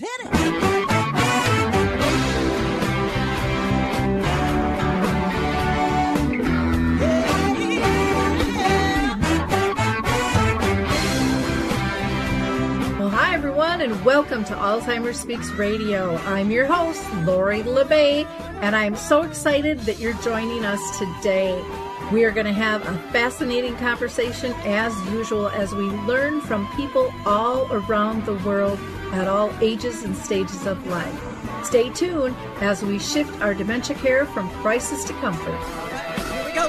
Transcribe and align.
Let's 0.00 0.10
hit 0.10 0.26
it. 0.26 0.32
Well, 12.98 13.10
hi 13.10 13.34
everyone, 13.34 13.82
and 13.82 14.02
welcome 14.02 14.44
to 14.44 14.54
Alzheimer's 14.54 15.20
Speaks 15.20 15.50
Radio. 15.50 16.16
I'm 16.16 16.50
your 16.50 16.64
host, 16.64 17.02
Lori 17.26 17.62
La 17.62 17.84
Bey, 17.84 18.24
and 18.62 18.74
I'm 18.74 18.96
so 18.96 19.22
excited 19.22 19.80
that 19.80 19.98
you're 19.98 20.14
joining 20.22 20.64
us 20.64 20.98
today. 20.98 21.62
We 22.12 22.24
are 22.24 22.30
going 22.30 22.44
to 22.44 22.52
have 22.52 22.86
a 22.86 22.98
fascinating 23.10 23.74
conversation 23.76 24.52
as 24.64 24.94
usual 25.10 25.48
as 25.48 25.74
we 25.74 25.84
learn 25.84 26.42
from 26.42 26.70
people 26.76 27.10
all 27.24 27.66
around 27.72 28.26
the 28.26 28.34
world 28.44 28.78
at 29.12 29.28
all 29.28 29.50
ages 29.62 30.02
and 30.02 30.14
stages 30.14 30.66
of 30.66 30.86
life. 30.88 31.64
Stay 31.64 31.88
tuned 31.88 32.36
as 32.60 32.84
we 32.84 32.98
shift 32.98 33.40
our 33.40 33.54
dementia 33.54 33.96
care 33.96 34.26
from 34.26 34.50
crisis 34.60 35.04
to 35.04 35.14
comfort. 35.14 35.58
Here 36.30 36.44
we 36.44 36.52
go. 36.52 36.68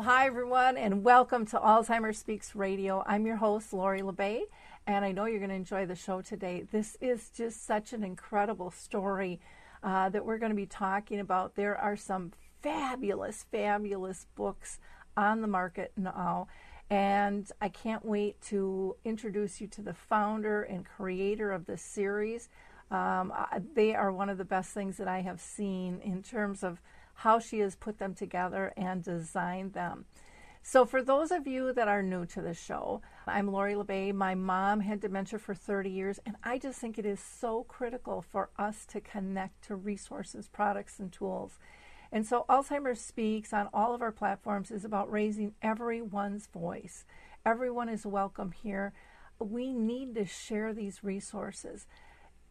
Well, 0.00 0.08
hi 0.08 0.24
everyone, 0.24 0.78
and 0.78 1.04
welcome 1.04 1.44
to 1.44 1.58
Alzheimer's 1.58 2.16
Speaks 2.16 2.56
Radio. 2.56 3.04
I'm 3.06 3.26
your 3.26 3.36
host, 3.36 3.70
Lori 3.74 4.00
La 4.00 4.12
Bey, 4.12 4.44
and 4.86 5.04
I 5.04 5.12
know 5.12 5.26
you're 5.26 5.40
going 5.40 5.50
to 5.50 5.54
enjoy 5.54 5.84
the 5.84 5.94
show 5.94 6.22
today. 6.22 6.64
This 6.72 6.96
is 7.02 7.28
just 7.28 7.66
such 7.66 7.92
an 7.92 8.02
incredible 8.02 8.70
story 8.70 9.40
uh, 9.82 10.08
that 10.08 10.24
we're 10.24 10.38
going 10.38 10.52
to 10.52 10.56
be 10.56 10.64
talking 10.64 11.20
about. 11.20 11.54
There 11.54 11.76
are 11.76 11.96
some 11.96 12.32
fabulous, 12.62 13.44
fabulous 13.52 14.26
books 14.36 14.78
on 15.18 15.42
the 15.42 15.46
market 15.46 15.92
now, 15.98 16.48
and 16.88 17.52
I 17.60 17.68
can't 17.68 18.02
wait 18.02 18.40
to 18.46 18.96
introduce 19.04 19.60
you 19.60 19.66
to 19.66 19.82
the 19.82 19.92
founder 19.92 20.62
and 20.62 20.82
creator 20.82 21.52
of 21.52 21.66
this 21.66 21.82
series. 21.82 22.48
Um, 22.90 23.34
they 23.74 23.94
are 23.94 24.10
one 24.10 24.30
of 24.30 24.38
the 24.38 24.46
best 24.46 24.70
things 24.70 24.96
that 24.96 25.08
I 25.08 25.20
have 25.20 25.42
seen 25.42 26.00
in 26.02 26.22
terms 26.22 26.62
of 26.62 26.80
how 27.20 27.38
she 27.38 27.58
has 27.58 27.74
put 27.76 27.98
them 27.98 28.14
together 28.14 28.72
and 28.78 29.04
designed 29.04 29.74
them. 29.74 30.06
So, 30.62 30.86
for 30.86 31.02
those 31.02 31.30
of 31.30 31.46
you 31.46 31.70
that 31.74 31.86
are 31.86 32.02
new 32.02 32.24
to 32.26 32.40
the 32.40 32.54
show, 32.54 33.02
I'm 33.26 33.52
Lori 33.52 33.74
La 33.74 33.82
Bey. 33.82 34.10
My 34.10 34.34
mom 34.34 34.80
had 34.80 35.00
dementia 35.00 35.38
for 35.38 35.54
30 35.54 35.90
years, 35.90 36.18
and 36.24 36.36
I 36.42 36.58
just 36.58 36.78
think 36.78 36.98
it 36.98 37.04
is 37.04 37.20
so 37.20 37.64
critical 37.64 38.22
for 38.22 38.48
us 38.58 38.86
to 38.86 39.02
connect 39.02 39.64
to 39.64 39.76
resources, 39.76 40.48
products, 40.48 40.98
and 40.98 41.12
tools. 41.12 41.58
And 42.10 42.26
so, 42.26 42.46
Alzheimer's 42.48 43.02
Speaks 43.02 43.52
on 43.52 43.68
all 43.74 43.94
of 43.94 44.00
our 44.00 44.12
platforms 44.12 44.70
is 44.70 44.86
about 44.86 45.12
raising 45.12 45.52
everyone's 45.60 46.46
voice. 46.46 47.04
Everyone 47.44 47.90
is 47.90 48.06
welcome 48.06 48.52
here. 48.52 48.94
We 49.38 49.74
need 49.74 50.14
to 50.14 50.24
share 50.24 50.72
these 50.72 51.04
resources 51.04 51.86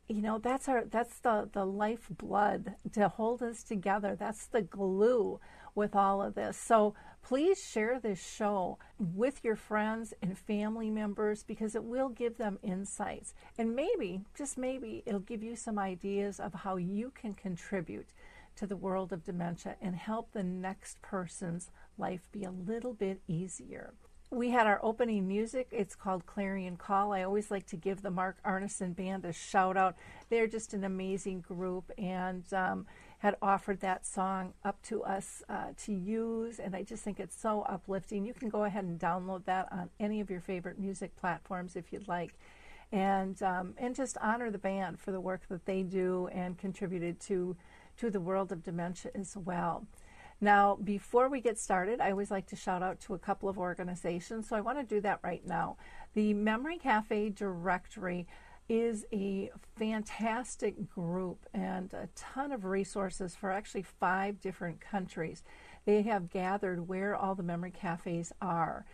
you 0.10 0.24
know 0.24 0.40
that's 0.40 0.68
our 0.68 0.86
that's 0.86 1.20
the 1.20 1.48
the 1.54 1.66
lifeblood 1.66 2.76
to 2.94 3.08
hold 3.08 3.44
us 3.44 3.64
together. 3.64 4.16
That's 4.16 4.48
the 4.48 4.64
glue 4.64 5.40
with 5.76 5.96
all 5.96 6.22
of 6.22 6.34
this. 6.34 6.58
So 6.58 6.96
please 7.22 7.64
share 7.64 8.00
this 8.00 8.20
show 8.20 8.80
with 8.98 9.44
your 9.44 9.56
friends 9.56 10.14
and 10.22 10.38
family 10.38 10.90
members 10.90 11.44
because 11.44 11.76
it 11.76 11.84
will 11.84 12.10
give 12.10 12.38
them 12.38 12.58
insights. 12.64 13.36
And 13.58 13.76
maybe 13.76 14.22
just 14.36 14.58
maybe 14.58 15.04
it'll 15.06 15.20
give 15.20 15.44
you 15.44 15.56
some 15.56 15.78
ideas 15.78 16.40
of 16.40 16.54
how 16.54 16.78
you 16.78 17.12
can 17.12 17.36
contribute 17.36 18.10
to 18.56 18.66
the 18.66 18.76
world 18.76 19.14
of 19.14 19.24
dementia 19.24 19.76
and 19.80 19.96
help 19.96 20.32
the 20.32 20.44
next 20.44 21.02
person's 21.04 21.70
life 21.98 22.28
be 22.32 22.44
a 22.44 22.52
little 22.52 22.94
bit 22.94 23.22
easier 23.28 23.94
we 24.32 24.52
had 24.52 24.68
our 24.68 24.80
opening 24.84 25.28
music. 25.28 25.68
It's 25.72 25.96
called 25.96 26.26
Clarion 26.28 26.78
Call. 26.78 27.14
I 27.14 27.24
always 27.24 27.50
like 27.50 27.66
to 27.68 27.76
give 27.76 28.04
the 28.04 28.12
Mark 28.12 28.38
Arneson 28.46 28.96
Band 28.96 29.26
a 29.26 29.34
shout 29.34 29.76
out. 29.76 29.96
They're 30.30 30.48
just 30.48 30.74
an 30.74 30.84
amazing 30.84 31.42
group 31.42 31.92
and 31.98 32.44
um, 32.54 32.86
had 33.20 33.36
offered 33.42 33.80
that 33.80 34.06
song 34.06 34.54
up 34.64 34.82
to 34.84 35.04
us 35.04 35.42
uh, 35.50 35.70
to 35.86 35.94
use. 35.94 36.60
And 36.60 36.76
I 36.76 36.84
just 36.84 37.04
think 37.04 37.20
it's 37.20 37.40
so 37.40 37.64
uplifting. 37.64 38.24
You 38.24 38.36
can 38.36 38.50
go 38.50 38.66
ahead 38.66 38.84
and 38.84 39.00
download 39.00 39.46
that 39.46 39.68
on 39.72 39.90
any 40.00 40.20
of 40.20 40.30
your 40.30 40.42
favorite 40.42 40.78
music 40.78 41.16
platforms 41.16 41.76
if 41.76 41.92
you'd 41.92 42.08
like. 42.08 42.36
And, 42.92 43.42
um, 43.42 43.74
and 43.78 43.96
just 43.96 44.16
honor 44.22 44.52
the 44.52 44.58
band 44.60 45.00
for 45.00 45.12
the 45.12 45.22
work 45.22 45.42
that 45.50 45.66
they 45.66 45.82
do 45.82 46.28
and 46.32 46.56
contributed 46.56 47.20
to, 47.22 47.56
to 47.98 48.12
the 48.12 48.22
world 48.22 48.52
of 48.52 48.64
dementia 48.64 49.12
as 49.16 49.36
well. 49.36 49.88
Now, 50.42 50.78
before 50.82 51.28
we 51.28 51.42
get 51.42 51.60
started, 51.60 52.00
I 52.00 52.12
always 52.12 52.32
like 52.32 52.48
to 52.48 52.56
shout 52.56 52.82
out 52.82 53.02
to 53.02 53.14
a 53.14 53.20
couple 53.20 53.50
of 53.50 53.58
organizations, 53.58 54.48
so 54.48 54.56
I 54.56 54.62
want 54.62 54.78
to 54.78 54.84
do 54.84 55.02
that 55.02 55.20
right 55.22 55.46
now. 55.46 55.76
The 56.14 56.34
Memory 56.34 56.78
Cafe 56.78 57.30
Directory 57.30 58.26
is 58.70 59.06
a 59.12 59.52
fantastic 59.78 60.90
group 60.90 61.46
and 61.54 61.92
a 61.94 62.08
ton 62.16 62.52
of 62.52 62.64
resources 62.64 63.36
for 63.36 63.52
actually 63.52 63.84
five 63.84 64.40
different 64.40 64.80
countries. 64.80 65.44
They 65.86 66.04
have 66.04 66.30
gathered 66.30 66.88
where 66.88 67.16
all 67.16 67.36
the 67.36 67.44
memory 67.44 67.72
cafes 67.72 68.32
are. 68.42 68.86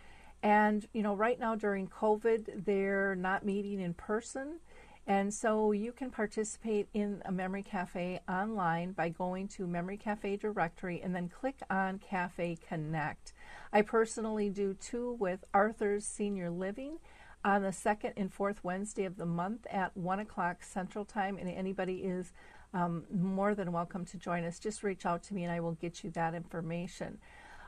And, 0.41 0.87
you 0.93 1.03
know, 1.03 1.13
right 1.13 1.39
now 1.39 1.55
during 1.55 1.87
COVID, 1.87 2.65
they're 2.65 3.15
not 3.15 3.45
meeting 3.45 3.81
in 3.81 3.93
person. 3.93 4.59
And 5.07 5.31
so 5.31 5.71
you 5.71 5.91
can 5.91 6.09
participate 6.09 6.87
in 6.93 7.21
a 7.25 7.31
Memory 7.31 7.61
Cafe 7.61 8.21
online 8.27 8.93
by 8.93 9.09
going 9.09 9.47
to 9.49 9.67
Memory 9.67 9.97
Cafe 9.97 10.37
directory 10.37 10.99
and 10.99 11.15
then 11.15 11.29
click 11.29 11.59
on 11.69 11.99
Cafe 11.99 12.57
Connect. 12.67 13.31
I 13.71 13.83
personally 13.83 14.49
do 14.49 14.73
two 14.73 15.11
with 15.19 15.45
Arthur's 15.53 16.05
Senior 16.05 16.49
Living 16.49 16.97
on 17.43 17.61
the 17.61 17.71
second 17.71 18.13
and 18.17 18.33
fourth 18.33 18.63
Wednesday 18.63 19.05
of 19.05 19.17
the 19.17 19.27
month 19.27 19.67
at 19.69 19.95
1 19.95 20.19
o'clock 20.19 20.63
Central 20.63 21.05
Time, 21.05 21.37
and 21.37 21.47
anybody 21.47 21.97
is 21.97 22.33
um, 22.73 23.03
more 23.13 23.53
than 23.53 23.71
welcome 23.71 24.05
to 24.05 24.17
join 24.17 24.43
us. 24.43 24.57
Just 24.57 24.81
reach 24.81 25.05
out 25.05 25.21
to 25.23 25.35
me 25.35 25.43
and 25.43 25.53
I 25.53 25.59
will 25.59 25.73
get 25.73 26.03
you 26.03 26.09
that 26.11 26.33
information. 26.33 27.19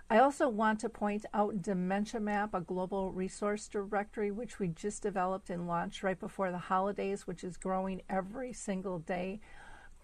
I 0.10 0.20
also 0.20 0.48
want 0.48 0.80
to 0.80 0.90
point 0.90 1.26
out 1.34 1.62
Dementia 1.62 2.22
Map, 2.22 2.54
a 2.54 2.62
global 2.62 3.12
resource 3.12 3.68
directory 3.68 4.32
which 4.32 4.58
we 4.58 4.70
just 4.70 5.04
developed 5.04 5.50
and 5.50 5.68
launched 5.68 6.02
right 6.02 6.18
before 6.18 6.50
the 6.50 6.58
holidays, 6.58 7.28
which 7.28 7.44
is 7.44 7.58
growing 7.58 8.02
every 8.10 8.54
single 8.54 9.00
day. 9.00 9.42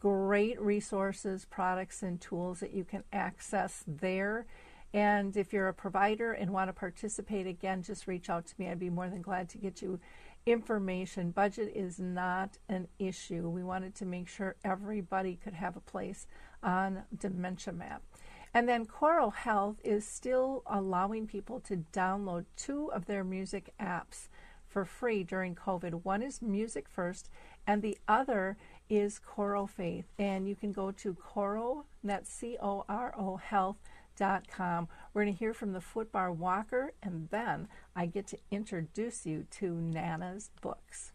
Great 0.02 0.60
resources, 0.60 1.46
products, 1.46 2.04
and 2.04 2.20
tools 2.20 2.60
that 2.60 2.74
you 2.74 2.84
can 2.84 3.06
access 3.14 3.86
there. 3.88 4.46
And 4.94 5.38
if 5.38 5.54
you're 5.54 5.70
a 5.70 5.74
provider 5.74 6.34
and 6.34 6.52
want 6.52 6.68
to 6.68 6.74
participate 6.74 7.48
again, 7.48 7.82
just 7.82 8.06
reach 8.06 8.30
out 8.30 8.46
to 8.48 8.56
me. 8.58 8.70
I'd 8.70 8.80
be 8.80 8.90
more 8.90 9.10
than 9.10 9.22
glad 9.22 9.48
to 9.50 9.58
get 9.58 9.82
you 9.82 10.02
information. 10.46 11.32
Budget 11.32 11.72
is 11.74 11.98
not 11.98 12.58
an 12.68 12.90
issue. 13.00 13.48
We 13.48 13.64
wanted 13.64 13.96
to 13.96 14.06
make 14.06 14.28
sure 14.28 14.58
everybody 14.66 15.40
could 15.42 15.54
have 15.54 15.78
a 15.78 15.82
place 15.82 16.28
on 16.62 17.04
Dementia 17.18 17.74
Map. 17.74 18.02
And 18.54 18.70
then 18.70 18.86
Coro 18.86 19.32
Health 19.32 19.78
is 19.84 20.06
still 20.06 20.62
allowing 20.68 21.26
people 21.26 21.60
to 21.62 21.86
download 21.92 22.46
two 22.56 22.92
of 22.92 23.06
their 23.06 23.24
music 23.24 23.74
apps 23.80 24.28
for 24.68 24.86
free 24.86 25.24
during 25.24 25.56
COVID. 25.56 26.04
One 26.04 26.22
is 26.22 26.42
Music 26.42 26.88
First, 26.88 27.30
and 27.66 27.82
the 27.82 27.98
other 28.08 28.58
is 28.90 29.18
Coro 29.18 29.66
Faith. 29.66 30.06
And 30.20 30.48
you 30.48 30.56
can 30.56 30.72
go 30.72 30.92
to 30.92 31.16
Coro, 31.16 31.86
that's 32.04 32.30
C 32.32 32.58
O 32.62 32.86
R 32.88 33.16
O 33.18 33.38
Health.com. 33.38 34.88
We're 35.14 35.24
going 35.24 35.34
to 35.34 35.40
hear 35.40 35.54
from 35.56 35.74
the 35.74 35.80
Footbar 35.80 36.36
Walker, 36.36 36.94
and 37.02 37.30
then 37.32 37.68
I 37.96 38.06
get 38.06 38.28
to 38.28 38.38
introduce 38.52 39.26
you 39.26 39.48
to 39.52 39.74
Nana's 39.74 40.52
books. 40.62 41.13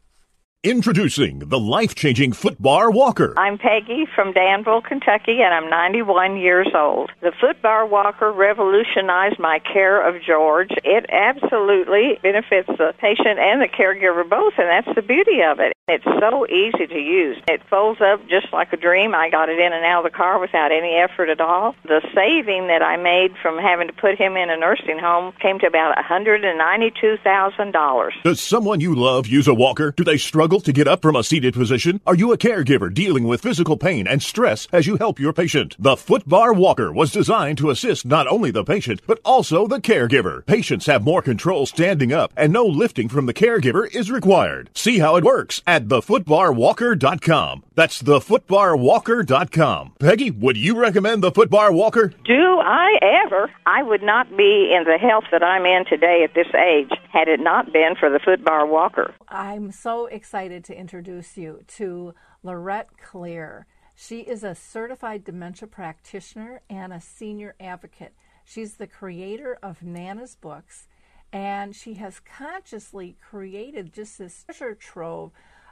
Introducing 0.65 1.39
the 1.39 1.61
life 1.61 1.95
changing 1.95 2.33
Footbar 2.33 2.93
Walker. 2.93 3.33
I'm 3.39 3.59
Peggy 3.59 4.07
from 4.13 4.33
Danville, 4.33 4.83
Kentucky, 4.83 5.39
and 5.41 5.55
I'm 5.55 5.71
91 5.71 6.37
years 6.37 6.67
old. 6.75 7.13
The 7.21 7.31
footbar 7.31 7.89
walker 7.89 8.33
revolutionized 8.33 9.39
my 9.39 9.61
care 9.61 10.03
of 10.03 10.21
George. 10.21 10.71
It 10.83 11.07
absolutely 11.11 12.19
benefits 12.25 12.67
the 12.67 12.93
patient 12.99 13.39
and 13.39 13.63
the 13.63 13.69
caregiver 13.69 14.29
both, 14.29 14.55
and 14.59 14.67
that's 14.67 14.93
the 14.97 15.03
beauty 15.03 15.43
of 15.49 15.61
it. 15.61 15.78
It's 15.91 16.05
so 16.05 16.47
easy 16.47 16.87
to 16.87 16.99
use. 16.99 17.39
It 17.49 17.63
folds 17.71 18.03
up 18.03 18.21
just 18.29 18.53
like 18.53 18.75
a 18.75 18.77
dream. 18.77 19.15
I 19.15 19.31
got 19.31 19.49
it 19.49 19.59
in 19.59 19.73
and 19.73 19.87
out 19.87 20.05
of 20.05 20.13
the 20.13 20.15
car 20.15 20.39
without 20.39 20.71
any 20.71 20.95
effort 20.95 21.31
at 21.31 21.41
all. 21.41 21.75
The 21.85 22.03
saving 22.15 22.67
that 22.67 22.83
I 22.83 22.99
made 22.99 23.35
from 23.41 23.57
having 23.57 23.87
to 23.87 23.95
put 23.95 24.19
him 24.19 24.37
in 24.37 24.51
a 24.51 24.57
nursing 24.59 24.99
home 24.99 25.33
came 25.41 25.59
to 25.61 25.67
about 25.67 25.97
$192,000. 25.97 28.11
Does 28.23 28.39
someone 28.39 28.81
you 28.81 28.95
love 28.95 29.27
use 29.27 29.49
a 29.49 29.55
walker? 29.55 29.95
Do 29.97 30.05
they 30.05 30.19
struggle 30.19 30.61
to 30.61 30.75
get 30.75 30.87
up 30.87 31.01
from 31.01 31.17
a 31.17 31.25
seated 31.25 31.55
position? 31.55 32.03
Are 32.07 32.15
you 32.15 32.33
a 32.33 32.39
caregiver 32.39 32.93
dealing 32.93 33.25
with 33.25 33.41
physical 33.41 33.79
pain 33.79 34.07
and 34.07 34.23
stress 34.23 34.69
as 34.71 34.87
you 34.87 34.99
help 34.99 35.19
your 35.19 35.33
patient? 35.33 35.75
The 35.79 35.97
Footbar 35.97 36.55
Walker 36.55 36.93
was 36.93 37.13
designed 37.13 37.57
to 37.59 37.71
assist 37.71 38.05
not 38.05 38.27
only 38.27 38.51
the 38.51 38.63
patient, 38.63 39.01
but 39.07 39.21
also 39.25 39.67
the 39.67 39.81
caregiver. 39.81 40.45
Patients 40.45 40.85
have 40.85 41.03
more 41.03 41.23
control 41.23 41.65
standing 41.65 42.13
up 42.13 42.31
and 42.37 42.53
no 42.53 42.67
lifting 42.67 43.09
from 43.09 43.25
the 43.25 43.33
caregiver 43.33 43.89
is 43.95 44.11
required. 44.11 44.69
See 44.75 44.99
how 44.99 45.17
it 45.17 45.25
works 45.25 45.63
at 45.67 45.78
at 45.79 45.87
thefootbarwalker.com. 45.87 47.63
That's 47.77 48.03
thefootbarwalker.com. 48.03 49.93
Peggy, 50.01 50.31
would 50.33 50.57
you 50.57 50.77
recommend 50.77 51.23
the 51.23 51.31
Footbar 51.31 51.73
Walker? 51.73 52.09
Do 52.25 52.59
I 52.59 52.99
ever? 53.25 53.49
I 53.65 53.85
would 53.85 54.03
not 54.03 54.37
be 54.37 54.75
in 54.77 54.83
the 54.83 54.99
health 54.99 55.25
that 55.31 55.45
I'm 55.45 55.65
in 55.65 55.85
today 55.85 56.25
at 56.25 56.35
this 56.35 56.53
age 56.53 56.91
had 57.13 57.29
it 57.29 57.39
not 57.39 57.73
been 57.73 57.95
for 57.95 58.11
the 58.11 58.19
Footbar 58.19 58.69
Walker. 58.69 59.15
I'm 59.29 59.71
so 59.71 60.07
excited 60.07 60.65
to 60.65 60.77
introduce 60.77 61.37
you 61.37 61.63
to 61.77 62.13
Laurette 62.45 62.89
Klier. 63.01 63.65
She 63.95 64.21
is 64.23 64.43
a 64.43 64.57
certified 64.57 65.23
dementia 65.23 65.69
practitioner 65.69 66.61
and 66.69 66.93
a 66.93 67.01
senior 67.01 67.55
advocate. 67.61 68.15
She's 68.45 68.75
the 68.75 68.89
creator 68.89 69.57
of 69.63 69.85
Nana's 69.85 70.35
books, 70.35 70.89
and 71.33 71.77
she 71.77 71.95
has 71.95 72.21
consciously 72.21 73.17
created 73.21 73.93
just 73.93 74.19
this 74.19 74.43
treasure 74.45 74.75
trove 74.75 75.31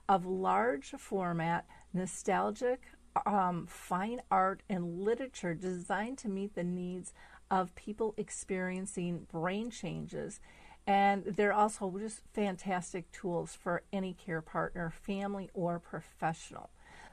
of 0.08 0.26
large 0.26 0.90
format, 0.98 1.66
nostalgic, 1.92 2.82
um, 3.24 3.66
fine 3.66 4.20
art, 4.30 4.62
and 4.68 5.00
literature 5.00 5.54
designed 5.54 6.18
to 6.18 6.28
meet 6.28 6.54
the 6.54 6.64
needs 6.64 7.12
of 7.50 7.74
people 7.74 8.14
experiencing 8.16 9.26
brain 9.30 9.70
changes. 9.70 10.40
And 10.86 11.24
they're 11.24 11.52
also 11.52 11.92
just 11.98 12.22
fantastic 12.32 13.10
tools 13.10 13.56
for 13.60 13.82
any 13.92 14.14
care 14.14 14.42
partner, 14.42 14.90
family, 14.90 15.50
or 15.52 15.78
professional. 15.78 16.70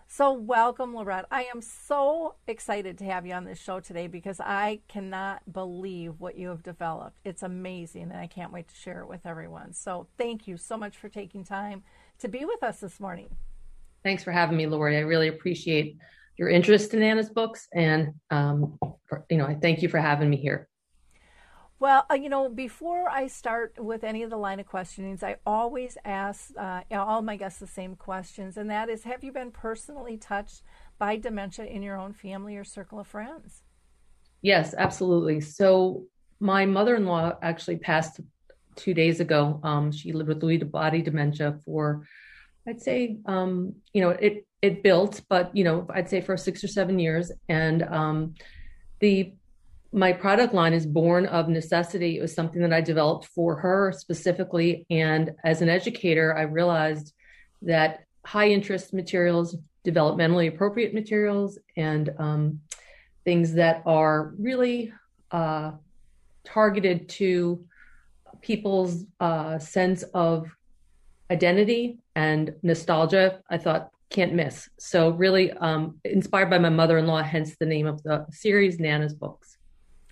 So, 0.07 0.31
welcome, 0.31 0.93
Laurette. 0.93 1.25
I 1.31 1.45
am 1.45 1.61
so 1.61 2.35
excited 2.45 2.99
to 2.99 3.05
have 3.05 3.25
you 3.25 3.33
on 3.33 3.45
this 3.45 3.57
show 3.57 3.79
today 3.79 4.05
because 4.05 4.39
I 4.39 4.81
cannot 4.87 5.51
believe 5.51 6.19
what 6.19 6.37
you 6.37 6.49
have 6.49 6.61
developed. 6.61 7.17
It's 7.23 7.41
amazing, 7.41 8.03
and 8.11 8.17
I 8.17 8.27
can't 8.27 8.51
wait 8.51 8.67
to 8.67 8.75
share 8.75 8.99
it 8.99 9.07
with 9.07 9.25
everyone. 9.25 9.73
So, 9.73 10.05
thank 10.17 10.47
you 10.47 10.57
so 10.57 10.77
much 10.77 10.97
for 10.97 11.09
taking 11.09 11.43
time 11.43 11.83
to 12.19 12.27
be 12.27 12.45
with 12.45 12.63
us 12.63 12.79
this 12.79 12.99
morning. 12.99 13.29
Thanks 14.03 14.23
for 14.23 14.31
having 14.31 14.57
me, 14.57 14.67
Lori. 14.67 14.97
I 14.97 15.01
really 15.01 15.27
appreciate 15.27 15.97
your 16.37 16.49
interest 16.49 16.93
in 16.93 16.99
Nana's 16.99 17.29
books, 17.29 17.67
and 17.73 18.13
um, 18.29 18.77
for, 19.05 19.25
you 19.29 19.37
know, 19.37 19.45
I 19.45 19.55
thank 19.55 19.81
you 19.81 19.89
for 19.89 19.99
having 19.99 20.29
me 20.29 20.37
here. 20.37 20.67
Well, 21.79 22.05
uh, 22.09 22.13
you 22.13 22.29
know, 22.29 22.49
before 22.49 23.09
I 23.09 23.27
start 23.27 23.75
with 23.77 24.03
any 24.03 24.23
of 24.23 24.29
the 24.29 24.37
line 24.37 24.59
of 24.59 24.65
questionings, 24.65 25.21
I 25.21 25.35
always 25.45 25.97
ask 26.05 26.51
uh, 26.57 26.81
all 26.91 27.21
my 27.21 27.35
guests 27.35 27.59
the 27.59 27.67
same 27.67 27.95
questions, 27.95 28.57
and 28.57 28.69
that 28.69 28.89
is 28.89 29.03
Have 29.03 29.23
you 29.23 29.31
been 29.31 29.51
personally 29.51 30.17
touched 30.17 30.63
by 30.97 31.17
dementia 31.17 31.65
in 31.65 31.83
your 31.83 31.97
own 31.97 32.13
family 32.13 32.55
or 32.55 32.63
circle 32.63 32.99
of 32.99 33.07
friends? 33.07 33.63
Yes, 34.41 34.73
absolutely. 34.77 35.41
So, 35.41 36.05
my 36.39 36.65
mother 36.65 36.95
in 36.95 37.05
law 37.05 37.33
actually 37.41 37.77
passed 37.77 38.19
two 38.75 38.93
days 38.93 39.19
ago. 39.19 39.59
Um, 39.63 39.91
she 39.91 40.13
lived 40.13 40.29
with 40.29 40.41
Lewy 40.41 40.69
body 40.69 41.01
dementia 41.01 41.59
for, 41.65 42.07
I'd 42.67 42.81
say, 42.81 43.17
um, 43.25 43.75
you 43.93 44.01
know, 44.01 44.11
it 44.11 44.45
it 44.61 44.81
built, 44.81 45.21
but 45.27 45.55
you 45.55 45.65
know, 45.65 45.85
I'd 45.93 46.09
say 46.09 46.21
for 46.21 46.37
six 46.37 46.63
or 46.63 46.69
seven 46.69 46.97
years, 46.97 47.31
and 47.49 47.83
um, 47.83 48.35
the 48.99 49.33
my 49.91 50.11
product 50.11 50.53
line 50.53 50.73
is 50.73 50.85
born 50.85 51.27
of 51.27 51.47
necessity. 51.47 52.17
It 52.17 52.21
was 52.21 52.33
something 52.33 52.61
that 52.61 52.73
I 52.73 52.81
developed 52.81 53.27
for 53.27 53.55
her 53.57 53.93
specifically. 53.95 54.87
And 54.89 55.35
as 55.43 55.61
an 55.61 55.69
educator, 55.69 56.35
I 56.35 56.43
realized 56.43 57.13
that 57.61 58.05
high 58.25 58.49
interest 58.49 58.91
materials, 58.93 59.55
developmentally 59.85 60.47
appropriate 60.47 60.95
materials, 60.95 61.59
and 61.77 62.09
um, 62.17 62.61
things 63.23 63.53
that 63.53 63.83
are 63.85 64.33
really 64.39 64.91
uh, 65.31 65.73
targeted 66.43 67.07
to 67.09 67.63
people's 68.43 69.05
uh, 69.19 69.57
sense 69.57 70.03
of 70.13 70.55
identity 71.31 71.97
and 72.15 72.53
nostalgia, 72.61 73.41
I 73.49 73.57
thought 73.57 73.89
can't 74.09 74.33
miss. 74.33 74.69
So, 74.77 75.09
really 75.09 75.51
um, 75.53 75.99
inspired 76.05 76.51
by 76.51 76.59
my 76.59 76.69
mother 76.69 76.99
in 76.99 77.07
law, 77.07 77.23
hence 77.23 77.55
the 77.59 77.65
name 77.65 77.87
of 77.87 78.03
the 78.03 78.27
series, 78.29 78.79
Nana's 78.79 79.15
Books. 79.15 79.57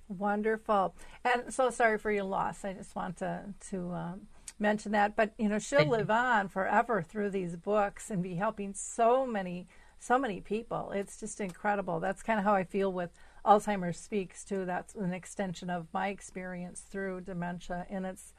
Wonderful. 0.08 0.96
And 1.24 1.54
so 1.54 1.70
sorry 1.70 1.98
for 2.00 2.12
your 2.12 2.24
loss. 2.24 2.66
I 2.66 2.74
just 2.74 2.96
want 2.96 3.18
to 3.18 3.44
to 3.70 3.92
um, 3.92 4.22
mention 4.60 4.92
that. 4.94 5.16
But 5.16 5.34
you 5.38 5.48
know, 5.48 5.60
she'll 5.60 5.86
live 5.86 6.10
on 6.10 6.48
forever 6.48 7.02
through 7.02 7.30
these 7.30 7.56
books 7.56 8.10
and 8.10 8.24
be 8.24 8.36
helping 8.36 8.74
so 8.74 9.26
many 9.26 9.68
so 10.00 10.18
many 10.18 10.42
people. 10.42 10.92
It's 10.96 11.20
just 11.20 11.40
incredible. 11.40 12.00
That's 12.00 12.24
kind 12.24 12.40
of 12.40 12.46
how 12.46 12.56
I 12.56 12.64
feel 12.64 12.92
with 12.92 13.12
Alzheimer's 13.46 13.98
Speaks 13.98 14.44
too. 14.44 14.66
That's 14.66 14.96
an 14.96 15.14
extension 15.14 15.70
of 15.70 15.88
my 15.94 16.10
experience 16.10 16.82
through 16.82 17.22
dementia, 17.22 17.86
and 17.90 18.06
it's 18.06 18.34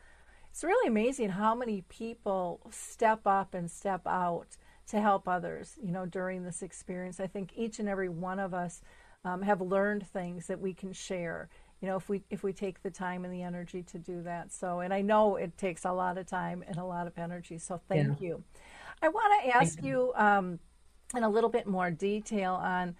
it's 0.51 0.63
really 0.63 0.89
amazing 0.89 1.31
how 1.31 1.55
many 1.55 1.83
people 1.89 2.61
step 2.71 3.27
up 3.27 3.55
and 3.55 3.71
step 3.71 4.03
out 4.07 4.57
to 4.89 5.01
help 5.01 5.27
others. 5.27 5.79
You 5.83 5.93
know, 5.93 6.07
during 6.07 6.45
this 6.45 6.63
experience, 6.63 7.21
I 7.21 7.27
think 7.27 7.53
each 7.57 7.79
and 7.79 7.89
every 7.89 8.09
one 8.09 8.39
of 8.39 8.53
us 8.53 8.83
um, 9.25 9.43
have 9.43 9.61
learned 9.61 10.07
things 10.07 10.47
that 10.49 10.61
we 10.61 10.75
can 10.75 10.93
share 10.93 11.49
you 11.83 11.89
know 11.89 11.97
if 11.97 12.09
we 12.09 12.23
if 12.31 12.43
we 12.43 12.53
take 12.53 12.83
the 12.83 12.91
time 12.91 13.25
and 13.25 13.35
the 13.35 13.43
energy 13.43 13.83
to 13.83 13.99
do 13.99 14.23
that 14.23 14.53
so 14.53 14.81
and 14.81 14.95
i 14.95 15.03
know 15.03 15.37
it 15.37 15.59
takes 15.59 15.85
a 15.85 15.93
lot 15.93 16.17
of 16.17 16.27
time 16.27 16.65
and 16.67 16.79
a 16.79 16.85
lot 16.85 17.07
of 17.07 17.13
energy 17.19 17.59
so 17.59 17.79
thank 17.89 18.21
yeah. 18.21 18.29
you 18.29 18.45
i 19.03 19.09
want 19.09 19.43
to 19.43 19.55
ask 19.55 19.83
you, 19.83 19.89
you 19.89 20.15
um, 20.15 20.59
in 21.15 21.25
a 21.25 21.29
little 21.29 21.51
bit 21.51 21.67
more 21.67 21.91
detail 21.91 22.55
on 22.55 22.95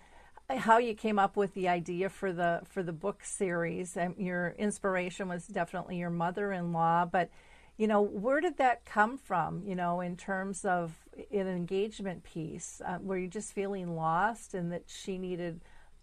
how 0.59 0.79
you 0.79 0.95
came 0.95 1.19
up 1.19 1.37
with 1.37 1.55
the 1.55 1.69
idea 1.69 2.09
for 2.09 2.33
the 2.33 2.63
for 2.65 2.83
the 2.83 2.93
book 2.93 3.25
series 3.25 3.97
and 3.97 4.17
your 4.19 4.55
inspiration 4.59 5.29
was 5.29 5.47
definitely 5.47 5.97
your 5.97 6.11
mother-in-law 6.11 7.05
but 7.07 7.31
you 7.77 7.87
know 7.87 8.01
where 8.01 8.41
did 8.41 8.57
that 8.59 8.85
come 8.85 9.17
from 9.19 9.63
you 9.65 9.75
know 9.75 10.01
in 10.01 10.17
terms 10.17 10.65
of 10.65 10.99
an 11.31 11.49
engagement 11.49 12.23
piece 12.25 12.81
uh, 12.87 12.99
were 13.01 13.19
you 13.19 13.29
just 13.29 13.53
feeling 13.53 13.97
lost 13.97 14.55
and 14.55 14.73
that 14.73 14.85
she 14.87 15.19
needed 15.19 15.61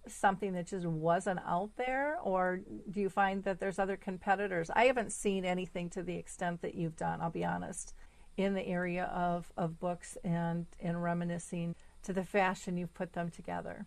something 0.08 0.54
that 0.54 0.68
just 0.68 0.86
wasn't 0.86 1.40
out 1.46 1.72
there, 1.76 2.18
or 2.24 2.62
do 2.90 3.00
you 3.00 3.10
find 3.10 3.44
that 3.44 3.60
there's 3.60 3.80
other 3.80 3.98
competitors? 3.98 4.70
I 4.74 4.86
haven't 4.86 5.12
seen 5.12 5.46
anything 5.46 5.90
to 5.92 6.04
the 6.04 6.16
extent 6.16 6.62
that 6.62 6.76
you've 6.76 6.96
done, 6.96 7.22
I'll 7.22 7.30
be 7.30 7.46
honest, 7.46 7.94
in 8.38 8.54
the 8.54 8.66
area 8.66 9.06
of, 9.06 9.52
of 9.58 9.80
books 9.80 10.18
and, 10.24 10.66
and 10.80 11.02
reminiscing 11.02 11.76
to 12.04 12.14
the 12.14 12.24
fashion 12.24 12.78
you've 12.78 12.94
put 12.94 13.14
them 13.14 13.30
together. 13.30 13.86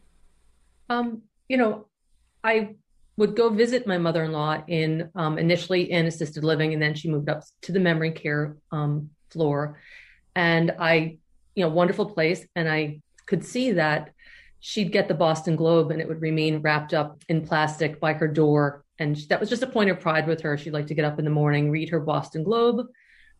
Um, 0.93 1.23
you 1.49 1.57
know, 1.57 1.87
I 2.45 2.77
would 3.17 3.37
go 3.37 3.51
visit 3.51 3.87
my 3.87 3.99
mother-in-law 3.99 4.65
in 4.69 5.11
um, 5.15 5.39
initially 5.39 5.91
in 5.91 6.07
assisted 6.07 6.45
living, 6.45 6.73
and 6.73 6.83
then 6.83 6.95
she 6.95 7.11
moved 7.11 7.29
up 7.29 7.43
to 7.63 7.73
the 7.73 7.81
memory 7.81 8.11
care 8.11 8.57
um, 8.71 9.11
floor. 9.31 9.79
And 10.35 10.73
I, 10.79 11.19
you 11.55 11.65
know, 11.65 11.69
wonderful 11.69 12.07
place, 12.07 12.47
and 12.57 12.69
I 12.69 13.01
could 13.27 13.45
see 13.45 13.73
that 13.73 14.11
she'd 14.61 14.93
get 14.93 15.09
the 15.09 15.15
Boston 15.15 15.57
Globe 15.57 15.91
and 15.91 16.01
it 16.01 16.07
would 16.09 16.23
remain 16.23 16.63
wrapped 16.63 16.95
up 16.95 17.23
in 17.29 17.45
plastic 17.45 17.99
by 17.99 18.13
her 18.13 18.29
door. 18.29 18.85
And 18.99 19.17
that 19.29 19.41
was 19.41 19.51
just 19.51 19.65
a 19.65 19.67
point 19.67 19.91
of 19.91 19.99
pride 19.99 20.29
with 20.29 20.41
her. 20.43 20.57
She'd 20.57 20.73
like 20.73 20.87
to 20.87 20.95
get 20.95 21.05
up 21.05 21.19
in 21.19 21.25
the 21.25 21.33
morning, 21.33 21.71
read 21.71 21.89
her 21.89 21.99
Boston 21.99 22.45
Globe 22.45 22.87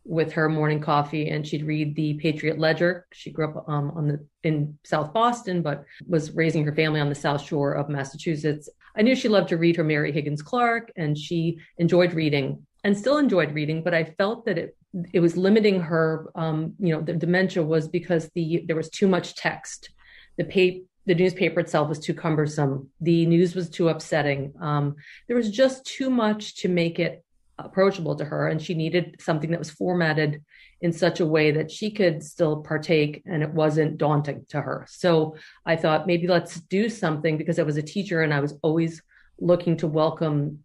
with 0.05 0.33
her 0.33 0.49
morning 0.49 0.81
coffee, 0.81 1.29
and 1.29 1.47
she'd 1.47 1.65
read 1.65 1.95
the 1.95 2.15
Patriot 2.15 2.59
Ledger. 2.59 3.05
She 3.13 3.31
grew 3.31 3.49
up 3.49 3.69
um, 3.69 3.91
on 3.95 4.07
the 4.07 4.25
in 4.43 4.77
South 4.83 5.13
Boston, 5.13 5.61
but 5.61 5.85
was 6.07 6.31
raising 6.31 6.65
her 6.65 6.75
family 6.75 6.99
on 6.99 7.09
the 7.09 7.15
South 7.15 7.41
Shore 7.41 7.73
of 7.73 7.89
Massachusetts. 7.89 8.69
I 8.95 9.01
knew 9.01 9.15
she 9.15 9.29
loved 9.29 9.49
to 9.49 9.57
read 9.57 9.75
her 9.77 9.83
Mary 9.83 10.11
Higgins 10.11 10.41
Clark, 10.41 10.91
and 10.95 11.17
she 11.17 11.59
enjoyed 11.77 12.13
reading 12.13 12.65
and 12.83 12.97
still 12.97 13.17
enjoyed 13.17 13.53
reading. 13.53 13.81
But 13.83 13.93
I 13.93 14.03
felt 14.03 14.45
that 14.45 14.57
it 14.57 14.75
it 15.13 15.21
was 15.21 15.37
limiting 15.37 15.79
her. 15.81 16.29
Um, 16.35 16.73
you 16.79 16.93
know, 16.93 17.01
the 17.01 17.13
dementia 17.13 17.63
was 17.63 17.87
because 17.87 18.29
the 18.35 18.63
there 18.67 18.75
was 18.75 18.89
too 18.89 19.07
much 19.07 19.35
text. 19.35 19.89
The 20.37 20.43
pa- 20.43 20.83
the 21.05 21.15
newspaper 21.15 21.59
itself 21.59 21.89
was 21.89 21.99
too 21.99 22.13
cumbersome. 22.13 22.89
The 23.01 23.25
news 23.25 23.55
was 23.55 23.69
too 23.69 23.89
upsetting. 23.89 24.53
Um, 24.61 24.95
there 25.27 25.35
was 25.35 25.51
just 25.51 25.85
too 25.85 26.09
much 26.09 26.55
to 26.57 26.69
make 26.69 26.99
it 26.99 27.23
approachable 27.59 28.15
to 28.15 28.25
her, 28.25 28.47
and 28.47 28.61
she 28.61 28.73
needed 28.73 29.17
something 29.19 29.51
that 29.51 29.59
was 29.59 29.71
formatted 29.71 30.41
in 30.81 30.91
such 30.91 31.19
a 31.19 31.25
way 31.25 31.51
that 31.51 31.71
she 31.71 31.89
could 31.89 32.21
still 32.21 32.57
partake 32.57 33.23
and 33.25 33.41
it 33.41 33.49
wasn't 33.49 33.97
daunting 33.97 34.45
to 34.49 34.59
her. 34.59 34.85
So 34.89 35.37
I 35.65 35.77
thought 35.77 36.07
maybe 36.07 36.27
let's 36.27 36.59
do 36.59 36.89
something 36.89 37.37
because 37.37 37.57
I 37.57 37.63
was 37.63 37.77
a 37.77 37.81
teacher 37.81 38.21
and 38.21 38.33
I 38.33 38.41
was 38.41 38.55
always 38.63 39.01
looking 39.39 39.77
to 39.77 39.87
welcome 39.87 40.59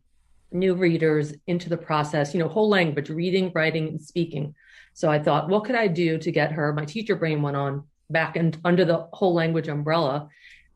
new 0.50 0.75
readers 0.75 1.35
into 1.47 1.68
the 1.68 1.76
process, 1.76 2.35
you 2.35 2.40
know, 2.40 2.49
whole 2.49 2.68
language, 2.68 3.11
reading, 3.11 3.52
writing, 3.54 3.88
and 3.88 4.02
speaking. 4.02 4.54
So 4.92 5.09
I 5.09 5.21
thought, 5.21 5.49
what 5.49 5.64
could 5.64 5.76
I 5.76 5.87
do 5.87 6.18
to 6.18 6.33
get 6.33 6.52
her? 6.52 6.73
My 6.73 6.85
teacher 6.85 7.14
brain 7.14 7.42
went 7.42 7.57
on 7.57 7.85
back 8.11 8.37
and 8.37 8.59
under 8.64 8.85
the 8.85 9.07
whole 9.12 9.35
language 9.35 9.68
umbrella. 9.68 10.28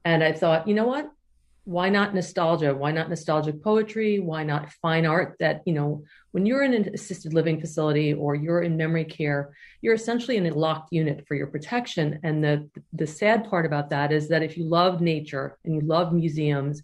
And 0.05 0.23
I 0.23 0.33
thought, 0.33 0.69
you 0.69 0.75
know 0.75 0.87
what? 0.87 1.11
Why 1.65 1.91
not 1.91 2.13
nostalgia? 2.15 2.75
Why 2.75 2.91
not 2.91 3.09
nostalgic 3.09 3.63
poetry? 3.63 4.19
Why 4.19 4.43
not 4.43 4.73
fine 4.83 5.07
art 5.07 5.37
that, 5.39 5.63
you 5.65 5.75
know, 5.75 6.03
when 6.33 6.45
you're 6.45 6.65
in 6.65 6.75
an 6.75 6.91
assisted 6.93 7.35
living 7.35 7.61
facility 7.61 8.15
or 8.15 8.35
you're 8.35 8.63
in 8.63 8.77
memory 8.77 9.05
care, 9.05 9.55
you're 9.81 9.95
essentially 9.95 10.37
in 10.37 10.47
a 10.47 10.55
locked 10.55 10.93
unit 10.93 11.25
for 11.29 11.37
your 11.37 11.47
protection. 11.47 12.19
And 12.25 12.43
the 12.43 12.69
the 12.93 13.07
sad 13.07 13.49
part 13.49 13.65
about 13.65 13.91
that 13.91 14.11
is 14.11 14.29
that 14.29 14.43
if 14.43 14.57
you 14.57 14.65
love 14.65 15.01
nature 15.01 15.57
and 15.65 15.75
you 15.75 15.83
love 15.83 16.13
museums 16.13 16.83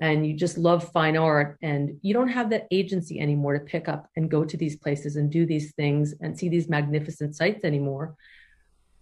and 0.00 0.26
you 0.26 0.34
just 0.34 0.58
love 0.58 0.90
fine 0.92 1.16
art 1.16 1.58
and 1.62 1.98
you 2.02 2.14
don't 2.14 2.28
have 2.28 2.50
that 2.50 2.66
agency 2.70 3.20
anymore 3.20 3.58
to 3.58 3.64
pick 3.64 3.88
up 3.88 4.08
and 4.16 4.30
go 4.30 4.44
to 4.44 4.56
these 4.56 4.76
places 4.76 5.16
and 5.16 5.30
do 5.30 5.44
these 5.46 5.72
things 5.72 6.14
and 6.20 6.38
see 6.38 6.48
these 6.48 6.68
magnificent 6.68 7.36
sites 7.36 7.64
anymore, 7.64 8.14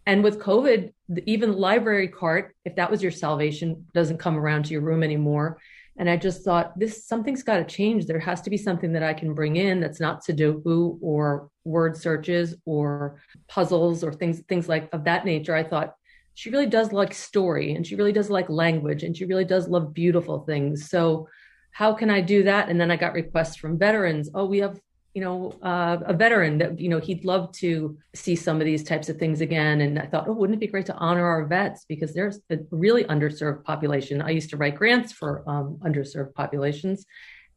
and 0.07 0.25
with 0.25 0.41
COVID, 0.41 0.93
even 1.27 1.57
library 1.57 2.09
cart, 2.09 2.55
if 2.65 2.77
that 2.77 2.91
was 2.91 3.03
your 3.03 3.13
salvation, 3.13 3.87
doesn't 3.95 4.19
come 4.19 4.37
around 4.37 4.65
to 4.65 4.73
your 4.73 4.83
room 4.83 5.03
anymore. 5.03 5.59
And 5.97 6.09
I 6.09 6.17
just 6.17 6.43
thought 6.43 6.79
this 6.79 7.07
something's 7.07 7.43
got 7.43 7.59
to 7.59 7.65
change. 7.65 8.07
There 8.07 8.19
has 8.19 8.41
to 8.43 8.51
be 8.51 8.57
something 8.57 8.93
that 8.95 9.03
I 9.03 9.13
can 9.15 9.35
bring 9.35 9.57
in 9.57 9.81
that's 9.81 10.01
not 10.01 10.25
Sudoku 10.25 10.99
or 11.01 11.51
word 11.65 11.97
searches 11.97 12.57
or 12.65 13.21
puzzles 13.47 14.03
or 14.03 14.13
things 14.13 14.41
things 14.49 14.69
like 14.69 14.89
of 14.93 15.05
that 15.05 15.25
nature. 15.25 15.55
I 15.55 15.63
thought 15.63 15.95
she 16.35 16.51
really 16.51 16.67
does 16.67 16.93
like 16.93 17.13
story 17.13 17.75
and 17.75 17.87
she 17.87 17.95
really 17.95 18.13
does 18.13 18.31
like 18.31 18.49
language 18.49 19.03
and 19.03 19.17
she 19.17 19.27
really 19.27 19.45
does 19.45 19.69
love 19.69 19.93
beautiful 19.93 20.41
things. 20.41 20.89
So 20.89 21.29
how 21.73 21.93
can 21.93 22.11
I 22.11 22.23
do 22.23 22.43
that? 22.45 22.71
And 22.71 22.81
then 22.81 22.91
I 22.91 22.97
got 22.97 23.13
requests 23.13 23.57
from 23.57 23.79
veterans. 23.79 24.31
Oh, 24.35 24.47
we 24.47 24.59
have 24.59 24.81
you 25.15 25.21
know, 25.21 25.53
uh, 25.63 25.99
a 26.07 26.15
veteran 26.15 26.59
that, 26.59 26.81
you 26.81 26.89
know, 26.89 26.99
he'd 26.99 27.25
love 27.25 27.53
to 27.53 27.99
see 28.15 28.35
some 28.35 28.61
of 28.61 28.65
these 28.65 28.83
types 28.83 29.11
of 29.11 29.19
things 29.19 29.43
again. 29.43 29.83
And 29.83 29.99
I 29.99 30.07
thought, 30.07 30.27
oh, 30.27 30.33
wouldn't 30.33 30.57
it 30.57 30.61
be 30.61 30.67
great 30.67 30.87
to 30.87 30.95
honor 30.95 31.25
our 31.25 31.45
vets 31.45 31.85
because 31.87 32.15
there's 32.15 32.41
a 32.49 32.59
really 32.71 33.05
underserved 33.05 33.63
population. 33.65 34.23
I 34.23 34.31
used 34.31 34.51
to 34.51 34.57
write 34.57 34.77
grants 34.77 35.13
for 35.13 35.45
um, 35.47 35.79
underserved 35.85 36.35
populations 36.35 37.05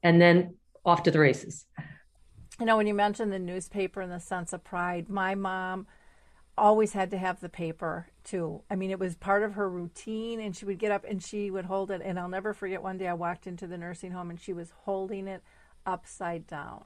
and 0.04 0.22
then 0.22 0.56
off 0.86 1.04
to 1.04 1.12
the 1.12 1.20
races. 1.20 1.66
You 2.60 2.66
know, 2.66 2.76
when 2.76 2.88
you 2.88 2.94
mentioned 2.94 3.32
the 3.32 3.40
newspaper 3.40 4.02
and 4.02 4.12
the 4.12 4.20
sense 4.20 4.52
of 4.52 4.64
pride, 4.64 5.10
my 5.10 5.34
mom 5.34 5.88
always 6.58 6.94
had 6.94 7.10
to 7.12 7.18
have 7.18 7.40
the 7.40 7.50
paper 7.50 8.08
too. 8.24 8.64
I 8.70 8.76
mean, 8.76 8.92
it 8.92 9.00
was 9.00 9.16
part 9.16 9.44
of 9.44 9.54
her 9.54 9.70
routine, 9.70 10.40
and 10.40 10.56
she 10.56 10.64
would 10.64 10.80
get 10.80 10.92
up 10.92 11.06
and 11.08 11.22
she 11.22 11.52
would 11.52 11.66
hold 11.66 11.92
it. 11.92 12.02
And 12.04 12.18
I'll 12.18 12.30
never 12.30 12.54
forget 12.54 12.82
one 12.82 12.98
day 12.98 13.08
I 13.08 13.14
walked 13.14 13.48
into 13.48 13.68
the 13.68 13.78
nursing 13.78 14.12
home 14.12 14.30
and 14.30 14.40
she 14.40 14.54
was 14.54 14.72
holding 14.84 15.28
it 15.28 15.42
upside 15.86 16.48
down 16.48 16.86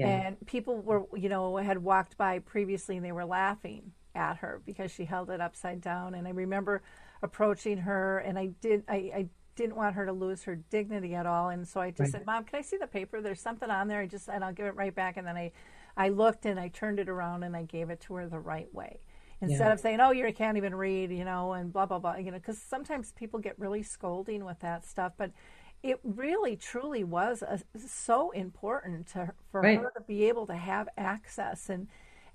yeah. 0.00 0.26
And 0.26 0.46
people 0.46 0.78
were, 0.78 1.04
you 1.14 1.28
know, 1.28 1.56
had 1.56 1.78
walked 1.78 2.16
by 2.16 2.38
previously 2.40 2.96
and 2.96 3.04
they 3.04 3.12
were 3.12 3.24
laughing 3.24 3.92
at 4.14 4.38
her 4.38 4.60
because 4.64 4.90
she 4.90 5.04
held 5.04 5.30
it 5.30 5.40
upside 5.40 5.80
down. 5.80 6.14
And 6.14 6.26
I 6.26 6.30
remember 6.30 6.82
approaching 7.22 7.78
her 7.78 8.18
and 8.18 8.38
I 8.38 8.46
did, 8.60 8.84
I, 8.88 8.94
I 8.94 9.28
didn't 9.56 9.76
want 9.76 9.94
her 9.94 10.06
to 10.06 10.12
lose 10.12 10.44
her 10.44 10.56
dignity 10.56 11.14
at 11.14 11.26
all. 11.26 11.50
And 11.50 11.66
so 11.66 11.80
I 11.80 11.90
just 11.90 12.00
right. 12.00 12.10
said, 12.12 12.26
Mom, 12.26 12.44
can 12.44 12.58
I 12.58 12.62
see 12.62 12.76
the 12.76 12.86
paper? 12.86 13.20
There's 13.20 13.40
something 13.40 13.70
on 13.70 13.88
there. 13.88 14.00
I 14.00 14.06
just, 14.06 14.28
and 14.28 14.44
I'll 14.44 14.52
give 14.52 14.66
it 14.66 14.74
right 14.74 14.94
back. 14.94 15.16
And 15.16 15.26
then 15.26 15.36
I, 15.36 15.52
I 15.96 16.08
looked 16.08 16.46
and 16.46 16.58
I 16.58 16.68
turned 16.68 16.98
it 16.98 17.08
around 17.08 17.42
and 17.42 17.56
I 17.56 17.62
gave 17.64 17.90
it 17.90 18.00
to 18.02 18.14
her 18.14 18.28
the 18.28 18.38
right 18.38 18.72
way 18.74 19.00
instead 19.40 19.66
yeah. 19.66 19.72
of 19.72 19.80
saying, 19.80 20.00
"Oh, 20.00 20.10
you 20.12 20.30
can't 20.32 20.56
even 20.56 20.74
read," 20.74 21.10
you 21.10 21.24
know, 21.24 21.52
and 21.52 21.72
blah 21.72 21.86
blah 21.86 21.98
blah, 21.98 22.16
you 22.16 22.30
know, 22.30 22.38
because 22.38 22.58
sometimes 22.58 23.12
people 23.12 23.40
get 23.40 23.58
really 23.58 23.82
scolding 23.82 24.44
with 24.44 24.60
that 24.60 24.84
stuff. 24.84 25.12
But 25.16 25.32
it 25.82 25.98
really 26.02 26.56
truly 26.56 27.04
was 27.04 27.42
a, 27.42 27.60
so 27.78 28.30
important 28.32 29.06
to, 29.08 29.32
for 29.50 29.62
right. 29.62 29.78
her 29.78 29.92
to 29.96 30.00
be 30.02 30.24
able 30.28 30.46
to 30.46 30.56
have 30.56 30.88
access 30.96 31.68
and 31.68 31.88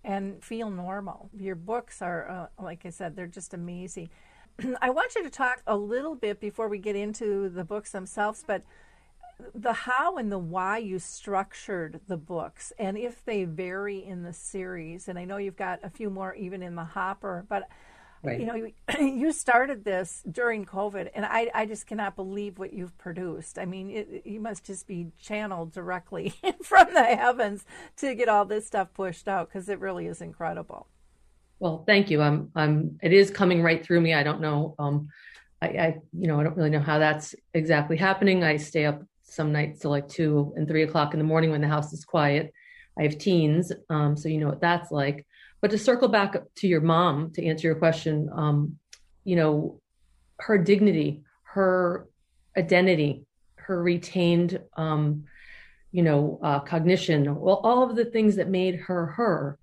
and 0.04 0.44
feel 0.44 0.70
normal. 0.70 1.32
Your 1.36 1.56
books 1.56 2.00
are, 2.00 2.30
uh, 2.30 2.64
like 2.64 2.86
I 2.86 2.92
said, 2.92 3.16
they're 3.16 3.25
just 3.25 3.56
amazing. 3.56 4.10
I 4.82 4.92
want 4.92 5.16
you 5.16 5.24
to 5.24 5.32
talk 5.32 5.64
a 5.66 5.75
little 5.75 6.16
bit 6.16 6.40
before 6.40 6.68
we 6.68 6.78
get 6.78 6.96
into 6.96 7.50
the 7.50 7.64
books 7.64 7.92
themselves, 7.92 8.44
but 8.46 8.62
the 9.54 9.74
how 9.74 10.18
and 10.18 10.32
the 10.32 10.38
why 10.38 10.78
you 10.78 11.00
structured 11.00 12.00
the 12.08 12.18
books 12.18 12.72
and 12.80 12.98
if 12.98 13.25
they 13.25 13.44
vary 13.44 14.04
in 14.04 14.24
the 14.24 14.32
series. 14.32 15.08
And 15.08 15.20
I 15.20 15.25
know 15.25 15.38
you've 15.38 15.58
got 15.58 15.80
a 15.84 15.90
few 15.90 16.10
more 16.10 16.36
even 16.36 16.62
in 16.64 16.75
the 16.75 16.84
hopper, 16.84 17.46
but 17.50 17.68
Right. 18.25 18.39
You 18.39 18.46
know, 18.46 19.00
you 19.00 19.32
started 19.32 19.84
this 19.86 20.24
during 20.29 20.65
COVID, 20.65 21.10
and 21.13 21.25
I, 21.25 21.50
I 21.53 21.65
just 21.65 21.86
cannot 21.86 22.15
believe 22.15 22.58
what 22.58 22.74
you've 22.74 22.98
produced. 22.98 23.60
I 23.60 23.65
mean, 23.65 23.91
it, 23.91 24.24
you 24.25 24.39
must 24.39 24.65
just 24.65 24.88
be 24.88 25.08
channeled 25.20 25.72
directly 25.72 26.34
from 26.63 26.94
the 26.94 27.03
heavens 27.03 27.65
to 27.98 28.15
get 28.15 28.29
all 28.29 28.46
this 28.46 28.65
stuff 28.65 28.94
pushed 28.94 29.27
out 29.27 29.50
because 29.50 29.70
it 29.70 29.79
really 29.79 30.08
is 30.08 30.22
incredible. 30.22 30.88
Well, 31.60 31.84
thank 31.86 32.10
you. 32.10 32.22
I'm, 32.22 32.51
I'm, 32.55 33.00
it 33.01 33.13
is 33.13 33.32
coming 33.32 33.62
right 33.62 33.84
through 33.84 34.01
me. 34.01 34.13
I 34.13 34.24
don't 34.24 34.41
know. 34.41 34.75
Um, 34.77 35.10
I, 35.62 35.67
I, 35.67 35.98
you 36.12 36.27
know, 36.27 36.39
I 36.39 36.44
don't 36.44 36.58
really 36.58 36.70
know 36.70 36.79
how 36.79 37.00
that's 37.00 37.34
exactly 37.53 37.98
happening. 37.98 38.44
I 38.44 38.58
stay 38.58 38.86
up 38.86 39.01
some 39.24 39.51
nights 39.51 39.79
till 39.79 39.91
like 39.91 40.08
two 40.08 40.53
and 40.55 40.67
three 40.67 40.84
o'clock 40.84 41.13
in 41.13 41.20
the 41.20 41.25
morning 41.25 41.51
when 41.51 41.62
the 41.62 41.67
house 41.67 41.94
is 41.94 42.05
quiet. 42.05 42.53
I 42.98 43.03
have 43.03 43.17
teens, 43.17 43.72
um, 43.89 44.15
so 44.15 44.29
you 44.29 44.39
know 44.39 44.48
what 44.48 44.62
that's 44.62 44.91
like. 44.91 45.25
But 45.62 45.72
to 45.72 45.78
circle 45.78 46.08
back 46.08 46.36
to 46.58 46.68
your 46.68 46.82
mom 46.82 47.32
to 47.32 47.46
answer 47.46 47.68
your 47.68 47.76
question, 47.76 48.30
um, 48.34 48.78
you 49.24 49.36
know, 49.36 49.82
her 50.40 50.58
dignity, 50.58 51.24
her 51.44 52.08
identity, 52.58 53.26
her 53.56 53.82
retained, 53.82 54.62
um, 54.78 55.26
you 55.92 56.04
know, 56.04 56.40
uh, 56.44 56.60
cognition, 56.60 57.36
well, 57.36 57.62
all 57.64 57.90
of 57.90 57.96
the 57.96 58.06
things 58.06 58.36
that 58.36 58.50
made 58.50 58.76
her 58.76 59.08
her, 59.08 59.58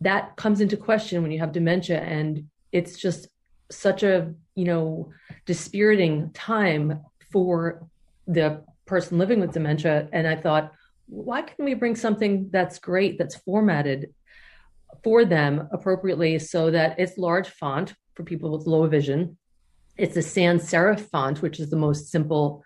that 0.00 0.36
comes 0.36 0.60
into 0.60 0.76
question 0.76 1.22
when 1.22 1.30
you 1.30 1.38
have 1.38 1.52
dementia, 1.52 2.00
and 2.00 2.48
it's 2.72 2.98
just 2.98 3.28
such 3.70 4.02
a 4.02 4.34
you 4.56 4.64
know 4.64 5.12
dispiriting 5.46 6.30
time 6.32 7.00
for 7.30 7.86
the 8.26 8.62
person 8.86 9.18
living 9.18 9.40
with 9.40 9.52
dementia. 9.52 10.08
And 10.12 10.26
I 10.26 10.36
thought, 10.36 10.72
why 11.06 11.42
can't 11.42 11.60
we 11.60 11.74
bring 11.74 11.94
something 11.94 12.48
that's 12.50 12.78
great, 12.78 13.18
that's 13.18 13.36
formatted 13.36 14.12
for 15.02 15.24
them 15.24 15.68
appropriately 15.72 16.38
so 16.38 16.70
that 16.70 16.98
it's 16.98 17.18
large 17.18 17.48
font 17.48 17.94
for 18.14 18.24
people 18.24 18.50
with 18.56 18.66
low 18.66 18.86
vision. 18.86 19.36
It's 19.96 20.16
a 20.16 20.22
sans 20.22 20.62
serif 20.62 21.00
font, 21.00 21.42
which 21.42 21.60
is 21.60 21.70
the 21.70 21.76
most 21.76 22.10
simple, 22.10 22.64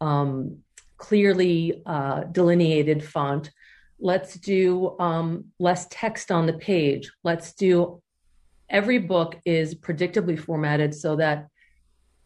um, 0.00 0.58
clearly 0.96 1.82
uh, 1.86 2.24
delineated 2.24 3.04
font. 3.04 3.50
Let's 3.98 4.34
do 4.34 4.98
um, 4.98 5.46
less 5.58 5.86
text 5.90 6.30
on 6.30 6.46
the 6.46 6.52
page. 6.54 7.10
Let's 7.22 7.54
do 7.54 8.02
every 8.68 8.98
book 8.98 9.36
is 9.44 9.74
predictably 9.74 10.38
formatted 10.38 10.94
so 10.94 11.16
that 11.16 11.48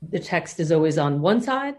the 0.09 0.19
text 0.19 0.61
is 0.61 0.73
always 0.73 0.99
on 0.99 1.21
one 1.21 1.41
side 1.41 1.75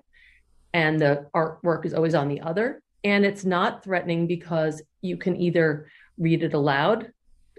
and 0.73 0.99
the 0.99 1.27
artwork 1.35 1.85
is 1.85 1.93
always 1.93 2.13
on 2.13 2.27
the 2.27 2.41
other. 2.41 2.81
And 3.03 3.25
it's 3.25 3.45
not 3.45 3.83
threatening 3.83 4.27
because 4.27 4.81
you 5.01 5.17
can 5.17 5.35
either 5.37 5.89
read 6.17 6.43
it 6.43 6.53
aloud 6.53 7.11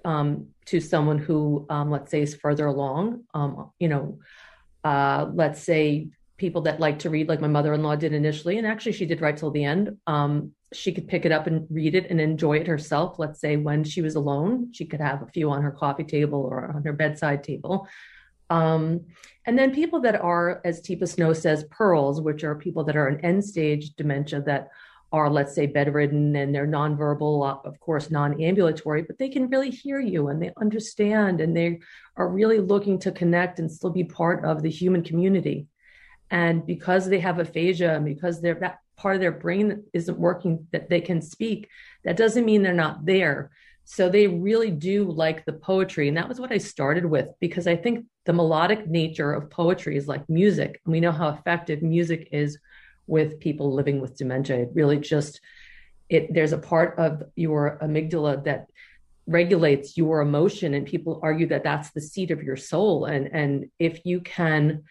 um, 0.05 0.49
to 0.67 0.81
someone 0.81 1.19
who, 1.19 1.67
um, 1.69 1.91
let's 1.91 2.11
say, 2.11 2.23
is 2.23 2.35
further 2.35 2.67
along. 2.67 3.25
Um, 3.35 3.71
you 3.79 3.89
know, 3.89 4.19
uh, 4.85 5.27
let's 5.33 5.63
say 5.63 6.09
people 6.37 6.63
that 6.63 6.81
like 6.81 7.01
to 7.01 7.11
read, 7.11 7.29
like 7.29 7.41
my 7.41 7.49
mother-in-law 7.49 7.97
did 7.97 8.13
initially, 8.13 8.59
and 8.59 8.67
actually 8.67 8.93
she 8.93 9.07
did 9.07 9.21
right 9.21 9.37
till 9.37 9.51
the 9.51 9.65
end. 9.65 9.99
Um, 10.07 10.53
she 10.73 10.93
could 10.93 11.09
pick 11.09 11.25
it 11.25 11.33
up 11.33 11.47
and 11.47 11.67
read 11.71 11.95
it 11.95 12.11
and 12.11 12.21
enjoy 12.21 12.59
it 12.59 12.67
herself. 12.67 13.19
Let's 13.19 13.41
say 13.41 13.57
when 13.57 13.85
she 13.85 14.03
was 14.03 14.15
alone, 14.15 14.73
she 14.73 14.87
could 14.87 15.01
have 15.01 15.23
a 15.23 15.27
few 15.27 15.51
on 15.51 15.63
her 15.63 15.73
coffee 15.73 16.05
table 16.05 16.41
or 16.41 16.73
on 16.75 16.85
her 16.85 16.93
bedside 16.93 17.45
table. 17.45 17.89
Um, 18.49 19.07
and 19.47 19.59
then 19.59 19.75
people 19.75 20.01
that 20.01 20.21
are, 20.21 20.61
as 20.65 20.81
Teepa 20.81 21.09
Snow 21.09 21.33
says, 21.33 21.65
pearls, 21.71 22.21
which 22.21 22.45
are 22.45 22.55
people 22.55 22.85
that 22.85 22.97
are 22.97 23.09
in 23.09 23.25
end 23.25 23.45
stage 23.45 23.91
dementia 23.97 24.43
that 24.43 24.71
are, 25.13 25.29
let's 25.29 25.55
say, 25.55 25.67
bedridden 25.67 26.37
and 26.37 26.55
they're 26.55 26.67
nonverbal, 26.67 27.49
uh, 27.49 27.69
of 27.69 27.79
course, 27.81 28.11
non 28.11 28.41
ambulatory, 28.41 29.03
but 29.03 29.19
they 29.19 29.29
can 29.29 29.49
really 29.49 29.71
hear 29.71 30.01
you 30.01 30.29
and 30.29 30.41
they 30.41 30.53
understand 30.61 31.41
and 31.41 31.57
they 31.57 31.81
are 32.17 32.29
really 32.29 32.61
looking 32.61 32.99
to 33.01 33.11
connect 33.13 33.59
and 33.59 33.71
still 33.71 33.91
be 33.91 34.05
part 34.05 34.45
of 34.45 34.63
the 34.63 34.71
human 34.71 35.03
community. 35.03 35.67
And 36.31 36.65
because 36.65 37.09
they 37.09 37.19
have 37.21 37.41
aphasia 37.41 37.95
and 37.95 38.05
because 38.05 38.41
they're, 38.41 38.55
that 38.61 38.79
part 38.97 39.17
of 39.17 39.21
their 39.21 39.33
brain 39.33 39.85
isn't 39.93 40.19
working 40.19 40.67
that 40.71 40.89
they 40.89 41.01
can 41.01 41.21
speak, 41.21 41.69
that 42.05 42.17
doesn't 42.17 42.45
mean 42.45 42.63
they're 42.63 42.73
not 42.73 43.05
there. 43.05 43.51
So 43.85 44.09
they 44.09 44.29
really 44.29 44.71
do 44.71 45.11
like 45.11 45.45
the 45.45 45.55
poetry. 45.55 46.07
And 46.07 46.17
that 46.17 46.29
was 46.29 46.39
what 46.39 46.53
I 46.53 46.59
started 46.59 47.05
with 47.05 47.27
because 47.41 47.67
I 47.67 47.75
think 47.75 48.07
the 48.27 48.33
melodic 48.33 48.87
nature 48.87 49.33
of 49.33 49.51
poetry 49.51 49.97
is 49.97 50.07
like 50.07 50.29
music. 50.31 50.81
And 50.85 50.93
we 50.93 51.01
know 51.01 51.11
how 51.11 51.31
effective 51.31 51.83
music 51.83 52.29
is 52.31 52.57
with 53.11 53.41
people 53.41 53.75
living 53.75 54.01
with 54.01 54.17
dementia. 54.17 54.61
It 54.61 54.71
really 54.73 54.99
just 54.99 55.41
it 56.09 56.33
there's 56.33 56.53
a 56.53 56.59
part 56.59 56.99
of 56.99 57.23
your 57.37 57.79
amygdala 57.83 58.45
that 58.45 58.67
regulates 59.27 59.97
your 59.97 60.21
emotion 60.21 60.75
and 60.75 60.87
people 60.87 61.21
argue 61.23 61.47
that 61.49 61.63
that's 61.63 61.91
the 61.91 62.01
seat 62.01 62.31
of 62.31 62.43
your 62.43 62.57
soul 62.57 63.05
and 63.05 63.29
and 63.33 63.71
if 63.79 64.05
you 64.05 64.21
can 64.21 64.83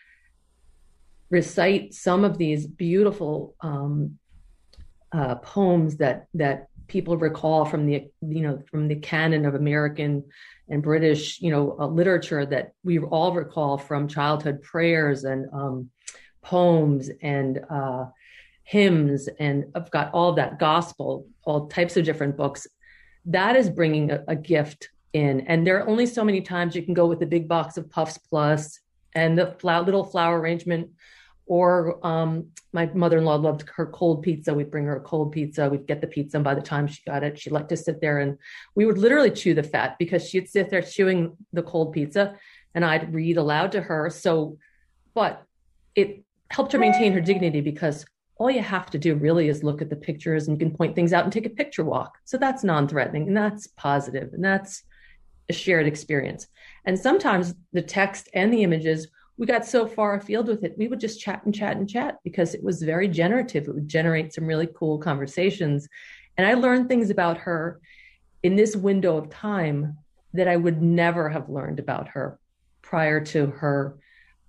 recite 1.29 1.93
some 1.93 2.23
of 2.23 2.38
these 2.38 2.65
beautiful 2.65 3.55
um, 3.61 4.17
uh, 5.11 5.35
poems 5.35 5.97
that 5.97 6.27
that 6.33 6.67
people 6.88 7.17
recall 7.17 7.65
from 7.65 7.85
the 7.85 8.09
you 8.21 8.41
know 8.41 8.61
from 8.71 8.88
the 8.88 8.95
canon 8.95 9.45
of 9.45 9.55
American 9.55 10.23
and 10.69 10.81
British 10.81 11.41
you 11.41 11.51
know 11.51 11.75
uh, 11.79 11.88
literature 11.88 12.45
that 12.45 12.71
we 12.83 12.99
all 12.99 13.33
recall 13.33 13.77
from 13.77 14.07
childhood 14.07 14.61
prayers 14.61 15.23
and 15.23 15.47
um, 15.53 15.89
poems 16.41 17.10
and 17.22 17.60
uh, 17.69 18.05
hymns, 18.63 19.27
and 19.39 19.65
I've 19.75 19.91
got 19.91 20.13
all 20.13 20.34
that 20.34 20.60
gospel, 20.60 21.27
all 21.43 21.67
types 21.67 21.98
of 21.98 22.05
different 22.05 22.38
books. 22.38 22.67
That 23.25 23.55
is 23.55 23.69
bringing 23.69 24.12
a, 24.12 24.24
a 24.27 24.36
gift 24.36 24.89
in, 25.13 25.41
and 25.41 25.65
there 25.65 25.79
are 25.79 25.88
only 25.88 26.05
so 26.05 26.24
many 26.24 26.41
times 26.41 26.75
you 26.75 26.84
can 26.84 26.93
go 26.93 27.08
with 27.08 27.22
a 27.22 27.25
big 27.25 27.48
box 27.48 27.77
of 27.77 27.89
Puffs 27.89 28.17
Plus 28.17 28.79
and 29.15 29.38
the 29.38 29.55
little 29.63 30.03
flower 30.03 30.39
arrangement. 30.39 30.89
Or 31.48 32.05
um, 32.05 32.50
my 32.74 32.86
mother-in-law 32.93 33.38
loved 33.38 33.67
her 33.75 33.88
cold 33.88 34.22
pizza. 34.22 34.53
We'd 34.53 34.69
bring 34.69 34.86
her 34.86 34.98
a 34.98 35.01
cold 35.01 35.31
pizza. 35.31 35.67
We'd 35.67 35.88
get 35.88 36.00
the 36.00 36.05
pizza, 36.05 36.38
and 36.38 36.43
by 36.43 36.53
the 36.53 36.62
time 36.62 36.86
she 36.86 37.01
got 37.08 37.24
it, 37.24 37.39
she 37.39 37.50
liked 37.50 37.69
to 37.69 37.77
sit 37.77 38.00
there 38.01 38.19
and 38.19 38.38
we 38.75 38.86
would 38.86 39.00
literally 39.00 39.31
chew 39.31 39.55
the 39.55 39.63
fat 39.63 39.98
because 39.98 40.29
she'd 40.29 40.48
sit 40.48 40.69
there 40.69 40.84
chewing 40.84 41.36
the 41.51 41.63
cold 41.63 41.91
pizza 41.91 42.36
and 42.75 42.86
I'd 42.86 43.13
read 43.13 43.38
aloud 43.38 43.72
to 43.74 43.81
her. 43.81 44.10
So, 44.10 44.58
but 45.15 45.43
it 45.96 46.24
helped 46.50 46.72
her 46.72 46.79
maintain 46.79 47.13
her 47.13 47.22
dignity 47.22 47.62
because 47.62 48.06
all 48.38 48.50
you 48.50 48.62
have 48.62 48.89
to 48.89 48.98
do 48.98 49.15
really 49.15 49.50
is 49.50 49.63
look 49.63 49.82
at 49.82 49.89
the 49.89 49.96
pictures 49.96 50.48
and 50.48 50.60
you 50.60 50.65
can 50.65 50.75
point 50.75 50.96
things 50.96 51.13
out 51.13 51.25
and 51.25 51.34
take 51.34 51.46
a 51.46 51.50
picture 51.50 51.84
walk. 51.84 52.18
So 52.24 52.38
that's 52.38 52.63
non 52.63 52.88
threatening 52.88 53.27
and 53.27 53.38
that's 53.38 53.68
positive 53.68 54.34
and 54.34 54.44
that's 54.44 54.84
a 55.50 55.53
shared 55.53 55.88
experience. 55.88 56.48
And 56.86 56.98
sometimes 56.98 57.53
the 57.74 57.82
text 57.82 58.29
and 58.34 58.53
the 58.53 58.63
images, 58.63 59.08
we 59.38 59.46
got 59.46 59.65
so 59.65 59.86
far 59.86 60.15
afield 60.15 60.48
with 60.48 60.63
it, 60.63 60.77
we 60.77 60.88
would 60.88 61.00
just 61.00 61.20
chat 61.20 61.44
and 61.46 61.53
chat 61.53 61.75
and 61.77 61.89
chat 61.89 62.18
because 62.24 62.53
it 62.53 62.63
was 62.63 62.82
very 62.82 63.08
generative. 63.08 63.68
It 63.68 63.74
would 63.74 63.88
generate 63.88 64.34
some 64.34 64.46
really 64.46 64.68
cool 64.68 65.00
conversations. 65.00 65.88
And 66.38 66.48
I 66.48 66.53
learned 66.53 66.88
things 66.88 67.10
about 67.10 67.39
her 67.39 67.82
in 68.41 68.56
this 68.56 68.75
window 68.75 69.18
of 69.18 69.29
time 69.29 69.98
that 70.34 70.48
I 70.48 70.56
would 70.56 70.82
never 70.82 71.29
have 71.29 71.50
learned 71.50 71.79
about 71.79 72.10
her 72.10 72.39
prior 72.82 73.20
to 73.25 73.48
her 73.48 73.98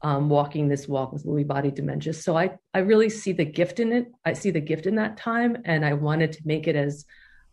um, 0.02 0.28
walking 0.28 0.68
this 0.68 0.88
walk 0.88 1.12
with 1.12 1.24
Lewy 1.24 1.46
body 1.46 1.70
dementia. 1.70 2.12
So 2.14 2.36
I, 2.36 2.58
I 2.72 2.78
really 2.78 3.10
see 3.10 3.32
the 3.32 3.44
gift 3.44 3.80
in 3.80 3.92
it. 3.92 4.10
I 4.24 4.32
see 4.32 4.50
the 4.50 4.60
gift 4.60 4.86
in 4.86 4.94
that 4.96 5.16
time, 5.16 5.58
and 5.64 5.84
I 5.84 5.92
wanted 5.92 6.32
to 6.32 6.42
make 6.44 6.66
it 6.66 6.76
as, 6.76 7.04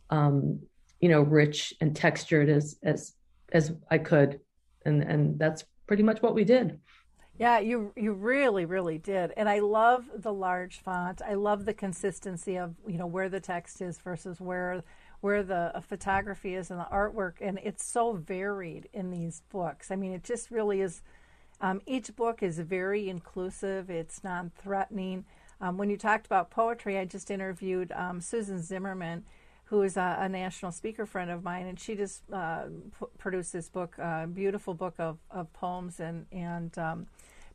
um, 0.10 0.60
you 1.02 1.10
know, 1.10 1.22
rich 1.22 1.74
and 1.82 1.96
textured 1.96 2.50
as 2.50 2.78
as 2.84 3.14
as 3.52 3.74
I 3.92 3.98
could, 3.98 4.40
and 4.86 5.04
and 5.04 5.40
that's 5.40 5.66
pretty 5.88 6.04
much 6.04 6.22
what 6.22 6.36
we 6.36 6.44
did. 6.44 6.80
Yeah, 7.38 7.60
you 7.60 7.92
you 7.96 8.14
really 8.14 8.66
really 8.66 8.98
did, 8.98 9.34
and 9.36 9.48
I 9.50 9.60
love 9.60 10.10
the 10.16 10.34
large 10.34 10.80
font. 10.80 11.22
I 11.22 11.34
love 11.34 11.66
the 11.66 11.74
consistency 11.74 12.58
of 12.58 12.76
you 12.88 12.98
know 12.98 13.06
where 13.06 13.30
the 13.30 13.40
text 13.40 13.82
is 13.82 14.00
versus 14.00 14.40
where 14.40 14.84
where 15.20 15.44
the 15.44 15.84
photography 15.88 16.56
is 16.56 16.72
and 16.72 16.80
the 16.80 16.88
artwork, 16.92 17.34
and 17.42 17.60
it's 17.62 17.84
so 17.84 18.14
varied 18.14 18.88
in 18.94 19.12
these 19.12 19.42
books. 19.50 19.92
I 19.92 19.96
mean, 19.96 20.14
it 20.14 20.24
just 20.24 20.50
really 20.50 20.82
is 20.82 21.02
um, 21.62 21.82
each 21.86 22.16
book 22.16 22.44
is 22.44 22.60
very 22.60 23.10
inclusive, 23.10 23.90
it's 23.90 24.24
non 24.24 24.52
threatening. 24.62 25.26
Um, 25.60 25.78
when 25.78 25.90
you 25.90 25.98
talked 25.98 26.28
about 26.28 26.52
poetry, 26.52 26.98
I 27.00 27.06
just 27.06 27.32
interviewed 27.32 27.92
um, 27.94 28.22
Susan 28.22 28.62
Zimmerman, 28.62 29.24
who 29.66 29.82
is 29.82 29.98
a, 29.98 30.18
a, 30.20 30.30
national 30.30 30.72
speaker 30.72 31.06
friend 31.06 31.32
of 31.32 31.44
mine, 31.44 31.66
and 31.66 31.80
she 31.80 31.96
just 31.96 32.22
uh, 32.32 32.66
p- 33.00 33.08
produced 33.18 33.54
this 33.54 33.68
book, 33.68 33.96
a 33.98 34.04
uh, 34.04 34.26
beautiful 34.28 34.76
book 34.76 34.94
of, 35.00 35.18
of 35.32 35.52
poems 35.54 36.00
and, 36.00 36.28
and 36.32 36.78
um, 36.78 37.08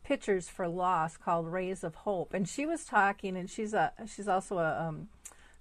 pictures 0.02 0.48
for 0.48 0.66
loss 0.66 1.16
called 1.16 1.46
Rays 1.46 1.84
of 1.84 1.94
Hope. 1.94 2.34
And 2.34 2.48
she 2.48 2.66
was 2.66 2.84
talking, 2.84 3.36
and 3.36 3.48
she's 3.48 3.72
a 3.72 3.92
she's 4.12 4.28
also 4.28 4.58
a 4.58 4.88
um, 4.88 5.08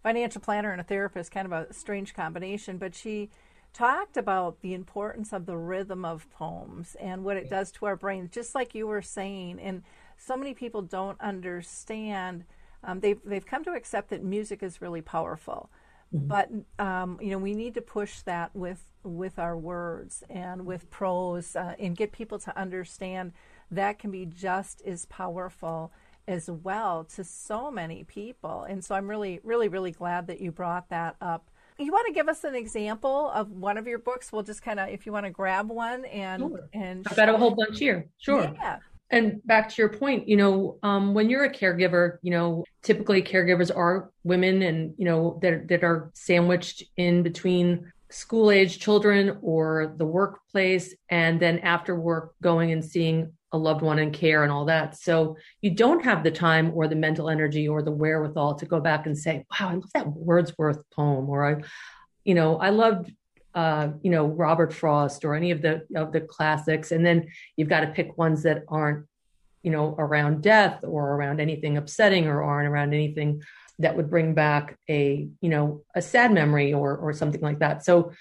financial 0.02 0.42
planner 0.42 0.72
and 0.72 0.82
a 0.82 0.84
therapist, 0.84 1.32
kind 1.32 1.46
of 1.46 1.52
a 1.52 1.74
strange 1.74 2.14
combination, 2.14 2.78
but 2.78 2.96
she 2.96 3.30
talked 3.74 4.18
about 4.18 4.62
the 4.62 4.74
importance 4.74 5.32
of 5.32 5.46
the 5.46 5.58
rhythm 5.58 6.04
of 6.04 6.30
poems 6.32 6.96
and 7.00 7.24
what 7.24 7.38
it 7.38 7.50
does 7.50 7.72
to 7.72 7.86
our 7.86 7.96
brains, 7.96 8.30
just 8.32 8.54
like 8.54 8.76
you 8.76 8.88
were 8.88 9.02
saying. 9.02 9.60
And 9.60 9.84
so 10.18 10.36
many 10.36 10.54
people 10.54 10.82
don't 10.82 11.20
understand. 11.22 12.46
Um, 12.84 13.00
they've 13.00 13.20
they've 13.24 13.46
come 13.46 13.64
to 13.66 13.72
accept 13.72 14.10
that 14.10 14.24
music 14.24 14.64
is 14.64 14.82
really 14.82 15.02
powerful, 15.02 15.70
mm-hmm. 16.14 16.28
but 16.28 16.50
um, 16.80 17.18
you 17.22 17.30
know 17.30 17.38
we 17.38 17.54
need 17.54 17.74
to 17.76 17.82
push 17.82 18.22
that 18.22 18.56
with 18.56 18.84
with 19.04 19.40
our 19.40 19.58
words 19.58 20.24
and 20.30 20.66
with 20.66 20.90
prose 20.90 21.56
uh, 21.56 21.76
and 21.80 21.96
get 21.96 22.12
people 22.12 22.40
to 22.40 22.58
understand 22.60 23.34
that 23.72 24.00
can 24.00 24.12
be 24.12 24.26
just 24.26 24.82
as 24.86 25.06
powerful 25.06 25.92
as 26.28 26.50
well 26.50 27.04
to 27.04 27.24
so 27.24 27.72
many 27.72 28.04
people. 28.04 28.64
And 28.64 28.84
so 28.84 28.96
I'm 28.96 29.10
really 29.10 29.40
really 29.44 29.70
really 29.70 29.92
glad 29.92 30.28
that 30.28 30.42
you 30.42 30.52
brought 30.52 30.90
that 30.90 31.16
up 31.22 31.51
you 31.82 31.92
want 31.92 32.08
to 32.08 32.14
give 32.14 32.28
us 32.30 32.44
an 32.44 32.56
example 32.56 33.30
of 33.32 33.52
one 33.52 33.78
of 33.78 33.88
your 33.88 34.00
books? 34.00 34.32
We'll 34.32 34.44
just 34.44 34.62
kind 34.62 34.80
of, 34.80 34.90
if 34.90 35.06
you 35.06 35.12
want 35.12 35.26
to 35.26 35.32
grab 35.32 35.70
one 35.70 36.06
and 36.06 36.42
sure. 36.42 36.70
and 36.74 37.06
I've 37.10 37.16
got 37.16 37.30
a 37.30 37.38
whole 37.38 37.56
bunch 37.56 37.80
here. 37.80 38.08
Sure. 38.20 38.52
Yeah. 38.54 38.80
And 39.10 39.46
back 39.46 39.68
to 39.70 39.82
your 39.82 39.90
point, 39.90 40.30
you 40.30 40.38
know, 40.38 40.78
um, 40.84 41.14
when 41.14 41.30
you're 41.30 41.44
a 41.44 41.54
caregiver, 41.54 42.18
you 42.22 42.32
know, 42.32 42.64
typically 42.82 43.22
caregivers 43.22 43.76
are 43.76 44.10
women, 44.24 44.62
and 44.62 44.94
you 44.98 45.04
know 45.04 45.38
that 45.42 45.68
that 45.68 45.84
are 45.84 46.12
sandwiched 46.14 46.84
in 46.96 47.22
between 47.22 47.92
school 48.12 48.52
age 48.52 48.80
children 48.80 49.38
or 49.42 49.96
the 49.98 50.06
workplace, 50.06 50.94
and 51.10 51.40
then 51.40 51.60
after 51.60 52.00
work 52.00 52.34
going 52.42 52.72
and 52.72 52.84
seeing 52.84 53.34
a 53.54 53.58
loved 53.58 53.82
one 53.82 54.00
in 54.00 54.12
care 54.12 54.44
and 54.44 54.52
all 54.52 54.66
that. 54.66 54.98
So 54.98 55.36
you 55.62 55.72
don't 55.72 56.04
have 56.04 56.24
the 56.24 56.32
time 56.32 56.72
or 56.74 56.88
the 56.88 56.96
mental 56.96 57.30
energy 57.30 57.68
or 57.68 57.82
the 57.82 57.92
wherewithal 57.92 58.56
to 58.56 58.66
go 58.66 58.80
back 58.80 59.06
and 59.08 59.18
say, 59.18 59.46
wow, 59.52 59.70
I 59.70 59.74
love 59.74 59.92
that 59.94 60.08
Wordsworth 60.08 60.84
poem, 60.92 61.30
or 61.30 61.46
I, 61.46 61.64
you 62.24 62.34
know, 62.34 62.58
I 62.58 62.70
loved 62.70 63.12
uh, 63.54 63.90
you 64.02 64.12
know, 64.12 64.28
Robert 64.28 64.74
Frost 64.74 65.26
or 65.26 65.36
any 65.36 65.52
of 65.52 65.62
the 65.62 65.86
of 65.96 66.12
the 66.14 66.22
classics. 66.22 66.92
And 66.92 67.06
then 67.06 67.28
you've 67.58 67.70
got 67.70 67.82
to 67.82 67.88
pick 67.88 68.18
ones 68.18 68.44
that 68.44 68.64
aren't, 68.68 69.06
you 69.62 69.72
know, 69.72 69.96
around 69.98 70.42
death 70.42 70.84
or 70.84 71.16
around 71.16 71.42
anything 71.42 71.78
upsetting 71.78 72.28
or 72.28 72.42
aren't 72.42 72.70
around 72.70 72.94
anything 72.94 73.42
that 73.82 73.96
would 73.96 74.10
bring 74.10 74.34
back 74.34 74.78
a, 74.90 75.28
you 75.42 75.50
know, 75.50 75.84
a 75.96 76.02
sad 76.02 76.32
memory 76.34 76.74
or 76.74 76.96
or 76.98 77.14
something 77.14 77.42
like 77.42 77.60
that. 77.60 77.86
So 77.86 78.14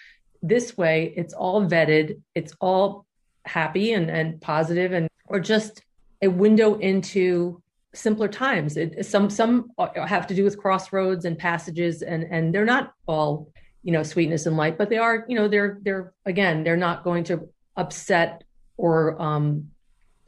this 0.43 0.77
way 0.77 1.13
it's 1.17 1.35
all 1.35 1.67
vetted, 1.67 2.21
it's 2.35 2.55
all 2.61 3.07
happy 3.45 3.93
and, 3.93 4.11
and 4.11 4.41
positive 4.41 4.93
and 4.93 5.09
or 5.27 5.41
just 5.41 5.83
a 6.23 6.29
window 6.29 6.75
into 6.75 7.63
simpler 7.95 8.29
times. 8.29 8.77
It, 8.77 9.05
some 9.07 9.31
some 9.31 9.71
have 9.95 10.27
to 10.29 10.35
do 10.35 10.45
with 10.45 10.59
crossroads 10.59 11.25
and 11.25 11.39
passages, 11.39 12.03
and 12.03 12.25
and 12.25 12.55
they're 12.55 12.65
not 12.65 12.93
all 13.07 13.51
you 13.83 13.93
know 13.93 14.03
sweetness 14.03 14.47
and 14.47 14.57
light, 14.57 14.79
but 14.79 14.91
they 14.91 14.99
are 14.99 15.25
you 15.29 15.37
know 15.37 15.49
they're 15.49 15.79
they're 15.83 16.13
again 16.27 16.65
they're 16.65 16.77
not 16.77 17.05
going 17.05 17.25
to 17.25 17.49
upset 17.77 18.45
or 18.77 19.21
um, 19.21 19.71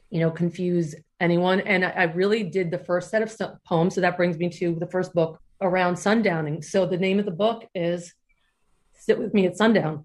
you 0.09 0.19
know 0.19 0.31
confuse 0.31 0.95
anyone. 1.23 1.59
And 1.61 1.85
I, 1.85 1.89
I 1.89 2.03
really 2.21 2.43
did 2.57 2.67
the 2.69 2.83
first 2.89 3.09
set 3.09 3.21
of 3.23 3.31
poems, 3.63 3.95
so 3.95 4.01
that 4.01 4.17
brings 4.17 4.37
me 4.37 4.49
to 4.59 4.75
the 4.83 4.91
first 4.95 5.13
book 5.13 5.39
around 5.61 5.95
sundowning. 5.95 6.63
So 6.63 6.85
the 6.85 7.03
name 7.07 7.19
of 7.19 7.25
the 7.25 7.37
book 7.45 7.59
is 7.73 8.13
"Sit 9.05 9.17
with 9.19 9.33
Me 9.33 9.47
at 9.49 9.57
Sundown." 9.57 9.95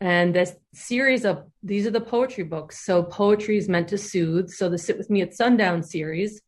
And 0.00 0.34
this 0.34 0.52
series 0.74 1.24
of 1.24 1.44
these 1.62 1.86
are 1.86 1.96
the 1.98 2.00
poetry 2.16 2.44
books. 2.44 2.84
So 2.86 3.02
poetry 3.02 3.56
is 3.56 3.68
meant 3.68 3.88
to 3.88 3.98
soothe. 3.98 4.48
So 4.50 4.68
the 4.68 4.78
Sit 4.78 4.98
With 4.98 5.10
Me 5.10 5.22
at 5.22 5.34
Sundown 5.34 5.82
series 5.82 6.42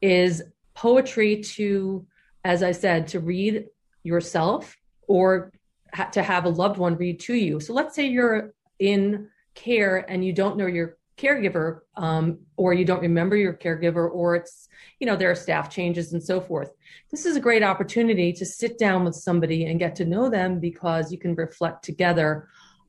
is 0.00 0.42
poetry 0.74 1.42
to, 1.56 2.06
as 2.44 2.62
I 2.62 2.72
said, 2.72 3.08
to 3.08 3.20
read 3.20 3.66
yourself 4.02 4.76
or 5.08 5.52
ha- 5.92 6.10
to 6.16 6.22
have 6.22 6.44
a 6.46 6.54
loved 6.62 6.78
one 6.78 6.96
read 6.96 7.20
to 7.20 7.34
you. 7.34 7.60
So 7.60 7.74
let's 7.74 7.94
say 7.94 8.06
you're 8.06 8.54
in 8.78 9.28
care 9.54 10.04
and 10.10 10.24
you 10.24 10.32
don't 10.32 10.56
know 10.56 10.66
your 10.66 10.95
caregiver 11.18 11.80
um, 11.96 12.38
or 12.56 12.74
you 12.74 12.84
don't 12.84 13.00
remember 13.00 13.36
your 13.36 13.54
caregiver 13.54 14.10
or 14.10 14.36
it's 14.36 14.68
you 15.00 15.06
know 15.06 15.16
there 15.16 15.30
are 15.30 15.34
staff 15.34 15.70
changes 15.70 16.12
and 16.12 16.22
so 16.22 16.40
forth 16.40 16.70
this 17.10 17.24
is 17.24 17.36
a 17.36 17.40
great 17.40 17.62
opportunity 17.62 18.32
to 18.32 18.44
sit 18.44 18.78
down 18.78 19.04
with 19.04 19.14
somebody 19.14 19.66
and 19.66 19.78
get 19.78 19.94
to 19.96 20.04
know 20.04 20.28
them 20.28 20.58
because 20.58 21.12
you 21.12 21.18
can 21.18 21.34
reflect 21.34 21.84
together 21.84 22.48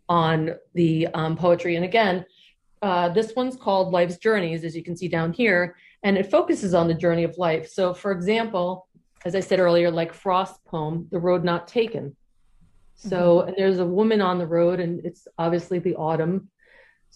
on 0.09 0.51
the 0.73 1.07
um, 1.13 1.35
poetry. 1.35 1.75
And 1.75 1.85
again, 1.85 2.25
uh, 2.81 3.09
this 3.09 3.33
one's 3.35 3.55
called 3.55 3.91
Life's 3.91 4.17
Journeys, 4.17 4.63
as 4.63 4.75
you 4.75 4.83
can 4.83 4.95
see 4.95 5.07
down 5.07 5.33
here, 5.33 5.75
and 6.03 6.17
it 6.17 6.29
focuses 6.29 6.73
on 6.73 6.87
the 6.87 6.93
journey 6.93 7.23
of 7.23 7.37
life. 7.37 7.69
So, 7.69 7.93
for 7.93 8.11
example, 8.11 8.87
as 9.25 9.35
I 9.35 9.39
said 9.39 9.59
earlier, 9.59 9.89
like 9.89 10.13
Frost's 10.13 10.59
poem, 10.65 11.07
The 11.11 11.19
Road 11.19 11.43
Not 11.43 11.67
Taken. 11.67 12.15
So, 12.95 13.39
mm-hmm. 13.39 13.47
and 13.49 13.57
there's 13.57 13.79
a 13.79 13.85
woman 13.85 14.21
on 14.21 14.37
the 14.37 14.47
road, 14.47 14.79
and 14.79 15.03
it's 15.05 15.27
obviously 15.37 15.79
the 15.79 15.95
autumn. 15.95 16.49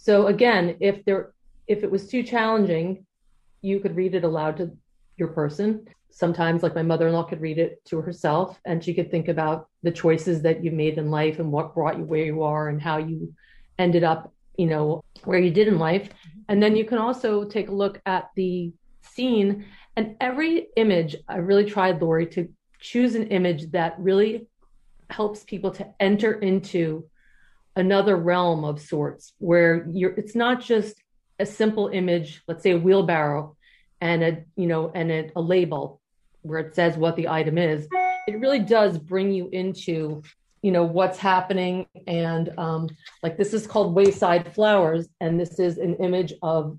So, 0.04 0.26
again, 0.26 0.78
if 0.80 1.06
there, 1.06 1.32
if 1.68 1.84
it 1.84 1.92
was 1.92 2.08
too 2.08 2.24
challenging, 2.24 3.06
you 3.62 3.80
could 3.80 3.96
read 3.96 4.16
it 4.16 4.24
aloud 4.24 4.58
to 4.58 4.72
your 5.16 5.28
person. 5.28 5.86
Sometimes 6.10 6.64
like 6.64 6.74
my 6.74 6.82
mother-in-law 6.82 7.26
could 7.26 7.40
read 7.40 7.60
it 7.60 7.86
to 7.86 8.02
herself 8.02 8.60
and 8.66 8.84
she 8.84 8.96
could 8.96 9.12
think 9.12 9.28
about 9.28 9.70
the 9.84 9.92
choices 9.92 10.42
that 10.42 10.64
you 10.64 10.72
made 10.72 10.98
in 10.98 11.12
life 11.12 11.38
and 11.38 11.52
what 11.52 11.76
brought 11.76 12.00
you 12.00 12.04
where 12.04 12.26
you 12.26 12.42
are 12.42 12.70
and 12.70 12.82
how 12.82 12.98
you 12.98 13.32
ended 13.78 14.04
up 14.04 14.34
you 14.58 14.66
know 14.66 15.04
where 15.24 15.38
you 15.38 15.52
did 15.52 15.68
in 15.68 15.78
life. 15.78 16.10
And 16.50 16.64
then 16.64 16.76
you 16.76 16.84
can 16.84 16.98
also 16.98 17.44
take 17.44 17.70
a 17.70 17.72
look 17.84 18.02
at 18.08 18.32
the 18.36 18.74
scene. 19.04 19.66
And 19.96 20.16
every 20.20 20.70
image 20.78 21.16
i 21.28 21.38
really 21.38 21.66
tried 21.66 22.02
lori 22.02 22.26
to 22.26 22.50
choose 22.80 23.14
an 23.14 23.28
image 23.28 23.70
that 23.70 24.00
really 24.00 24.48
helps 25.12 25.44
people 25.44 25.70
to 25.70 25.88
enter 26.00 26.40
into 26.40 27.06
another 27.76 28.16
realm 28.16 28.64
of 28.64 28.82
sorts 28.82 29.34
where 29.38 29.88
you're 29.92 30.12
it's 30.12 30.36
not 30.36 30.62
just 30.62 30.96
a 31.40 31.46
simple 31.46 31.88
image 31.88 32.42
let's 32.48 32.64
say 32.64 32.72
a 32.72 32.78
wheelbarrow 32.78 33.56
and 34.02 34.24
a 34.24 34.44
you 34.56 34.68
know 34.68 34.92
and 34.94 35.12
a, 35.12 35.32
a 35.36 35.42
label 35.42 36.02
where 36.42 36.60
it 36.60 36.76
says 36.76 36.98
what 36.98 37.16
the 37.16 37.28
item 37.28 37.58
is, 37.58 37.88
it 38.28 38.40
really 38.40 38.60
does 38.60 38.98
bring 38.98 39.32
you 39.32 39.48
into 39.52 40.22
you 40.62 40.72
know 40.72 40.84
what's 40.84 41.18
happening 41.18 41.88
and 42.08 42.52
um, 42.58 42.88
like 43.24 43.38
this 43.38 43.54
is 43.54 43.66
called 43.66 43.96
wayside 43.96 44.54
flowers 44.54 45.08
and 45.20 45.40
this 45.40 45.60
is 45.60 45.78
an 45.78 45.96
image 45.96 46.34
of 46.42 46.78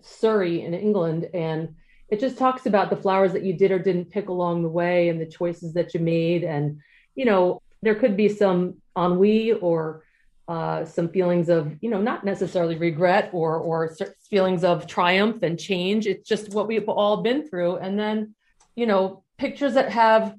surrey 0.00 0.62
in 0.62 0.74
england. 0.74 1.28
And 1.34 1.74
it 2.08 2.20
just 2.20 2.38
talks 2.38 2.64
about 2.64 2.88
the 2.88 2.96
flowers 2.96 3.32
that 3.32 3.42
you 3.42 3.52
did 3.52 3.70
or 3.70 3.78
didn't 3.78 4.10
pick 4.10 4.28
along 4.28 4.62
the 4.62 4.68
way 4.68 5.10
and 5.10 5.20
the 5.20 5.26
choices 5.26 5.74
that 5.74 5.92
you 5.92 6.00
made 6.00 6.44
and 6.44 6.80
you 7.14 7.24
know 7.24 7.60
there 7.82 7.94
could 7.94 8.16
be 8.16 8.28
some 8.28 8.74
ennui 8.96 9.52
or 9.52 10.02
uh, 10.48 10.84
some 10.84 11.08
feelings 11.10 11.48
of, 11.48 11.76
you 11.82 11.90
know, 11.90 12.00
not 12.00 12.24
necessarily 12.24 12.76
regret 12.76 13.30
or 13.32 13.56
or 13.58 13.94
feelings 14.30 14.64
of 14.64 14.86
triumph 14.86 15.42
and 15.42 15.58
change. 15.58 16.06
It's 16.06 16.26
just 16.26 16.54
what 16.54 16.66
we've 16.66 16.88
all 16.88 17.18
been 17.18 17.46
through. 17.46 17.76
And 17.76 17.98
then, 17.98 18.34
you 18.74 18.86
know, 18.86 19.22
pictures 19.36 19.74
that 19.74 19.92
have, 19.92 20.34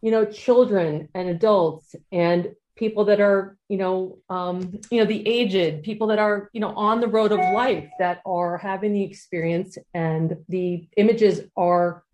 you 0.00 0.10
know, 0.12 0.24
children 0.24 1.08
and 1.12 1.28
adults 1.28 1.96
and 2.12 2.54
people 2.76 3.04
that 3.06 3.20
are, 3.20 3.58
you 3.68 3.76
know, 3.76 4.18
um, 4.30 4.78
you 4.90 5.00
know, 5.00 5.04
the 5.04 5.26
aged, 5.28 5.82
people 5.82 6.06
that 6.06 6.18
are, 6.18 6.48
you 6.52 6.60
know, 6.60 6.72
on 6.76 7.00
the 7.00 7.08
road 7.08 7.32
of 7.32 7.40
life 7.52 7.90
that 7.98 8.22
are 8.24 8.56
having 8.58 8.92
the 8.92 9.02
experience, 9.02 9.76
and 9.92 10.36
the 10.48 10.88
images 10.96 11.42
are 11.56 12.04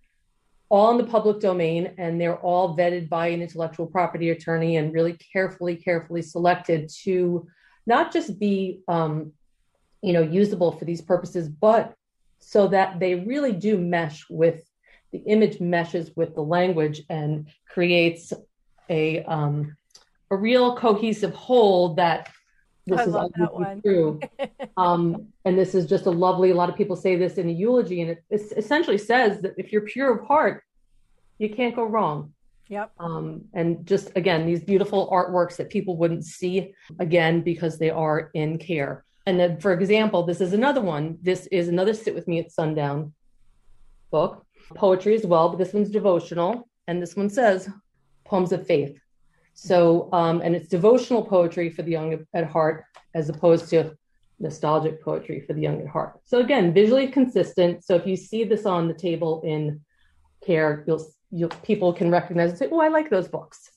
all 0.69 0.91
in 0.91 0.99
the 0.99 1.11
public 1.11 1.41
domain 1.41 1.93
and 1.99 2.21
they're 2.21 2.39
all 2.39 2.77
vetted 2.77 3.09
by 3.09 3.29
an 3.29 3.43
intellectual 3.43 3.87
property 3.87 4.31
attorney 4.31 4.77
and 4.77 4.93
really 4.93 5.17
carefully 5.33 5.77
carefully 5.77 6.23
selected 6.23 6.89
to 6.89 7.47
not 7.87 8.13
just 8.13 8.39
be 8.39 8.81
um, 8.89 9.33
you 10.03 10.13
know 10.13 10.23
usable 10.23 10.73
for 10.73 10.85
these 10.85 11.01
purposes 11.01 11.49
but 11.49 11.95
so 12.39 12.69
that 12.69 12.99
they 13.01 13.15
really 13.15 13.53
do 13.53 13.79
mesh 13.79 14.25
with 14.29 14.69
the 15.13 15.19
image 15.19 15.61
meshes 15.61 16.11
with 16.17 16.35
the 16.35 16.43
language 16.43 17.03
and 17.09 17.49
creates 17.69 18.33
a 18.91 19.23
um, 19.25 19.77
a 20.31 20.37
real 20.37 20.77
cohesive 20.77 21.35
whole 21.35 21.95
that 21.95 22.31
this 22.87 23.01
I 23.01 23.03
is 23.05 23.09
love 23.09 23.33
that 23.37 23.53
one. 23.53 23.83
true. 23.83 24.21
um, 24.77 25.29
and 25.45 25.59
this 25.59 25.75
is 25.75 25.87
just 25.87 26.07
a 26.07 26.11
lovely, 26.11 26.51
a 26.51 26.55
lot 26.55 26.69
of 26.69 26.77
people 26.77 26.97
say 26.97 27.17
this 27.17 27.35
in 27.35 27.49
a 27.49 27.53
eulogy, 27.53 28.03
and 28.03 28.13
it, 28.13 28.25
it 28.31 28.53
essentially 28.57 28.99
says 28.99 29.41
that 29.43 29.55
if 29.59 29.73
you're 29.73 29.83
pure 29.83 30.17
of 30.17 30.27
heart, 30.27 30.63
you 31.39 31.51
can't 31.51 31.75
go 31.75 31.85
wrong. 31.85 32.33
Yep. 32.69 32.93
Um, 32.99 33.43
and 33.55 33.87
just 33.87 34.11
again, 34.17 34.47
these 34.47 34.63
beautiful 34.63 35.09
artworks 35.11 35.57
that 35.57 35.71
people 35.71 35.97
wouldn't 35.97 36.25
see 36.25 36.75
again 36.99 37.43
because 37.43 37.79
they 37.79 37.91
are 37.91 38.31
in 38.35 38.59
care. 38.59 39.05
And 39.27 39.39
then, 39.39 39.61
for 39.61 39.73
example, 39.73 40.23
this 40.23 40.41
is 40.41 40.53
another 40.53 40.81
one. 40.81 41.19
This 41.21 41.47
is 41.49 41.69
another 41.69 41.95
Sit 41.95 42.15
With 42.15 42.29
Me 42.29 42.39
at 42.39 42.53
Sundown 42.53 43.13
book, 44.11 44.47
poetry 44.75 45.15
as 45.15 45.27
well, 45.27 45.49
but 45.49 45.59
this 45.59 45.73
one's 45.73 45.91
devotional. 45.91 46.69
And 46.87 47.03
this 47.03 47.17
one 47.17 47.31
says 47.31 47.69
Poems 48.25 48.53
of 48.53 48.67
Faith. 48.67 48.99
So, 49.59 50.11
um, 50.13 50.43
and 50.43 50.55
it's 50.55 50.69
devotional 50.69 51.25
poetry 51.25 51.71
for 51.71 51.83
the 51.83 51.91
young 51.91 52.27
at 52.35 52.47
heart 52.47 52.85
as 53.15 53.31
opposed 53.31 53.71
to 53.71 53.97
nostalgic 54.39 55.03
poetry 55.03 55.41
for 55.41 55.55
the 55.55 55.63
young 55.63 55.81
at 55.81 55.89
heart. 55.89 56.21
So, 56.27 56.41
again, 56.41 56.75
visually 56.75 57.09
consistent. 57.09 57.83
So, 57.83 57.97
if 57.97 58.07
you 58.07 58.17
see 58.17 58.45
this 58.45 58.67
on 58.67 58.87
the 58.87 58.93
table 58.95 59.41
in 59.45 59.81
care, 60.45 60.85
you'll, 60.87 61.05
you'll 61.31 61.49
people 61.49 61.95
can 61.95 62.11
recognize 62.11 62.51
and 62.51 62.59
say, 62.59 62.69
"Oh, 62.71 62.81
I 62.81 62.89
like 62.89 63.09
those 63.09 63.29
books," 63.29 63.71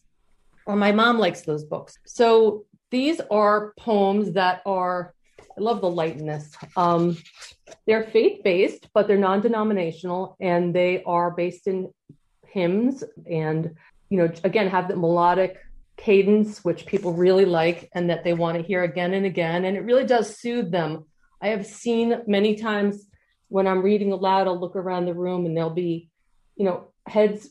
or 0.65 0.75
"My 0.75 0.91
mom 0.91 1.17
likes 1.17 1.41
those 1.43 1.63
books." 1.63 1.97
So, 2.05 2.65
these 2.91 3.21
are 3.31 3.73
poems 3.79 4.33
that 4.33 4.61
are. 4.65 5.13
I 5.57 5.61
love 5.61 5.79
the 5.79 5.89
lightness. 5.89 6.57
Um, 6.75 7.17
they're 7.87 8.03
faith 8.03 8.43
based, 8.43 8.89
but 8.93 9.07
they're 9.07 9.17
non 9.17 9.39
denominational 9.39 10.35
and 10.41 10.75
they 10.75 11.03
are 11.03 11.31
based 11.31 11.67
in 11.67 11.93
hymns 12.45 13.03
and, 13.29 13.75
you 14.09 14.17
know, 14.17 14.31
again, 14.43 14.69
have 14.69 14.89
the 14.89 14.95
melodic 14.97 15.57
cadence, 15.99 16.63
which 16.63 16.85
people 16.85 17.13
really 17.13 17.45
like 17.45 17.89
and 17.93 18.09
that 18.09 18.23
they 18.23 18.33
want 18.33 18.57
to 18.57 18.63
hear 18.63 18.83
again 18.83 19.13
and 19.13 19.25
again. 19.25 19.65
And 19.65 19.75
it 19.75 19.81
really 19.81 20.05
does 20.05 20.37
soothe 20.37 20.71
them. 20.71 21.05
I 21.41 21.49
have 21.49 21.65
seen 21.65 22.21
many 22.25 22.55
times 22.55 23.05
when 23.49 23.67
I'm 23.67 23.81
reading 23.81 24.11
aloud, 24.11 24.47
I'll 24.47 24.59
look 24.59 24.75
around 24.75 25.05
the 25.05 25.13
room 25.13 25.45
and 25.45 25.55
there'll 25.55 25.69
be, 25.69 26.09
you 26.55 26.65
know, 26.65 26.87
heads 27.07 27.49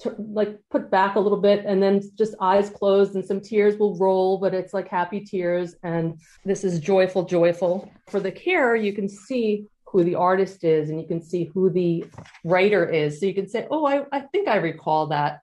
to, 0.00 0.14
like 0.18 0.58
put 0.70 0.90
back 0.90 1.16
a 1.16 1.20
little 1.20 1.40
bit 1.40 1.64
and 1.66 1.82
then 1.82 2.00
just 2.16 2.34
eyes 2.40 2.70
closed 2.70 3.14
and 3.14 3.24
some 3.24 3.40
tears 3.40 3.76
will 3.76 3.96
roll, 3.98 4.38
but 4.38 4.54
it's 4.54 4.74
like 4.74 4.88
happy 4.88 5.20
tears. 5.20 5.76
And 5.82 6.20
this 6.44 6.64
is 6.64 6.80
joyful, 6.80 7.24
joyful. 7.24 7.90
For 8.08 8.20
the 8.20 8.32
care, 8.32 8.76
you 8.76 8.92
can 8.92 9.08
see 9.08 9.66
who 9.86 10.04
the 10.04 10.14
artist 10.14 10.64
is 10.64 10.90
and 10.90 11.00
you 11.00 11.06
can 11.06 11.22
see 11.22 11.44
who 11.44 11.70
the 11.70 12.04
writer 12.44 12.88
is. 12.88 13.20
So 13.20 13.26
you 13.26 13.34
can 13.34 13.48
say, 13.48 13.66
oh, 13.70 13.86
I, 13.86 14.04
I 14.10 14.20
think 14.20 14.48
I 14.48 14.56
recall 14.56 15.08
that. 15.08 15.40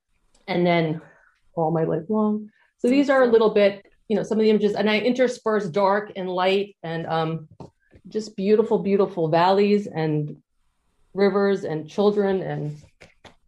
And 0.47 0.65
then 0.65 1.01
all 1.55 1.71
my 1.71 1.83
life 1.83 2.03
long. 2.09 2.49
So 2.77 2.87
these 2.89 3.09
are 3.09 3.23
a 3.23 3.27
little 3.27 3.51
bit, 3.51 3.85
you 4.07 4.15
know, 4.15 4.23
some 4.23 4.37
of 4.37 4.43
the 4.43 4.49
images, 4.49 4.73
and 4.73 4.89
I 4.89 4.99
intersperse 4.99 5.67
dark 5.67 6.11
and 6.15 6.29
light 6.29 6.75
and 6.83 7.05
um, 7.07 7.47
just 8.07 8.35
beautiful, 8.35 8.79
beautiful 8.79 9.27
valleys 9.27 9.87
and 9.87 10.37
rivers 11.13 11.63
and 11.63 11.89
children 11.89 12.41
and 12.41 12.77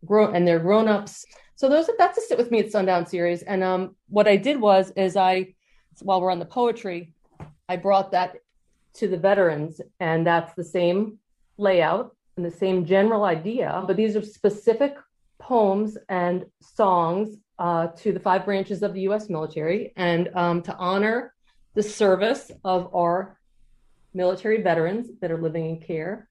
grow 0.05 0.31
and 0.31 0.47
they're 0.47 0.59
grown 0.59 0.87
ups. 0.87 1.25
So 1.55 1.69
those 1.69 1.89
that's 1.97 2.17
a 2.17 2.21
sit 2.21 2.37
with 2.37 2.51
me 2.51 2.59
at 2.59 2.71
sundown 2.71 3.05
series. 3.05 3.41
And 3.43 3.63
um, 3.63 3.95
what 4.09 4.27
I 4.27 4.35
did 4.35 4.59
was 4.59 4.91
is 4.91 5.15
I, 5.15 5.55
while 6.01 6.21
we're 6.21 6.31
on 6.31 6.39
the 6.39 6.45
poetry, 6.45 7.13
I 7.69 7.77
brought 7.77 8.11
that 8.11 8.35
to 8.95 9.07
the 9.07 9.17
veterans, 9.17 9.81
and 9.99 10.27
that's 10.27 10.53
the 10.53 10.63
same 10.63 11.17
layout 11.57 12.15
and 12.37 12.45
the 12.45 12.51
same 12.51 12.85
general 12.85 13.23
idea, 13.23 13.83
but 13.87 13.95
these 13.95 14.15
are 14.15 14.21
specific 14.21 14.95
poems 15.39 15.97
and 16.09 16.45
songs 16.61 17.37
uh, 17.59 17.87
to 17.87 18.11
the 18.11 18.19
five 18.19 18.45
branches 18.45 18.83
of 18.83 18.93
the 18.93 19.01
U.S. 19.01 19.29
military 19.29 19.93
and 19.95 20.29
um, 20.35 20.61
to 20.63 20.75
honor 20.75 21.33
the 21.75 21.83
service 21.83 22.51
of 22.63 22.93
our 22.95 23.37
military 24.13 24.61
veterans 24.61 25.09
that 25.21 25.31
are 25.31 25.41
living 25.41 25.69
in 25.69 25.79
care. 25.79 26.29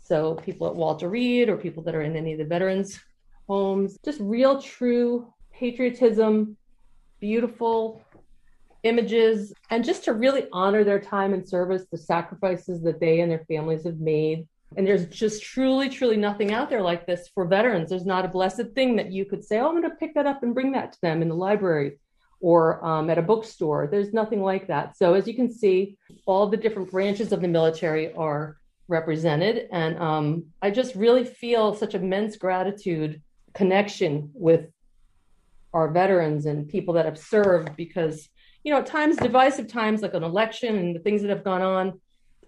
So, 0.00 0.34
people 0.34 0.66
at 0.66 0.74
Walter 0.74 1.08
Reed 1.08 1.48
or 1.48 1.56
people 1.56 1.82
that 1.84 1.94
are 1.94 2.02
in 2.02 2.16
any 2.16 2.32
of 2.32 2.38
the 2.38 2.44
veterans' 2.44 2.98
homes, 3.46 3.98
just 4.04 4.20
real, 4.20 4.60
true 4.60 5.32
patriotism, 5.52 6.56
beautiful 7.20 8.02
images, 8.82 9.52
and 9.70 9.84
just 9.84 10.04
to 10.04 10.12
really 10.12 10.48
honor 10.52 10.82
their 10.82 10.98
time 10.98 11.32
and 11.32 11.48
service, 11.48 11.84
the 11.90 11.98
sacrifices 11.98 12.82
that 12.82 12.98
they 12.98 13.20
and 13.20 13.30
their 13.30 13.44
families 13.48 13.84
have 13.84 14.00
made 14.00 14.48
and 14.76 14.86
there's 14.86 15.06
just 15.06 15.42
truly, 15.42 15.88
truly 15.88 16.16
nothing 16.16 16.52
out 16.52 16.70
there 16.70 16.82
like 16.82 17.06
this 17.06 17.28
for 17.34 17.46
veterans. 17.46 17.90
There's 17.90 18.06
not 18.06 18.24
a 18.24 18.28
blessed 18.28 18.72
thing 18.74 18.96
that 18.96 19.12
you 19.12 19.24
could 19.24 19.44
say, 19.44 19.58
oh, 19.58 19.68
I'm 19.68 19.80
going 19.80 19.90
to 19.90 19.96
pick 19.96 20.14
that 20.14 20.26
up 20.26 20.42
and 20.42 20.54
bring 20.54 20.72
that 20.72 20.92
to 20.92 21.00
them 21.00 21.22
in 21.22 21.28
the 21.28 21.34
library 21.34 21.98
or 22.40 22.84
um, 22.84 23.08
at 23.08 23.18
a 23.18 23.22
bookstore. 23.22 23.88
There's 23.90 24.12
nothing 24.12 24.42
like 24.42 24.66
that. 24.66 24.96
So, 24.96 25.14
as 25.14 25.26
you 25.26 25.34
can 25.34 25.50
see, 25.50 25.96
all 26.26 26.48
the 26.48 26.56
different 26.56 26.90
branches 26.90 27.32
of 27.32 27.40
the 27.40 27.48
military 27.48 28.12
are 28.14 28.58
represented. 28.88 29.68
And 29.72 29.98
um, 29.98 30.44
I 30.60 30.70
just 30.70 30.94
really 30.94 31.24
feel 31.24 31.74
such 31.74 31.94
immense 31.94 32.36
gratitude, 32.36 33.22
connection 33.54 34.30
with 34.34 34.66
our 35.72 35.90
veterans 35.90 36.46
and 36.46 36.68
people 36.68 36.94
that 36.94 37.06
have 37.06 37.18
served 37.18 37.76
because, 37.76 38.28
you 38.64 38.72
know, 38.72 38.80
at 38.80 38.86
times, 38.86 39.16
divisive 39.16 39.68
times 39.68 40.02
like 40.02 40.14
an 40.14 40.22
election 40.22 40.76
and 40.76 40.94
the 40.94 41.00
things 41.00 41.22
that 41.22 41.30
have 41.30 41.44
gone 41.44 41.62
on, 41.62 42.00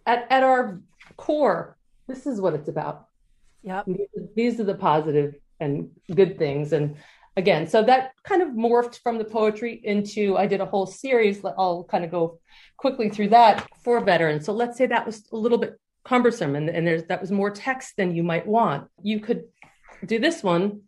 at, 0.07 0.27
at 0.31 0.43
our 0.43 0.81
core, 1.17 1.74
this 2.07 2.27
is 2.27 2.41
what 2.41 2.55
it's 2.55 2.69
about. 2.69 3.07
Yep. 3.63 3.89
These 4.37 4.61
are 4.61 4.65
the 4.65 4.75
positive 4.75 5.35
and 5.61 5.91
good 6.15 6.39
things. 6.39 6.73
And 6.73 6.97
again, 7.37 7.67
so 7.67 7.83
that 7.83 8.13
kind 8.23 8.43
of 8.43 8.49
morphed 8.49 9.01
from 9.03 9.19
the 9.19 9.25
poetry 9.25 9.81
into 9.83 10.37
I 10.37 10.47
did 10.47 10.61
a 10.61 10.67
whole 10.67 10.87
series. 10.87 11.43
I'll 11.45 11.85
kind 11.85 12.05
of 12.05 12.11
go 12.11 12.41
quickly 12.77 13.09
through 13.09 13.29
that 13.29 13.67
for 13.83 14.01
veterans. 14.01 14.45
So 14.45 14.53
let's 14.53 14.77
say 14.77 14.87
that 14.87 15.07
was 15.07 15.27
a 15.33 15.37
little 15.37 15.59
bit 15.59 15.79
cumbersome 16.05 16.55
and, 16.55 16.69
and 16.69 16.87
there's 16.87 17.05
that 17.05 17.21
was 17.21 17.31
more 17.31 17.51
text 17.51 17.97
than 17.97 18.15
you 18.15 18.23
might 18.23 18.47
want. 18.47 18.89
You 19.03 19.21
could 19.21 19.45
do 20.05 20.19
this 20.19 20.43
one, 20.43 20.83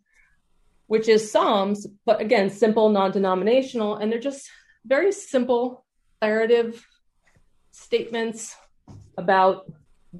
which 0.85 1.07
is 1.07 1.31
Psalms, 1.31 1.87
but 2.05 2.21
again, 2.21 2.49
simple, 2.49 2.89
non-denominational, 2.89 3.95
and 3.95 4.11
they're 4.11 4.19
just 4.19 4.47
very 4.85 5.11
simple 5.11 5.85
narrative 6.21 6.85
statements 7.71 8.55
about 9.17 9.71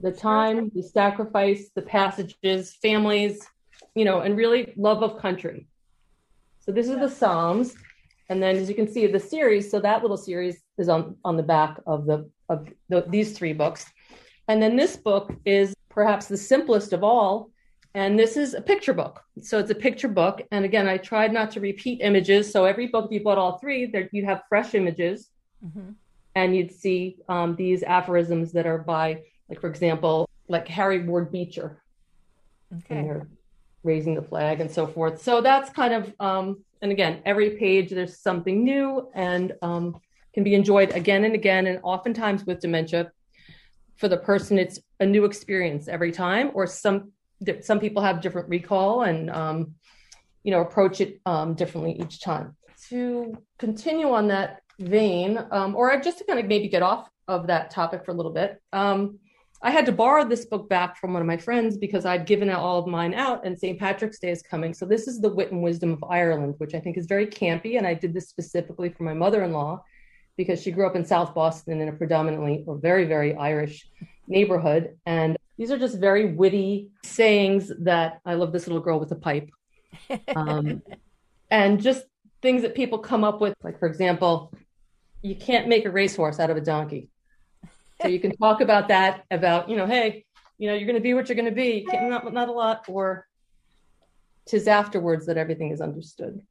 the 0.01 0.12
time, 0.12 0.71
the 0.75 0.83
sacrifice, 0.83 1.69
the 1.75 1.81
passages, 1.81 2.75
families, 2.81 3.47
you 3.95 4.05
know, 4.05 4.21
and 4.21 4.38
really 4.38 4.73
love 4.77 5.03
of 5.03 5.19
country. 5.19 5.67
So 6.60 6.71
this 6.71 6.88
is 6.88 6.99
the 6.99 7.10
Psalms. 7.10 7.75
And 8.29 8.43
then 8.43 8.57
as 8.57 8.67
you 8.67 8.75
can 8.75 8.88
see 8.88 9.07
the 9.07 9.19
series, 9.19 9.71
so 9.71 9.79
that 9.79 10.01
little 10.01 10.17
series 10.17 10.62
is 10.77 10.89
on, 10.89 11.15
on 11.23 11.38
the 11.38 11.43
back 11.43 11.79
of 11.88 12.05
the 12.05 12.29
of 12.49 12.69
the, 12.89 13.05
these 13.07 13.38
three 13.38 13.53
books. 13.53 13.86
And 14.47 14.62
then 14.62 14.75
this 14.75 14.95
book 14.95 15.33
is 15.45 15.73
perhaps 15.89 16.27
the 16.27 16.38
simplest 16.38 16.93
of 16.93 17.03
all. 17.03 17.49
And 17.93 18.17
this 18.17 18.38
is 18.38 18.53
a 18.53 18.62
picture 18.62 18.93
book. 18.93 19.21
So 19.41 19.60
it's 19.60 19.71
a 19.71 19.75
picture 19.75 20.07
book. 20.07 20.41
And 20.51 20.63
again, 20.63 20.88
I 20.88 20.97
tried 20.97 21.33
not 21.33 21.51
to 21.51 21.60
repeat 21.60 22.01
images. 22.01 22.51
So 22.51 22.65
every 22.65 22.88
book, 22.88 23.05
if 23.05 23.12
you 23.12 23.23
bought 23.23 23.38
all 23.38 23.57
three, 23.57 23.86
there 23.88 24.07
you'd 24.12 24.25
have 24.25 24.43
fresh 24.47 24.75
images. 24.75 25.29
Mm-hmm. 25.65 25.91
And 26.36 26.55
you'd 26.55 26.71
see 26.71 27.17
um, 27.27 27.55
these 27.55 27.81
aphorisms 27.83 28.51
that 28.53 28.67
are 28.67 28.77
by 28.77 29.23
like 29.49 29.62
for 29.62 29.69
example, 29.69 30.29
like 30.47 30.67
Harry 30.67 31.03
Ward 31.03 31.31
Beecher. 31.31 31.81
Okay. 32.79 32.97
And 32.97 33.10
they're 33.10 33.27
raising 33.83 34.15
the 34.15 34.21
flag 34.21 34.60
and 34.60 34.69
so 34.69 34.88
forth. 34.88 35.21
So 35.21 35.41
that's 35.41 35.69
kind 35.69 35.93
of 35.93 36.13
um, 36.19 36.63
and 36.81 36.91
again, 36.91 37.21
every 37.25 37.51
page 37.51 37.89
there's 37.89 38.19
something 38.19 38.63
new 38.63 39.10
and 39.13 39.53
um, 39.62 39.99
can 40.33 40.43
be 40.43 40.53
enjoyed 40.53 40.91
again 40.91 41.23
and 41.23 41.33
again. 41.33 41.67
And 41.67 41.79
oftentimes 41.83 42.45
with 42.45 42.60
dementia, 42.60 43.12
for 43.95 44.07
the 44.07 44.17
person, 44.17 44.60
it's 44.60 44.79
a 44.99 45.05
new 45.05 45.25
experience 45.25 45.88
every 45.88 46.12
time, 46.12 46.51
or 46.53 46.67
some 46.67 47.12
some 47.62 47.79
people 47.79 48.01
have 48.01 48.21
different 48.21 48.49
recall 48.49 49.03
and 49.03 49.29
um, 49.29 49.75
you 50.43 50.51
know 50.51 50.62
approach 50.62 51.01
it 51.01 51.19
um, 51.25 51.55
differently 51.55 51.99
each 51.99 52.21
time. 52.21 52.55
to 52.89 53.36
continue 53.57 54.12
on 54.12 54.27
that 54.27 54.62
vein, 54.79 55.39
um, 55.51 55.75
or 55.75 55.99
just 55.99 56.19
to 56.19 56.23
kind 56.25 56.39
of 56.39 56.45
maybe 56.45 56.67
get 56.67 56.83
off 56.83 57.10
of 57.27 57.47
that 57.47 57.71
topic 57.71 58.05
for 58.05 58.12
a 58.12 58.13
little 58.13 58.31
bit, 58.31 58.62
um, 58.71 59.19
I 59.62 59.72
had 59.72 59.86
to 59.88 59.91
borrow 59.91 60.24
this 60.24 60.46
book 60.46 60.70
back 60.70 60.98
from 60.98 61.13
one 61.13 61.22
of 61.22 61.28
my 61.28 61.38
friends 61.38 61.78
because 61.78 62.06
I'd 62.06 62.28
given 62.28 62.50
all 62.50 62.80
of 62.80 62.88
mine 62.88 63.13
out, 63.13 63.46
and 63.46 63.58
St. 63.58 63.80
Patrick's 63.80 64.20
Day 64.20 64.30
is 64.30 64.41
coming. 64.41 64.74
So 64.74 64.86
this 64.86 65.08
is 65.08 65.20
the 65.20 65.30
Wit 65.30 65.52
and 65.52 65.63
Wisdom 65.63 65.91
of 65.93 66.04
Ireland, 66.04 66.56
which 66.60 66.76
I 66.76 66.80
think 66.80 66.98
is 66.98 67.08
very 67.08 67.26
campy, 67.26 67.78
and 67.78 67.88
I 67.88 67.96
did 67.96 68.13
this 68.13 68.30
specifically 68.30 68.89
for 68.89 69.04
my 69.04 69.13
mother-in-law 69.13 69.84
because 70.38 70.62
she 70.62 70.70
grew 70.70 70.86
up 70.86 70.96
in 70.96 71.04
South 71.04 71.34
Boston 71.34 71.82
in 71.82 71.89
a 71.89 71.91
predominantly 71.91 72.63
or 72.67 72.78
very 72.78 73.06
very 73.06 73.36
Irish 73.36 73.88
neighborhood, 74.28 74.96
and 75.06 75.38
these 75.58 75.72
are 75.72 75.80
just 75.80 75.98
very 75.98 76.34
witty 76.34 76.89
sayings 77.04 77.72
that 77.80 78.20
I 78.26 78.36
love. 78.36 78.54
This 78.54 78.67
little 78.67 78.82
girl 78.82 79.00
with 79.00 79.12
a 79.12 79.15
pipe, 79.15 79.50
um, 80.36 80.84
and 81.52 81.82
just 81.82 82.04
things 82.43 82.62
that 82.62 82.76
people 82.76 83.00
come 83.00 83.24
up 83.24 83.41
with. 83.41 83.56
Like 83.63 83.80
for 83.80 83.88
example, 83.88 84.54
you 85.24 85.36
can't 85.36 85.67
make 85.67 85.86
a 85.86 85.89
racehorse 85.89 86.39
out 86.39 86.52
of 86.52 86.58
a 86.58 86.62
donkey. 86.62 87.10
So 88.01 88.07
you 88.07 88.19
can 88.19 88.36
talk 88.38 88.62
about 88.62 88.88
that, 88.89 89.25
about, 89.31 89.69
you 89.69 89.75
know, 89.75 89.88
hey, 89.88 90.25
you 90.57 90.67
know, 90.67 90.75
you're 90.75 90.86
going 90.86 90.95
to 90.95 91.01
be 91.01 91.13
what 91.13 91.29
you're 91.29 91.36
going 91.36 91.45
to 91.45 91.51
be, 91.51 91.86
not, 91.91 92.31
not 92.33 92.49
a 92.49 92.51
lot, 92.51 92.86
or 92.88 93.27
tis 94.45 94.67
afterwards 94.67 95.25
that 95.25 95.38
everything 95.38 95.71
is 95.71 95.81
understood. 95.81 96.41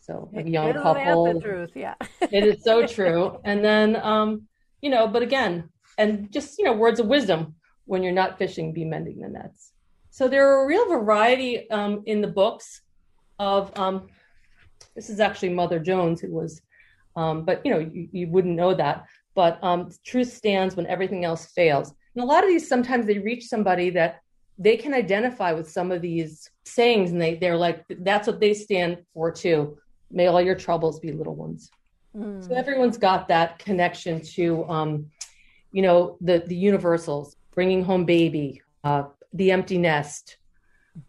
So 0.00 0.30
like 0.32 0.46
a 0.46 0.50
young 0.50 0.70
Isn't 0.70 0.82
couple. 0.82 1.34
the 1.34 1.40
truth? 1.40 1.70
Yeah. 1.74 1.94
it 2.20 2.44
is 2.44 2.64
so 2.64 2.86
true. 2.86 3.38
And 3.44 3.62
then, 3.64 3.96
um, 3.96 4.48
you 4.80 4.90
know, 4.90 5.06
but 5.06 5.22
again, 5.22 5.68
and 5.98 6.32
just, 6.32 6.58
you 6.58 6.64
know, 6.64 6.72
words 6.72 7.00
of 7.00 7.06
wisdom 7.06 7.54
when 7.84 8.02
you're 8.02 8.12
not 8.12 8.38
fishing, 8.38 8.72
be 8.72 8.84
mending 8.84 9.20
the 9.20 9.28
nets. 9.28 9.72
So 10.10 10.28
there 10.28 10.48
are 10.48 10.64
a 10.64 10.66
real 10.66 10.88
variety 10.88 11.70
um, 11.70 12.02
in 12.06 12.20
the 12.20 12.28
books 12.28 12.82
of, 13.38 13.76
um, 13.78 14.08
this 14.94 15.10
is 15.10 15.20
actually 15.20 15.50
Mother 15.50 15.78
Jones 15.78 16.20
who 16.20 16.30
was, 16.32 16.60
um, 17.16 17.44
but 17.44 17.64
you 17.64 17.72
know, 17.72 17.78
you, 17.78 18.08
you 18.12 18.28
wouldn't 18.28 18.56
know 18.56 18.74
that 18.74 19.06
but 19.38 19.62
um, 19.62 19.88
truth 20.04 20.32
stands 20.32 20.74
when 20.74 20.84
everything 20.88 21.24
else 21.24 21.46
fails. 21.52 21.94
And 22.16 22.24
a 22.24 22.26
lot 22.26 22.42
of 22.42 22.50
these 22.50 22.68
sometimes 22.68 23.06
they 23.06 23.20
reach 23.20 23.44
somebody 23.44 23.88
that 23.90 24.20
they 24.58 24.76
can 24.76 24.92
identify 24.92 25.52
with 25.52 25.70
some 25.70 25.92
of 25.92 26.02
these 26.02 26.50
sayings, 26.64 27.12
and 27.12 27.22
they 27.22 27.36
they're 27.36 27.56
like 27.56 27.84
that's 28.00 28.26
what 28.26 28.40
they 28.40 28.52
stand 28.52 28.98
for 29.14 29.30
too. 29.30 29.78
May 30.10 30.26
all 30.26 30.40
your 30.40 30.56
troubles 30.56 30.98
be 30.98 31.12
little 31.12 31.36
ones. 31.36 31.70
Mm. 32.16 32.44
So 32.44 32.52
everyone's 32.52 32.98
got 32.98 33.28
that 33.28 33.60
connection 33.60 34.20
to, 34.34 34.68
um, 34.68 35.06
you 35.70 35.82
know, 35.82 36.18
the 36.20 36.42
the 36.44 36.56
universals, 36.56 37.36
bringing 37.54 37.84
home 37.84 38.06
baby, 38.06 38.60
uh, 38.82 39.04
the 39.34 39.52
empty 39.52 39.78
nest, 39.78 40.38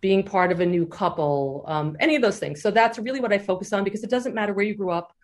being 0.01 0.21
part 0.21 0.51
of 0.51 0.59
a 0.59 0.67
new 0.67 0.85
couple, 0.85 1.65
um, 1.67 1.97
any 1.99 2.15
of 2.15 2.21
those 2.21 2.37
things. 2.37 2.61
So 2.61 2.69
that's 2.69 2.99
really 2.99 3.21
what 3.21 3.33
I 3.33 3.39
focus 3.39 3.73
on 3.73 3.83
because 3.83 4.03
it 4.03 4.11
doesn't 4.11 4.35
matter 4.35 4.53
where 4.53 4.65
you 4.65 4.75
grew 4.75 4.91
up 4.91 5.15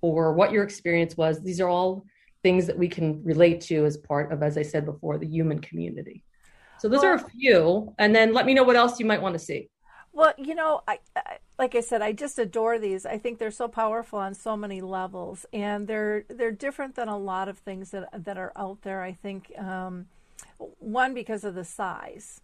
or 0.00 0.32
what 0.32 0.50
your 0.50 0.64
experience 0.64 1.16
was. 1.16 1.40
These 1.40 1.60
are 1.60 1.68
all 1.68 2.04
things 2.42 2.66
that 2.66 2.78
we 2.78 2.88
can 2.88 3.22
relate 3.24 3.60
to 3.62 3.84
as 3.84 3.96
part 3.96 4.32
of, 4.32 4.42
as 4.42 4.56
I 4.56 4.62
said 4.62 4.84
before, 4.84 5.18
the 5.18 5.26
human 5.26 5.58
community. 5.60 6.24
So 6.78 6.88
those 6.88 7.02
well, 7.02 7.12
are 7.12 7.14
a 7.14 7.30
few, 7.30 7.94
and 7.98 8.14
then 8.14 8.32
let 8.32 8.46
me 8.46 8.54
know 8.54 8.62
what 8.62 8.76
else 8.76 9.00
you 9.00 9.06
might 9.06 9.20
want 9.20 9.34
to 9.34 9.38
see. 9.38 9.68
Well, 10.12 10.32
you 10.38 10.54
know, 10.54 10.82
I, 10.86 10.98
I, 11.16 11.38
like 11.58 11.74
I 11.74 11.80
said, 11.80 12.02
I 12.02 12.12
just 12.12 12.38
adore 12.38 12.78
these. 12.78 13.04
I 13.04 13.18
think 13.18 13.38
they're 13.38 13.50
so 13.50 13.68
powerful 13.68 14.18
on 14.18 14.34
so 14.34 14.56
many 14.56 14.80
levels, 14.80 15.44
and 15.52 15.86
they're 15.86 16.24
they're 16.28 16.52
different 16.52 16.94
than 16.94 17.08
a 17.08 17.18
lot 17.18 17.48
of 17.48 17.58
things 17.58 17.90
that 17.90 18.08
that 18.24 18.38
are 18.38 18.52
out 18.56 18.82
there. 18.82 19.02
I 19.02 19.12
think 19.12 19.52
um, 19.58 20.06
one 20.78 21.14
because 21.14 21.44
of 21.44 21.54
the 21.54 21.64
size, 21.64 22.40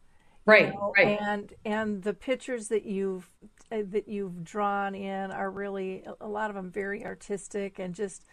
right, 0.47 0.75
know, 0.75 0.93
right, 0.97 1.19
and 1.21 1.53
and 1.65 2.03
the 2.03 2.15
pictures 2.15 2.69
that 2.69 2.85
you've 2.85 3.31
uh, 3.73 3.79
that 3.91 4.09
you've 4.09 4.45
drawn 4.45 4.95
in 4.95 5.31
are 5.31 5.51
really 5.51 6.05
a 6.21 6.29
lot 6.29 6.51
of 6.51 6.57
them 6.57 6.71
very 6.71 7.05
artistic 7.05 7.79
and 7.79 7.95
just 7.95 8.25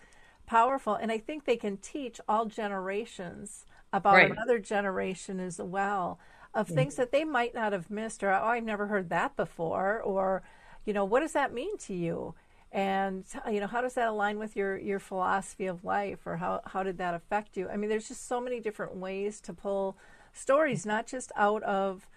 powerful. 0.51 0.95
And 0.95 1.13
I 1.13 1.17
think 1.17 1.45
they 1.45 1.55
can 1.55 1.77
teach 1.77 2.19
all 2.27 2.45
generations 2.45 3.65
about 3.93 4.15
right. 4.15 4.31
another 4.31 4.59
generation 4.59 5.39
as 5.39 5.59
well 5.59 6.19
of 6.53 6.67
mm-hmm. 6.67 6.75
things 6.75 6.95
that 6.95 7.13
they 7.13 7.23
might 7.23 7.55
not 7.55 7.71
have 7.71 7.89
missed 7.89 8.21
or, 8.21 8.33
oh, 8.33 8.47
I've 8.47 8.65
never 8.65 8.87
heard 8.87 9.07
that 9.09 9.37
before. 9.37 10.01
Or, 10.01 10.43
you 10.83 10.91
know, 10.91 11.05
what 11.05 11.21
does 11.21 11.31
that 11.31 11.53
mean 11.53 11.77
to 11.77 11.93
you? 11.93 12.35
And, 12.69 13.23
you 13.49 13.61
know, 13.61 13.67
how 13.67 13.79
does 13.79 13.93
that 13.93 14.09
align 14.09 14.39
with 14.39 14.57
your, 14.57 14.77
your 14.77 14.99
philosophy 14.99 15.67
of 15.67 15.85
life 15.85 16.19
or 16.25 16.35
how, 16.35 16.59
how 16.65 16.83
did 16.83 16.97
that 16.97 17.13
affect 17.13 17.55
you? 17.55 17.69
I 17.69 17.77
mean, 17.77 17.89
there's 17.89 18.09
just 18.09 18.27
so 18.27 18.41
many 18.41 18.59
different 18.59 18.95
ways 18.97 19.39
to 19.41 19.53
pull 19.53 19.97
stories, 20.33 20.85
not 20.85 21.07
just 21.07 21.31
out 21.37 21.63
of 21.63 22.09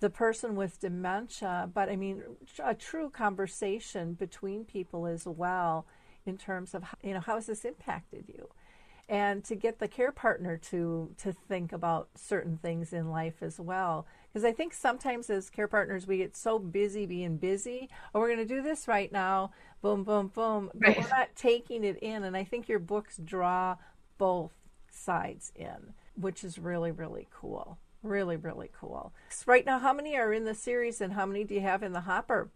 the 0.00 0.08
person 0.08 0.56
with 0.56 0.80
dementia, 0.80 1.68
but 1.72 1.90
I 1.90 1.96
mean, 1.96 2.22
a 2.64 2.74
true 2.74 3.10
conversation 3.10 4.14
between 4.14 4.64
people 4.64 5.06
as 5.06 5.26
well 5.26 5.86
in 6.26 6.38
terms 6.38 6.74
of 6.74 6.84
you 7.02 7.14
know 7.14 7.20
how 7.20 7.34
has 7.36 7.46
this 7.46 7.64
impacted 7.64 8.24
you? 8.28 8.48
And 9.08 9.44
to 9.44 9.54
get 9.54 9.78
the 9.78 9.88
care 9.88 10.12
partner 10.12 10.56
to 10.56 11.14
to 11.18 11.32
think 11.32 11.72
about 11.72 12.08
certain 12.14 12.56
things 12.56 12.92
in 12.92 13.10
life 13.10 13.42
as 13.42 13.58
well. 13.60 14.06
Because 14.32 14.44
i 14.44 14.52
think 14.52 14.72
sometimes 14.72 15.28
as 15.28 15.50
care 15.50 15.68
partners 15.68 16.06
we 16.06 16.18
get 16.18 16.36
so 16.36 16.58
busy 16.58 17.04
being 17.04 17.36
busy 17.36 17.90
oh 18.14 18.20
we're 18.20 18.34
going 18.34 18.46
to 18.46 18.54
do 18.54 18.62
this 18.62 18.88
right 18.88 19.12
now. 19.12 19.52
Boom 19.82 20.04
boom 20.04 20.28
boom. 20.28 20.70
But 20.74 20.96
we're 20.96 21.08
not 21.08 21.34
taking 21.36 21.84
it 21.84 21.98
in 21.98 22.24
and 22.24 22.36
i 22.36 22.44
think 22.44 22.68
your 22.68 22.78
books 22.78 23.18
draw 23.22 23.76
both 24.18 24.52
sides 24.90 25.52
in 25.56 25.94
which 26.14 26.44
is 26.44 26.58
really 26.58 26.92
really 26.92 27.28
cool. 27.32 27.78
Really 28.02 28.36
really 28.36 28.70
cool. 28.78 29.12
So 29.28 29.44
right 29.46 29.66
now 29.66 29.78
how 29.78 29.92
many 29.92 30.16
are 30.16 30.32
in 30.32 30.44
the 30.44 30.54
series 30.54 31.00
and 31.00 31.12
how 31.12 31.26
many 31.26 31.44
do 31.44 31.54
you 31.54 31.60
have 31.60 31.82
in 31.82 31.92
the 31.92 32.00
hopper 32.02 32.50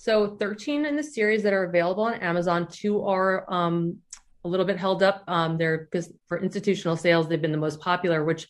so 0.00 0.28
13 0.36 0.86
in 0.86 0.94
the 0.94 1.02
series 1.02 1.42
that 1.42 1.52
are 1.52 1.64
available 1.64 2.04
on 2.04 2.14
Amazon. 2.14 2.68
Two 2.68 3.04
are 3.04 3.44
um, 3.52 3.98
a 4.44 4.48
little 4.48 4.64
bit 4.64 4.76
held 4.76 5.02
up. 5.02 5.24
Um, 5.26 5.58
they're 5.58 5.88
because 5.90 6.12
for 6.28 6.40
institutional 6.40 6.96
sales, 6.96 7.26
they've 7.26 7.42
been 7.42 7.50
the 7.50 7.58
most 7.58 7.80
popular. 7.80 8.22
Which 8.22 8.46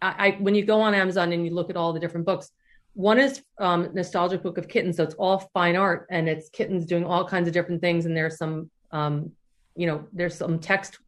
I, 0.00 0.28
I, 0.28 0.30
when 0.40 0.54
you 0.54 0.64
go 0.64 0.80
on 0.80 0.94
Amazon 0.94 1.30
and 1.30 1.44
you 1.44 1.52
look 1.54 1.68
at 1.68 1.76
all 1.76 1.92
the 1.92 2.00
different 2.00 2.24
books, 2.24 2.50
one 2.94 3.18
is 3.18 3.42
um, 3.58 3.90
nostalgic 3.92 4.42
book 4.42 4.56
of 4.56 4.66
kittens. 4.66 4.96
So 4.96 5.02
it's 5.02 5.14
all 5.16 5.50
fine 5.52 5.76
art 5.76 6.06
and 6.10 6.26
it's 6.26 6.48
kittens 6.48 6.86
doing 6.86 7.04
all 7.04 7.28
kinds 7.28 7.48
of 7.48 7.52
different 7.52 7.82
things. 7.82 8.06
And 8.06 8.16
there's 8.16 8.38
some, 8.38 8.70
um, 8.92 9.32
you 9.76 9.86
know, 9.86 10.08
there's 10.14 10.36
some 10.36 10.58
text 10.58 10.98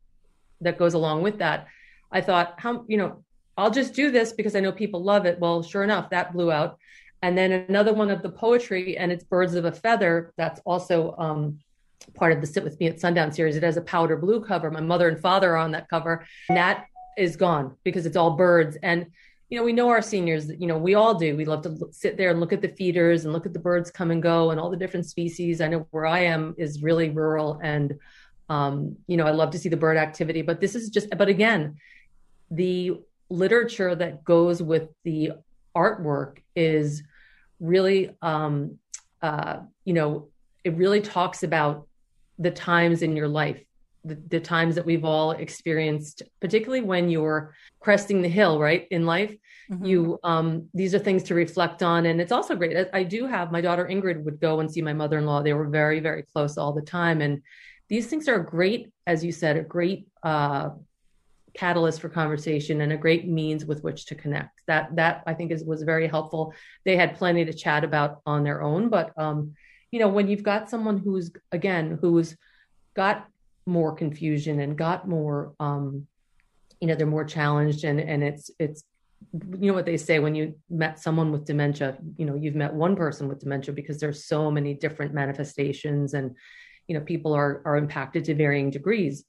that 0.60 0.76
goes 0.76 0.92
along 0.92 1.22
with 1.22 1.38
that. 1.38 1.68
I 2.12 2.20
thought, 2.20 2.56
how 2.58 2.84
you 2.86 2.98
know, 2.98 3.24
I'll 3.56 3.70
just 3.70 3.94
do 3.94 4.10
this 4.10 4.34
because 4.34 4.54
I 4.54 4.60
know 4.60 4.72
people 4.72 5.02
love 5.02 5.24
it. 5.24 5.40
Well, 5.40 5.62
sure 5.62 5.84
enough, 5.84 6.10
that 6.10 6.34
blew 6.34 6.52
out 6.52 6.76
and 7.24 7.38
then 7.38 7.52
another 7.52 7.94
one 7.94 8.10
of 8.10 8.20
the 8.20 8.28
poetry 8.28 8.98
and 8.98 9.10
it's 9.10 9.24
birds 9.24 9.54
of 9.54 9.64
a 9.64 9.72
feather 9.72 10.34
that's 10.36 10.60
also 10.66 11.16
um, 11.16 11.58
part 12.14 12.32
of 12.32 12.42
the 12.42 12.46
sit 12.46 12.62
with 12.62 12.78
me 12.78 12.86
at 12.86 13.00
sundown 13.00 13.32
series. 13.32 13.56
It 13.56 13.62
has 13.62 13.78
a 13.78 13.80
powder 13.80 14.18
blue 14.18 14.44
cover. 14.44 14.70
My 14.70 14.82
mother 14.82 15.08
and 15.08 15.18
father 15.18 15.52
are 15.52 15.56
on 15.56 15.70
that 15.70 15.88
cover. 15.88 16.26
And 16.50 16.58
that 16.58 16.84
is 17.16 17.36
gone 17.36 17.78
because 17.82 18.04
it's 18.04 18.18
all 18.18 18.32
birds. 18.32 18.76
And 18.82 19.06
you 19.48 19.58
know 19.58 19.64
we 19.64 19.72
know 19.72 19.88
our 19.88 20.02
seniors 20.02 20.50
you 20.50 20.66
know 20.66 20.76
we 20.76 20.96
all 20.96 21.14
do. 21.14 21.34
We 21.34 21.46
love 21.46 21.62
to 21.62 21.70
look, 21.70 21.94
sit 21.94 22.18
there 22.18 22.28
and 22.28 22.40
look 22.40 22.52
at 22.52 22.60
the 22.60 22.68
feeders 22.68 23.24
and 23.24 23.32
look 23.32 23.46
at 23.46 23.54
the 23.54 23.58
birds 23.58 23.90
come 23.90 24.10
and 24.10 24.22
go 24.22 24.50
and 24.50 24.60
all 24.60 24.68
the 24.68 24.76
different 24.76 25.06
species. 25.06 25.62
I 25.62 25.68
know 25.68 25.86
where 25.92 26.04
i 26.04 26.18
am 26.18 26.54
is 26.58 26.82
really 26.82 27.08
rural 27.08 27.58
and 27.62 27.94
um, 28.50 28.96
you 29.06 29.16
know 29.16 29.26
i 29.26 29.30
love 29.30 29.50
to 29.52 29.58
see 29.58 29.70
the 29.70 29.78
bird 29.78 29.96
activity 29.96 30.42
but 30.42 30.60
this 30.60 30.74
is 30.74 30.90
just 30.90 31.08
but 31.16 31.28
again 31.28 31.76
the 32.50 32.98
literature 33.30 33.94
that 33.94 34.24
goes 34.24 34.62
with 34.62 34.88
the 35.04 35.32
artwork 35.74 36.38
is 36.54 37.02
really, 37.60 38.14
um, 38.22 38.78
uh, 39.22 39.58
you 39.84 39.92
know, 39.92 40.28
it 40.64 40.74
really 40.74 41.00
talks 41.00 41.42
about 41.42 41.86
the 42.38 42.50
times 42.50 43.02
in 43.02 43.16
your 43.16 43.28
life, 43.28 43.62
the, 44.04 44.16
the 44.28 44.40
times 44.40 44.74
that 44.74 44.86
we've 44.86 45.04
all 45.04 45.32
experienced, 45.32 46.22
particularly 46.40 46.80
when 46.80 47.08
you're 47.08 47.54
cresting 47.80 48.22
the 48.22 48.28
hill, 48.28 48.58
right, 48.58 48.86
in 48.90 49.06
life. 49.06 49.34
Mm-hmm. 49.70 49.84
You, 49.84 50.18
um, 50.24 50.68
these 50.74 50.94
are 50.94 50.98
things 50.98 51.22
to 51.24 51.34
reflect 51.34 51.82
on, 51.82 52.06
and 52.06 52.20
it's 52.20 52.32
also 52.32 52.54
great. 52.54 52.76
I, 52.76 53.00
I 53.00 53.02
do 53.02 53.26
have 53.26 53.52
my 53.52 53.60
daughter 53.60 53.86
Ingrid 53.86 54.22
would 54.24 54.40
go 54.40 54.60
and 54.60 54.70
see 54.70 54.82
my 54.82 54.92
mother-in-law. 54.92 55.42
They 55.42 55.54
were 55.54 55.68
very, 55.68 56.00
very 56.00 56.22
close 56.22 56.58
all 56.58 56.72
the 56.72 56.82
time, 56.82 57.22
and 57.22 57.40
these 57.88 58.06
things 58.06 58.28
are 58.28 58.38
great, 58.38 58.90
as 59.06 59.24
you 59.24 59.32
said, 59.32 59.56
a 59.56 59.62
great 59.62 60.06
uh, 60.22 60.70
catalyst 61.54 62.00
for 62.00 62.08
conversation 62.08 62.80
and 62.80 62.92
a 62.92 62.96
great 62.96 63.26
means 63.28 63.64
with 63.64 63.82
which 63.82 64.06
to 64.06 64.14
connect. 64.14 64.62
That 64.66 64.94
that 64.96 65.22
I 65.26 65.34
think 65.34 65.52
is 65.52 65.64
was 65.64 65.82
very 65.82 66.08
helpful. 66.08 66.52
They 66.84 66.96
had 66.96 67.16
plenty 67.16 67.44
to 67.44 67.52
chat 67.52 67.84
about 67.84 68.20
on 68.26 68.44
their 68.44 68.62
own, 68.62 68.88
but 68.88 69.12
um, 69.16 69.54
you 69.90 70.00
know, 70.00 70.08
when 70.08 70.28
you've 70.28 70.42
got 70.42 70.68
someone 70.68 70.98
who's 70.98 71.30
again 71.52 71.98
who's 72.00 72.36
got 72.94 73.26
more 73.66 73.94
confusion 73.94 74.60
and 74.60 74.76
got 74.76 75.08
more 75.08 75.54
um, 75.60 76.06
you 76.80 76.88
know, 76.88 76.94
they're 76.94 77.06
more 77.06 77.24
challenged 77.24 77.84
and 77.84 78.00
and 78.00 78.22
it's 78.22 78.50
it's 78.58 78.84
you 79.32 79.68
know 79.68 79.72
what 79.72 79.86
they 79.86 79.96
say 79.96 80.18
when 80.18 80.34
you 80.34 80.54
met 80.68 80.98
someone 80.98 81.32
with 81.32 81.46
dementia, 81.46 81.96
you 82.18 82.26
know, 82.26 82.34
you've 82.34 82.54
met 82.54 82.74
one 82.74 82.94
person 82.94 83.28
with 83.28 83.40
dementia 83.40 83.72
because 83.72 83.98
there's 83.98 84.26
so 84.26 84.50
many 84.50 84.74
different 84.74 85.14
manifestations 85.14 86.14
and 86.14 86.36
you 86.88 86.94
know, 86.98 87.00
people 87.00 87.32
are 87.32 87.62
are 87.64 87.76
impacted 87.76 88.24
to 88.24 88.34
varying 88.34 88.70
degrees 88.70 89.24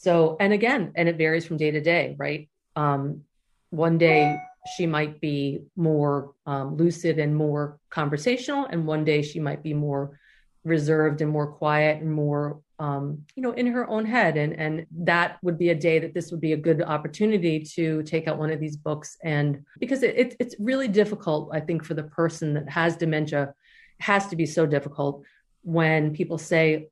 so, 0.00 0.36
and 0.38 0.52
again, 0.52 0.92
and 0.94 1.08
it 1.08 1.16
varies 1.16 1.44
from 1.44 1.56
day 1.56 1.72
to 1.72 1.80
day, 1.80 2.14
right? 2.18 2.48
Um, 2.76 3.24
one 3.70 3.98
day 3.98 4.40
she 4.76 4.86
might 4.86 5.20
be 5.20 5.62
more 5.74 6.34
um, 6.46 6.76
lucid 6.76 7.18
and 7.18 7.34
more 7.34 7.80
conversational, 7.90 8.66
and 8.66 8.86
one 8.86 9.04
day 9.04 9.22
she 9.22 9.40
might 9.40 9.60
be 9.60 9.74
more 9.74 10.16
reserved 10.62 11.20
and 11.20 11.32
more 11.32 11.48
quiet 11.48 12.00
and 12.00 12.12
more 12.12 12.60
um, 12.78 13.24
you 13.34 13.42
know 13.42 13.50
in 13.52 13.66
her 13.66 13.88
own 13.90 14.04
head 14.04 14.36
and 14.36 14.52
and 14.52 14.86
that 14.92 15.38
would 15.42 15.58
be 15.58 15.70
a 15.70 15.74
day 15.74 15.98
that 15.98 16.14
this 16.14 16.30
would 16.30 16.40
be 16.40 16.52
a 16.52 16.56
good 16.56 16.80
opportunity 16.80 17.58
to 17.58 18.04
take 18.04 18.28
out 18.28 18.38
one 18.38 18.50
of 18.50 18.60
these 18.60 18.76
books 18.76 19.16
and 19.24 19.64
because 19.80 20.04
it, 20.04 20.16
it, 20.16 20.36
it's 20.38 20.54
really 20.60 20.86
difficult 20.86 21.50
i 21.52 21.58
think 21.58 21.84
for 21.84 21.94
the 21.94 22.04
person 22.04 22.54
that 22.54 22.68
has 22.68 22.96
dementia 22.96 23.52
has 23.98 24.28
to 24.28 24.36
be 24.36 24.46
so 24.46 24.64
difficult 24.64 25.24
when 25.62 26.12
people 26.12 26.38
say 26.38 26.88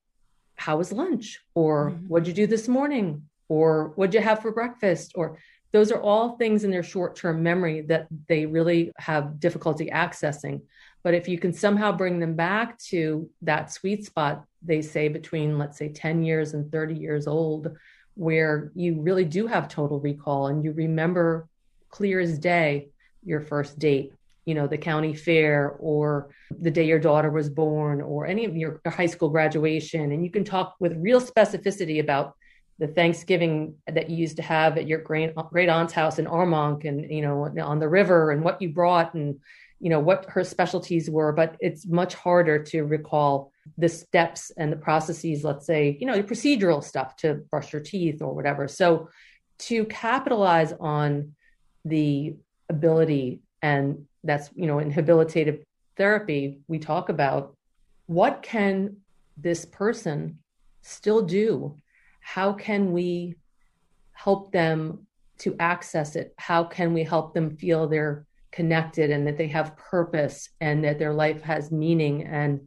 how 0.56 0.78
was 0.78 0.92
lunch? 0.92 1.40
Or 1.54 1.90
mm-hmm. 1.90 2.06
what'd 2.06 2.28
you 2.28 2.34
do 2.34 2.46
this 2.46 2.68
morning? 2.68 3.28
Or 3.48 3.92
what'd 3.94 4.14
you 4.14 4.20
have 4.20 4.42
for 4.42 4.50
breakfast? 4.50 5.12
Or 5.14 5.38
those 5.72 5.92
are 5.92 6.00
all 6.00 6.36
things 6.36 6.64
in 6.64 6.70
their 6.70 6.82
short-term 6.82 7.42
memory 7.42 7.82
that 7.82 8.08
they 8.28 8.46
really 8.46 8.92
have 8.96 9.38
difficulty 9.38 9.90
accessing. 9.92 10.62
But 11.02 11.14
if 11.14 11.28
you 11.28 11.38
can 11.38 11.52
somehow 11.52 11.92
bring 11.92 12.18
them 12.18 12.34
back 12.34 12.78
to 12.90 13.30
that 13.42 13.72
sweet 13.72 14.04
spot, 14.04 14.44
they 14.62 14.82
say 14.82 15.08
between, 15.08 15.58
let's 15.58 15.78
say, 15.78 15.88
10 15.90 16.24
years 16.24 16.54
and 16.54 16.72
30 16.72 16.94
years 16.94 17.26
old, 17.26 17.76
where 18.14 18.72
you 18.74 19.00
really 19.00 19.24
do 19.24 19.46
have 19.46 19.68
total 19.68 20.00
recall 20.00 20.48
and 20.48 20.64
you 20.64 20.72
remember 20.72 21.48
clear 21.90 22.18
as 22.18 22.38
day 22.38 22.88
your 23.22 23.40
first 23.40 23.78
date, 23.78 24.12
you 24.46 24.54
know, 24.54 24.66
the 24.66 24.78
county 24.78 25.12
fair 25.12 25.76
or 25.80 26.30
the 26.58 26.70
day 26.70 26.86
your 26.86 27.00
daughter 27.00 27.30
was 27.30 27.50
born 27.50 28.00
or 28.00 28.26
any 28.26 28.44
of 28.44 28.56
your 28.56 28.80
high 28.86 29.06
school 29.06 29.28
graduation. 29.28 30.12
And 30.12 30.24
you 30.24 30.30
can 30.30 30.44
talk 30.44 30.76
with 30.78 30.96
real 30.96 31.20
specificity 31.20 32.00
about 32.00 32.34
the 32.78 32.86
Thanksgiving 32.86 33.74
that 33.86 34.08
you 34.08 34.16
used 34.16 34.36
to 34.36 34.42
have 34.42 34.78
at 34.78 34.86
your 34.86 35.00
great, 35.00 35.34
great 35.50 35.68
aunt's 35.68 35.92
house 35.92 36.18
in 36.18 36.26
Armonk 36.26 36.84
and, 36.84 37.10
you 37.10 37.22
know, 37.22 37.50
on 37.60 37.78
the 37.80 37.88
river 37.88 38.30
and 38.30 38.42
what 38.42 38.62
you 38.62 38.68
brought 38.68 39.14
and, 39.14 39.40
you 39.78 39.90
know 39.90 40.00
what 40.00 40.24
her 40.30 40.42
specialties 40.42 41.10
were 41.10 41.32
but 41.32 41.56
it's 41.60 41.86
much 41.86 42.14
harder 42.14 42.62
to 42.62 42.82
recall 42.82 43.52
the 43.76 43.88
steps 43.88 44.50
and 44.56 44.72
the 44.72 44.76
processes 44.76 45.44
let's 45.44 45.66
say 45.66 45.98
you 46.00 46.06
know 46.06 46.22
procedural 46.22 46.82
stuff 46.82 47.14
to 47.16 47.34
brush 47.50 47.72
your 47.72 47.82
teeth 47.82 48.22
or 48.22 48.34
whatever 48.34 48.68
so 48.68 49.08
to 49.58 49.84
capitalize 49.84 50.72
on 50.80 51.34
the 51.84 52.34
ability 52.68 53.40
and 53.62 54.06
that's 54.24 54.50
you 54.54 54.66
know 54.66 54.78
in 54.78 54.92
habilitative 54.92 55.62
therapy 55.96 56.60
we 56.68 56.78
talk 56.78 57.08
about 57.08 57.54
what 58.06 58.42
can 58.42 58.96
this 59.36 59.64
person 59.64 60.38
still 60.82 61.22
do? 61.22 61.76
How 62.20 62.52
can 62.52 62.92
we 62.92 63.34
help 64.12 64.52
them 64.52 65.06
to 65.38 65.54
access 65.58 66.16
it? 66.16 66.34
How 66.38 66.64
can 66.64 66.94
we 66.94 67.02
help 67.02 67.34
them 67.34 67.56
feel 67.56 67.86
they're 67.86 68.24
connected 68.52 69.10
and 69.10 69.26
that 69.26 69.36
they 69.36 69.48
have 69.48 69.76
purpose 69.76 70.48
and 70.60 70.84
that 70.84 70.98
their 70.98 71.12
life 71.12 71.42
has 71.42 71.70
meaning? 71.70 72.24
And 72.24 72.60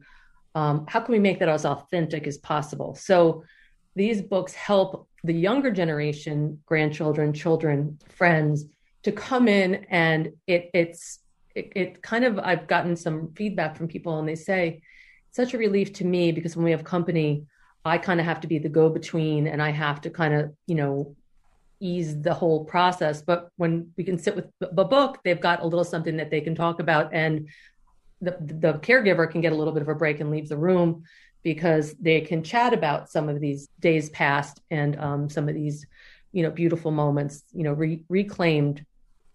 um, 0.54 0.86
how 0.88 1.00
can 1.00 1.12
we 1.12 1.18
make 1.18 1.38
that 1.40 1.48
as 1.48 1.64
authentic 1.64 2.26
as 2.26 2.38
possible? 2.38 2.94
So 2.94 3.44
these 3.96 4.22
books 4.22 4.54
help 4.54 5.08
the 5.24 5.34
younger 5.34 5.70
generation 5.70 6.62
grandchildren 6.64 7.32
children 7.32 7.98
friends 8.08 8.64
to 9.02 9.12
come 9.12 9.48
in 9.48 9.86
and 9.90 10.32
it 10.46 10.70
it's 10.74 11.20
it, 11.54 11.72
it 11.74 12.02
kind 12.02 12.24
of 12.24 12.38
i've 12.38 12.66
gotten 12.66 12.96
some 12.96 13.32
feedback 13.34 13.76
from 13.76 13.88
people 13.88 14.18
and 14.18 14.28
they 14.28 14.34
say 14.34 14.80
such 15.30 15.54
a 15.54 15.58
relief 15.58 15.92
to 15.92 16.04
me 16.04 16.32
because 16.32 16.56
when 16.56 16.64
we 16.64 16.70
have 16.70 16.84
company 16.84 17.44
i 17.84 17.96
kind 17.98 18.20
of 18.20 18.26
have 18.26 18.40
to 18.40 18.46
be 18.46 18.58
the 18.58 18.68
go 18.68 18.88
between 18.88 19.46
and 19.46 19.62
i 19.62 19.70
have 19.70 20.00
to 20.00 20.10
kind 20.10 20.34
of 20.34 20.52
you 20.66 20.74
know 20.74 21.14
ease 21.80 22.20
the 22.20 22.34
whole 22.34 22.64
process. 22.64 23.22
But 23.22 23.50
when 23.56 23.90
we 23.96 24.04
can 24.04 24.18
sit 24.18 24.36
with 24.36 24.46
the 24.60 24.84
book, 24.84 25.18
they've 25.24 25.40
got 25.40 25.62
a 25.62 25.66
little 25.66 25.84
something 25.84 26.18
that 26.18 26.30
they 26.30 26.42
can 26.42 26.54
talk 26.54 26.78
about, 26.78 27.12
and 27.12 27.48
the 28.20 28.36
the 28.40 28.74
caregiver 28.74 29.30
can 29.30 29.40
get 29.40 29.52
a 29.52 29.56
little 29.56 29.72
bit 29.72 29.82
of 29.82 29.88
a 29.88 29.94
break 29.94 30.20
and 30.20 30.30
leave 30.30 30.48
the 30.48 30.56
room 30.56 31.04
because 31.42 31.94
they 31.94 32.20
can 32.20 32.42
chat 32.42 32.74
about 32.74 33.10
some 33.10 33.30
of 33.30 33.40
these 33.40 33.68
days 33.80 34.10
past 34.10 34.60
and 34.70 34.98
um, 35.00 35.30
some 35.30 35.48
of 35.48 35.54
these, 35.54 35.86
you 36.32 36.42
know, 36.42 36.50
beautiful 36.50 36.90
moments, 36.90 37.42
you 37.52 37.64
know, 37.64 37.72
re- 37.72 38.04
reclaimed. 38.10 38.84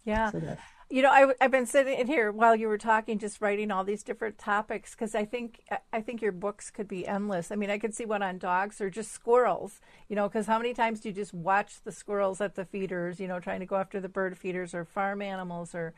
Yeah. 0.05 0.31
So 0.31 0.57
you 0.89 1.01
know, 1.01 1.09
I, 1.09 1.33
have 1.41 1.51
been 1.51 1.65
sitting 1.65 1.97
in 1.97 2.05
here 2.05 2.31
while 2.31 2.55
you 2.55 2.67
were 2.67 2.77
talking, 2.77 3.17
just 3.17 3.41
writing 3.41 3.71
all 3.71 3.83
these 3.83 4.03
different 4.03 4.37
topics 4.37 4.91
because 4.91 5.15
I 5.15 5.25
think 5.25 5.61
I 5.91 5.99
think 6.01 6.21
your 6.21 6.31
books 6.31 6.69
could 6.69 6.87
be 6.87 7.07
endless. 7.07 7.51
I 7.51 7.55
mean, 7.55 7.71
I 7.71 7.79
could 7.79 7.95
see 7.95 8.05
one 8.05 8.21
on 8.21 8.37
dogs 8.37 8.79
or 8.79 8.91
just 8.91 9.11
squirrels. 9.11 9.81
You 10.07 10.15
know, 10.15 10.29
because 10.29 10.45
how 10.45 10.59
many 10.59 10.75
times 10.75 10.99
do 10.99 11.09
you 11.09 11.15
just 11.15 11.33
watch 11.33 11.81
the 11.83 11.91
squirrels 11.91 12.39
at 12.39 12.53
the 12.53 12.65
feeders? 12.65 13.19
You 13.19 13.27
know, 13.27 13.39
trying 13.39 13.61
to 13.61 13.65
go 13.65 13.77
after 13.77 13.99
the 13.99 14.09
bird 14.09 14.37
feeders 14.37 14.75
or 14.75 14.85
farm 14.85 15.23
animals 15.23 15.73
or 15.73 15.95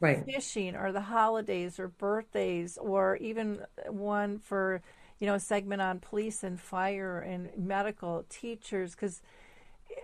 right. 0.00 0.24
fishing 0.24 0.76
or 0.76 0.92
the 0.92 1.00
holidays 1.00 1.78
or 1.78 1.88
birthdays 1.88 2.76
or 2.76 3.16
even 3.16 3.60
one 3.88 4.38
for 4.38 4.82
you 5.18 5.26
know 5.26 5.34
a 5.34 5.40
segment 5.40 5.80
on 5.80 5.98
police 5.98 6.42
and 6.42 6.60
fire 6.60 7.18
and 7.20 7.48
medical 7.56 8.26
teachers 8.28 8.94
because 8.94 9.22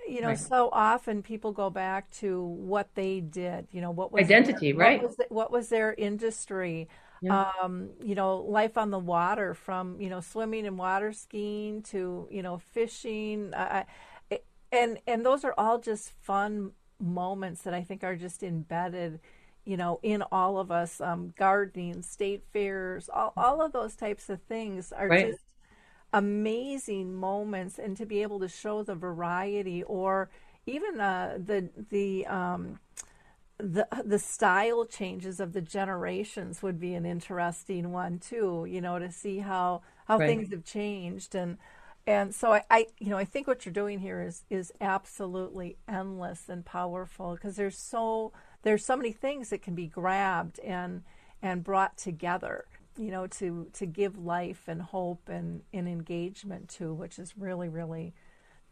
you 0.08 0.20
know, 0.20 0.28
right. 0.28 0.38
so 0.38 0.68
often 0.72 1.22
people 1.22 1.52
go 1.52 1.70
back 1.70 2.10
to 2.10 2.42
what 2.42 2.88
they 2.94 3.20
did. 3.20 3.68
You 3.70 3.80
know, 3.80 3.90
what 3.90 4.12
was 4.12 4.24
identity, 4.24 4.72
their, 4.72 4.78
right? 4.78 5.00
What 5.00 5.08
was, 5.08 5.16
the, 5.16 5.26
what 5.28 5.50
was 5.50 5.68
their 5.68 5.94
industry? 5.94 6.88
Yeah. 7.20 7.52
Um, 7.62 7.90
you 8.02 8.14
know, 8.14 8.38
life 8.38 8.76
on 8.76 8.90
the 8.90 8.98
water, 8.98 9.54
from 9.54 10.00
you 10.00 10.10
know 10.10 10.20
swimming 10.20 10.66
and 10.66 10.76
water 10.76 11.12
skiing 11.12 11.82
to 11.84 12.26
you 12.30 12.42
know 12.42 12.58
fishing, 12.58 13.54
uh, 13.54 13.84
and 14.72 14.98
and 15.06 15.24
those 15.24 15.44
are 15.44 15.54
all 15.56 15.78
just 15.78 16.10
fun 16.22 16.72
moments 16.98 17.62
that 17.62 17.74
I 17.74 17.82
think 17.82 18.02
are 18.02 18.16
just 18.16 18.42
embedded, 18.42 19.20
you 19.64 19.76
know, 19.76 20.00
in 20.02 20.22
all 20.32 20.58
of 20.58 20.70
us. 20.70 21.00
Um, 21.00 21.32
gardening, 21.36 22.02
state 22.02 22.42
fairs, 22.52 23.08
all 23.12 23.32
all 23.36 23.62
of 23.62 23.72
those 23.72 23.94
types 23.94 24.28
of 24.28 24.42
things 24.42 24.92
are 24.92 25.08
right. 25.08 25.30
just 25.30 25.44
amazing 26.12 27.14
moments 27.14 27.78
and 27.78 27.96
to 27.96 28.06
be 28.06 28.22
able 28.22 28.40
to 28.40 28.48
show 28.48 28.82
the 28.82 28.94
variety 28.94 29.82
or 29.82 30.30
even 30.66 31.00
uh, 31.00 31.38
the 31.44 31.70
the 31.90 32.26
um, 32.26 32.78
the 33.58 33.86
the 34.04 34.18
style 34.18 34.84
changes 34.84 35.40
of 35.40 35.52
the 35.52 35.60
generations 35.60 36.62
would 36.62 36.78
be 36.78 36.94
an 36.94 37.06
interesting 37.06 37.92
one 37.92 38.18
too. 38.18 38.66
You 38.68 38.80
know, 38.80 38.98
to 38.98 39.10
see 39.10 39.38
how 39.38 39.82
how 40.06 40.18
right. 40.18 40.28
things 40.28 40.50
have 40.50 40.64
changed 40.64 41.34
and 41.34 41.58
and 42.06 42.34
so 42.34 42.52
I, 42.52 42.64
I, 42.70 42.86
you 42.98 43.10
know 43.10 43.18
I 43.18 43.24
think 43.24 43.46
what 43.46 43.64
you're 43.64 43.72
doing 43.72 44.00
here 44.00 44.20
is 44.22 44.44
is 44.50 44.72
absolutely 44.80 45.76
endless 45.88 46.48
and 46.48 46.64
powerful 46.64 47.34
because 47.34 47.56
there's 47.56 47.78
so 47.78 48.32
there's 48.62 48.84
so 48.84 48.96
many 48.96 49.12
things 49.12 49.50
that 49.50 49.62
can 49.62 49.74
be 49.74 49.86
grabbed 49.86 50.58
and 50.60 51.02
and 51.40 51.62
brought 51.62 51.96
together 51.96 52.64
you 52.96 53.10
know, 53.10 53.26
to 53.26 53.68
to 53.74 53.86
give 53.86 54.18
life 54.18 54.64
and 54.66 54.82
hope 54.82 55.28
and, 55.28 55.62
and 55.72 55.88
engagement 55.88 56.68
to, 56.70 56.92
which 56.92 57.18
is 57.18 57.36
really, 57.36 57.68
really 57.68 58.14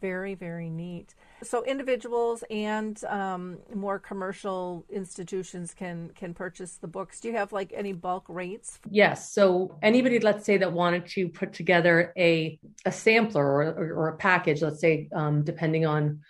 very, 0.00 0.34
very 0.34 0.70
neat. 0.70 1.14
So 1.42 1.64
individuals 1.64 2.42
and 2.50 3.02
um, 3.04 3.58
more 3.74 3.98
commercial 3.98 4.84
institutions 4.90 5.74
can 5.74 6.10
can 6.14 6.34
purchase 6.34 6.76
the 6.76 6.88
books. 6.88 7.20
Do 7.20 7.28
you 7.28 7.36
have 7.36 7.52
like 7.52 7.72
any 7.74 7.92
bulk 7.92 8.24
rates? 8.28 8.78
Yes. 8.90 9.32
So 9.32 9.78
anybody, 9.82 10.18
let's 10.18 10.44
say, 10.44 10.58
that 10.58 10.72
wanted 10.72 11.06
to 11.08 11.28
put 11.28 11.52
together 11.52 12.12
a 12.16 12.58
a 12.84 12.92
sampler 12.92 13.44
or, 13.44 13.92
or, 13.94 14.08
a 14.08 14.16
package, 14.16 14.62
let's 14.62 14.80
say, 14.80 15.08
um, 15.14 15.44
depending 15.44 15.86
on, 15.86 16.20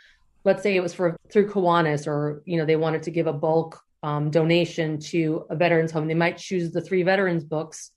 let's 0.44 0.62
say 0.62 0.76
it 0.76 0.82
was 0.82 0.94
for 0.94 1.16
through 1.30 1.48
Kiwanis, 1.48 2.06
or 2.06 2.42
you 2.44 2.58
know, 2.58 2.64
they 2.64 2.76
wanted 2.76 3.04
to 3.04 3.10
give 3.10 3.26
a 3.26 3.32
bulk 3.32 3.82
um, 4.02 4.30
donation 4.30 4.98
to 4.98 5.44
a 5.50 5.56
veterans 5.56 5.92
home. 5.92 6.08
They 6.08 6.14
might 6.14 6.38
choose 6.38 6.72
the 6.72 6.80
three 6.80 7.02
veterans 7.02 7.44
books 7.44 7.90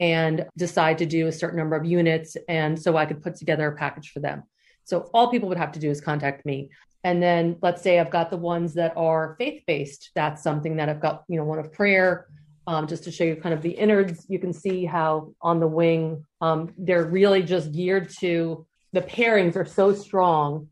and 0.00 0.46
decide 0.56 0.98
to 0.98 1.06
do 1.06 1.26
a 1.26 1.32
certain 1.32 1.58
number 1.58 1.76
of 1.76 1.84
units. 1.84 2.36
And 2.48 2.80
so 2.80 2.96
I 2.96 3.06
could 3.06 3.22
put 3.22 3.36
together 3.36 3.68
a 3.68 3.76
package 3.76 4.10
for 4.10 4.20
them. 4.20 4.42
So 4.84 5.10
all 5.14 5.30
people 5.30 5.48
would 5.48 5.58
have 5.58 5.72
to 5.72 5.80
do 5.80 5.90
is 5.90 6.00
contact 6.00 6.44
me. 6.44 6.70
And 7.02 7.22
then 7.22 7.56
let's 7.62 7.82
say 7.82 7.98
I've 7.98 8.10
got 8.10 8.30
the 8.30 8.36
ones 8.36 8.74
that 8.74 8.92
are 8.96 9.36
faith 9.38 9.62
based. 9.66 10.10
That's 10.14 10.42
something 10.42 10.76
that 10.76 10.88
I've 10.88 11.00
got, 11.00 11.24
you 11.28 11.36
know, 11.36 11.44
one 11.44 11.58
of 11.58 11.72
prayer, 11.72 12.26
um, 12.66 12.86
just 12.86 13.04
to 13.04 13.12
show 13.12 13.24
you 13.24 13.36
kind 13.36 13.54
of 13.54 13.62
the 13.62 13.70
innards. 13.70 14.26
You 14.28 14.38
can 14.38 14.52
see 14.52 14.84
how 14.84 15.32
on 15.40 15.60
the 15.60 15.68
wing, 15.68 16.24
um, 16.40 16.72
they're 16.76 17.04
really 17.04 17.42
just 17.42 17.72
geared 17.72 18.10
to 18.18 18.66
the 18.92 19.02
pairings 19.02 19.56
are 19.56 19.64
so 19.64 19.94
strong. 19.94 20.68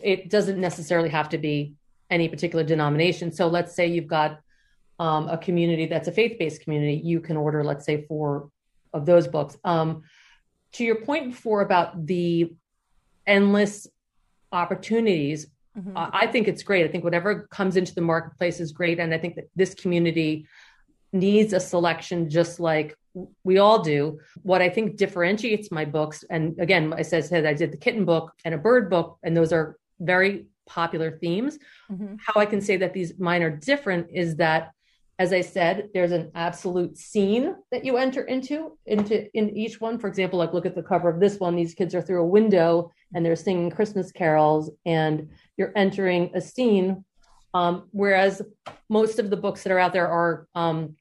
It 0.00 0.30
doesn't 0.30 0.60
necessarily 0.60 1.10
have 1.10 1.28
to 1.30 1.38
be 1.38 1.74
any 2.14 2.26
particular 2.34 2.64
denomination. 2.74 3.26
So 3.38 3.44
let's 3.56 3.72
say 3.76 3.84
you've 3.94 4.14
got 4.18 4.30
um, 5.06 5.28
a 5.36 5.38
community 5.46 5.86
that's 5.86 6.08
a 6.12 6.12
faith-based 6.20 6.60
community, 6.62 6.96
you 7.12 7.18
can 7.26 7.36
order, 7.36 7.60
let's 7.70 7.84
say, 7.84 7.96
four 8.10 8.50
of 8.92 9.02
those 9.10 9.26
books. 9.36 9.56
Um, 9.64 9.88
to 10.74 10.84
your 10.88 10.98
point 11.08 11.24
before 11.32 11.60
about 11.68 12.06
the 12.06 12.52
endless 13.26 13.88
opportunities, 14.52 15.38
mm-hmm. 15.76 15.96
uh, 15.96 16.10
I 16.22 16.26
think 16.32 16.44
it's 16.48 16.62
great. 16.62 16.84
I 16.86 16.90
think 16.92 17.04
whatever 17.08 17.48
comes 17.58 17.76
into 17.76 17.94
the 17.94 18.06
marketplace 18.12 18.60
is 18.60 18.70
great, 18.72 18.98
and 19.00 19.12
I 19.12 19.18
think 19.18 19.34
that 19.36 19.48
this 19.56 19.74
community 19.74 20.46
needs 21.12 21.52
a 21.52 21.60
selection 21.60 22.28
just 22.28 22.58
like 22.70 22.96
we 23.44 23.58
all 23.58 23.80
do. 23.82 24.18
What 24.42 24.60
I 24.66 24.68
think 24.68 24.96
differentiates 24.96 25.70
my 25.70 25.84
books, 25.84 26.24
and 26.30 26.58
again, 26.66 26.92
I 26.92 27.02
said, 27.02 27.46
I 27.46 27.54
did 27.54 27.72
the 27.72 27.82
kitten 27.86 28.04
book 28.04 28.32
and 28.44 28.54
a 28.54 28.58
bird 28.58 28.90
book, 28.90 29.18
and 29.24 29.36
those 29.36 29.52
are 29.52 29.76
very 30.00 30.46
popular 30.66 31.18
themes. 31.18 31.58
Mm-hmm. 31.90 32.16
How 32.24 32.40
I 32.40 32.46
can 32.46 32.60
say 32.60 32.76
that 32.78 32.92
these 32.92 33.18
mine 33.18 33.42
are 33.42 33.50
different 33.50 34.08
is 34.12 34.36
that 34.36 34.72
as 35.18 35.32
I 35.32 35.42
said, 35.42 35.90
there's 35.94 36.10
an 36.10 36.32
absolute 36.34 36.98
scene 36.98 37.54
that 37.70 37.84
you 37.84 37.98
enter 37.98 38.22
into 38.22 38.76
into 38.86 39.28
in 39.36 39.56
each 39.56 39.80
one. 39.80 39.98
For 39.98 40.08
example, 40.08 40.40
like 40.40 40.52
look 40.52 40.66
at 40.66 40.74
the 40.74 40.82
cover 40.82 41.08
of 41.08 41.20
this 41.20 41.38
one. 41.38 41.54
These 41.54 41.74
kids 41.74 41.94
are 41.94 42.02
through 42.02 42.22
a 42.22 42.26
window 42.26 42.90
and 43.14 43.24
they're 43.24 43.36
singing 43.36 43.70
Christmas 43.70 44.10
carols, 44.10 44.70
and 44.84 45.30
you're 45.56 45.72
entering 45.76 46.30
a 46.34 46.40
scene. 46.40 47.04
Um, 47.52 47.88
whereas 47.92 48.42
most 48.88 49.20
of 49.20 49.30
the 49.30 49.36
books 49.36 49.62
that 49.62 49.72
are 49.72 49.78
out 49.78 49.92
there 49.92 50.08
are 50.08 50.48
um, 50.56 50.96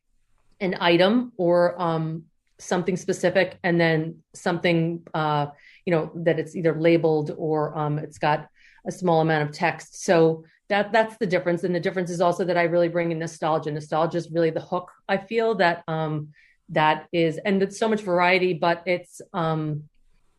an 0.60 0.78
item 0.80 1.34
or 1.38 1.82
um, 1.82 2.26
something 2.60 2.96
specific, 2.96 3.58
and 3.64 3.82
then 3.82 4.20
something 4.36 5.02
uh, 5.16 5.48
you 5.88 5.92
know 5.92 6.12
that 6.18 6.38
it's 6.38 6.56
either 6.56 6.80
labeled 6.80 7.34
or 7.36 7.76
um, 7.76 7.98
it's 7.98 8.20
got 8.20 8.48
a 8.86 8.92
small 8.92 9.22
amount 9.22 9.50
of 9.50 9.56
text. 9.56 10.04
So 10.04 10.46
that 10.70 10.92
that's 10.92 11.18
the 11.18 11.28
difference. 11.28 11.64
And 11.64 11.76
the 11.76 11.80
difference 11.80 12.10
is 12.10 12.22
also 12.22 12.46
that 12.46 12.58
i 12.58 12.64
really 12.64 12.90
bring 12.90 13.12
in 13.12 13.20
nostalgia. 13.20 13.72
Nostalgia 13.72 14.18
is 14.18 14.32
really 14.32 14.50
the 14.50 14.62
hook 14.62 14.92
i 15.08 15.18
feel 15.18 15.56
that 15.56 15.84
um 15.88 16.30
that 16.70 17.08
is 17.12 17.38
and 17.38 17.62
it's 17.62 17.78
so 17.78 17.88
much 17.88 18.02
variety 18.02 18.54
but 18.54 18.82
it's 18.86 19.22
um 19.34 19.84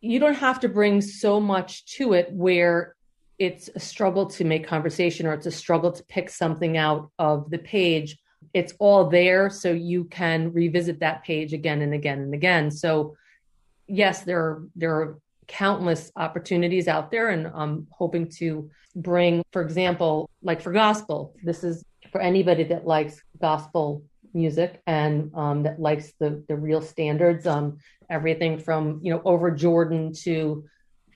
you 0.01 0.19
don't 0.19 0.35
have 0.35 0.61
to 0.61 0.69
bring 0.69 1.01
so 1.01 1.41
much 1.41 1.87
to 1.87 2.13
it 2.13 2.31
where 2.31 2.95
it's 3.39 3.71
a 3.75 3.81
struggle 3.81 4.27
to 4.27 4.45
make 4.45 4.67
conversation 4.67 5.27
or 5.27 5.33
it's 5.33 5.47
a 5.47 5.51
struggle 5.51 5.91
to 5.93 6.05
pick 6.05 6.29
something 6.31 6.77
out 6.77 7.11
of 7.19 7.51
the 7.51 7.59
page. 7.59 8.19
It's 8.53 8.75
all 8.79 9.09
there 9.09 9.51
so 9.51 9.73
you 9.73 10.05
can 10.05 10.53
revisit 10.53 11.01
that 11.01 11.25
page 11.25 11.53
again 11.53 11.83
and 11.83 11.95
again 11.95 12.21
and 12.21 12.35
again. 12.35 12.71
So 12.71 13.17
yes 13.87 14.21
there 14.23 14.41
are 14.41 14.69
there 14.77 14.95
are 14.95 15.19
countless 15.47 16.11
opportunities 16.17 16.89
out 16.89 17.11
there 17.11 17.29
and 17.31 17.47
i'm 17.55 17.87
hoping 17.91 18.29
to 18.29 18.71
bring, 18.95 19.43
for 19.53 19.63
example, 19.63 20.31
like 20.43 20.61
for 20.61 20.73
gospel, 20.73 21.35
this 21.43 21.65
is 21.65 21.85
for 22.13 22.21
anybody 22.21 22.65
that 22.65 22.87
likes 22.87 23.21
gospel 23.41 24.05
music 24.33 24.83
and 24.87 25.31
um, 25.35 25.63
that 25.63 25.81
likes 25.81 26.13
the 26.19 26.45
the 26.49 26.57
real 26.57 26.81
standards. 26.81 27.47
Um, 27.47 27.79
everything 28.11 28.59
from 28.59 29.01
you 29.03 29.13
know 29.13 29.23
over 29.25 29.51
Jordan 29.51 30.13
to 30.23 30.65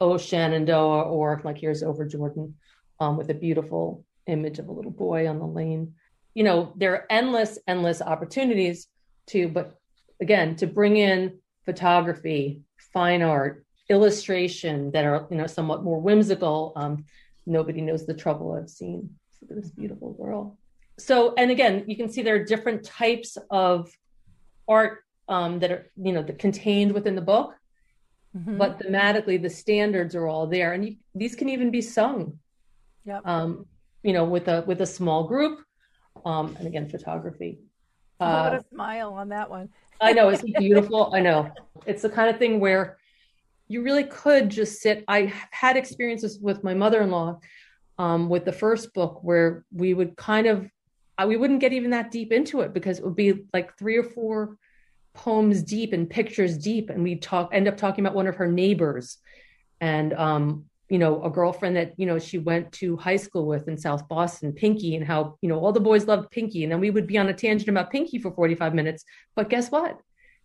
Oh 0.01 0.19
Shenandoah, 0.19 1.03
or 1.03 1.41
like 1.45 1.59
here's 1.59 1.83
over 1.83 2.07
Jordan 2.07 2.55
um, 3.01 3.17
with 3.17 3.31
a 3.31 3.35
beautiful 3.35 4.05
image 4.27 4.59
of 4.59 4.69
a 4.69 4.73
little 4.73 4.91
boy 4.91 5.29
on 5.29 5.39
the 5.39 5.47
lane. 5.47 5.95
You 6.35 6.45
know 6.45 6.73
there 6.77 6.93
are 6.93 7.07
endless, 7.11 7.59
endless 7.67 8.03
opportunities 8.03 8.89
to, 9.29 9.49
but 9.49 9.75
again, 10.21 10.57
to 10.57 10.67
bring 10.67 10.97
in 10.97 11.39
photography, 11.65 12.63
fine 12.93 13.23
art, 13.23 13.65
illustration 13.89 14.91
that 14.93 15.05
are 15.05 15.27
you 15.31 15.37
know 15.37 15.47
somewhat 15.47 15.83
more 15.83 16.01
whimsical. 16.01 16.73
Um, 16.77 17.05
nobody 17.47 17.81
knows 17.81 18.07
the 18.07 18.15
trouble 18.15 18.53
I've 18.53 18.71
seen. 18.71 19.11
Look 19.43 19.51
at 19.53 19.63
this 19.63 19.71
beautiful 19.71 20.13
girl. 20.13 20.59
So, 20.99 21.35
and 21.37 21.51
again, 21.51 21.85
you 21.87 21.97
can 21.97 22.11
see 22.11 22.23
there 22.23 22.35
are 22.35 22.45
different 22.45 22.85
types 22.85 23.39
of 23.51 23.91
art 24.67 25.05
um, 25.29 25.61
that 25.61 25.71
are, 25.71 25.91
you 25.97 26.13
know, 26.13 26.23
that 26.23 26.39
contained 26.39 26.93
within 26.93 27.15
the 27.15 27.23
book, 27.23 27.55
mm-hmm. 28.37 28.59
but 28.59 28.81
thematically 28.81 29.41
the 29.41 29.51
standards 29.51 30.15
are 30.15 30.27
all 30.27 30.47
there, 30.47 30.73
and 30.73 30.85
you, 30.85 30.97
these 31.15 31.35
can 31.35 31.49
even 31.49 31.71
be 31.71 31.81
sung. 31.81 32.39
Yeah. 33.05 33.21
Um, 33.25 33.67
you 34.03 34.13
know, 34.13 34.25
with 34.25 34.49
a 34.49 34.65
with 34.67 34.81
a 34.81 34.87
small 34.87 35.25
group, 35.25 35.61
um, 36.25 36.57
and 36.59 36.67
again, 36.67 36.89
photography. 36.89 37.59
Uh, 38.21 38.51
what 38.51 38.61
a 38.61 38.65
smile 38.75 39.13
on 39.13 39.29
that 39.29 39.49
one. 39.49 39.69
I 40.01 40.13
know 40.13 40.29
it's 40.29 40.43
beautiful. 40.59 41.13
I 41.15 41.21
know 41.21 41.51
it's 41.87 42.03
the 42.03 42.11
kind 42.11 42.29
of 42.29 42.39
thing 42.39 42.59
where 42.61 42.99
you 43.69 43.83
really 43.83 44.05
could 44.05 44.49
just 44.49 44.81
sit. 44.81 45.05
I 45.07 45.33
had 45.51 45.77
experiences 45.77 46.39
with 46.41 46.65
my 46.65 46.75
mother 46.75 47.03
in 47.03 47.11
law 47.11 47.39
um, 47.99 48.29
with 48.29 48.45
the 48.45 48.53
first 48.53 48.95
book 48.95 49.21
where 49.23 49.65
we 49.73 49.93
would 49.93 50.17
kind 50.17 50.47
of, 50.47 50.69
uh, 51.19 51.27
we 51.29 51.37
wouldn't 51.37 51.61
get 51.61 51.73
even 51.73 51.91
that 51.91 52.11
deep 52.11 52.33
into 52.33 52.63
it 52.63 52.73
because 52.73 52.99
it 52.99 53.05
would 53.05 53.17
be 53.17 53.45
like 53.53 53.77
three 53.77 53.97
or 53.97 54.05
four 54.05 54.57
poems 55.15 55.63
deep 55.63 55.93
and 55.93 56.09
pictures 56.09 56.57
deep. 56.57 56.91
And 56.91 57.03
we'd 57.03 57.23
talk, 57.23 57.51
end 57.53 57.69
up 57.69 57.77
talking 57.77 58.05
about 58.05 58.17
one 58.17 58.27
of 58.27 58.37
her 58.37 58.51
neighbors 58.51 59.19
and, 59.81 60.15
um, 60.15 60.65
you 60.89 60.99
know, 60.99 61.23
a 61.23 61.29
girlfriend 61.29 61.77
that, 61.77 61.93
you 61.99 62.07
know, 62.07 62.19
she 62.19 62.39
went 62.39 62.73
to 62.73 62.97
high 62.97 63.17
school 63.17 63.45
with 63.45 63.69
in 63.69 63.77
South 63.77 64.09
Boston, 64.09 64.55
Pinky, 64.55 64.97
and 64.97 65.07
how, 65.07 65.37
you 65.43 65.49
know, 65.49 65.59
all 65.59 65.73
the 65.73 65.81
boys 65.81 66.07
loved 66.07 66.31
Pinky. 66.31 66.63
And 66.63 66.73
then 66.73 66.81
we 66.81 66.91
would 66.91 67.07
be 67.07 67.19
on 67.19 67.29
a 67.29 67.35
tangent 67.35 67.69
about 67.69 67.91
Pinky 67.91 68.19
for 68.19 68.31
45 68.31 68.75
minutes. 68.75 69.05
But 69.37 69.51
guess 69.51 69.71
what? 69.71 70.01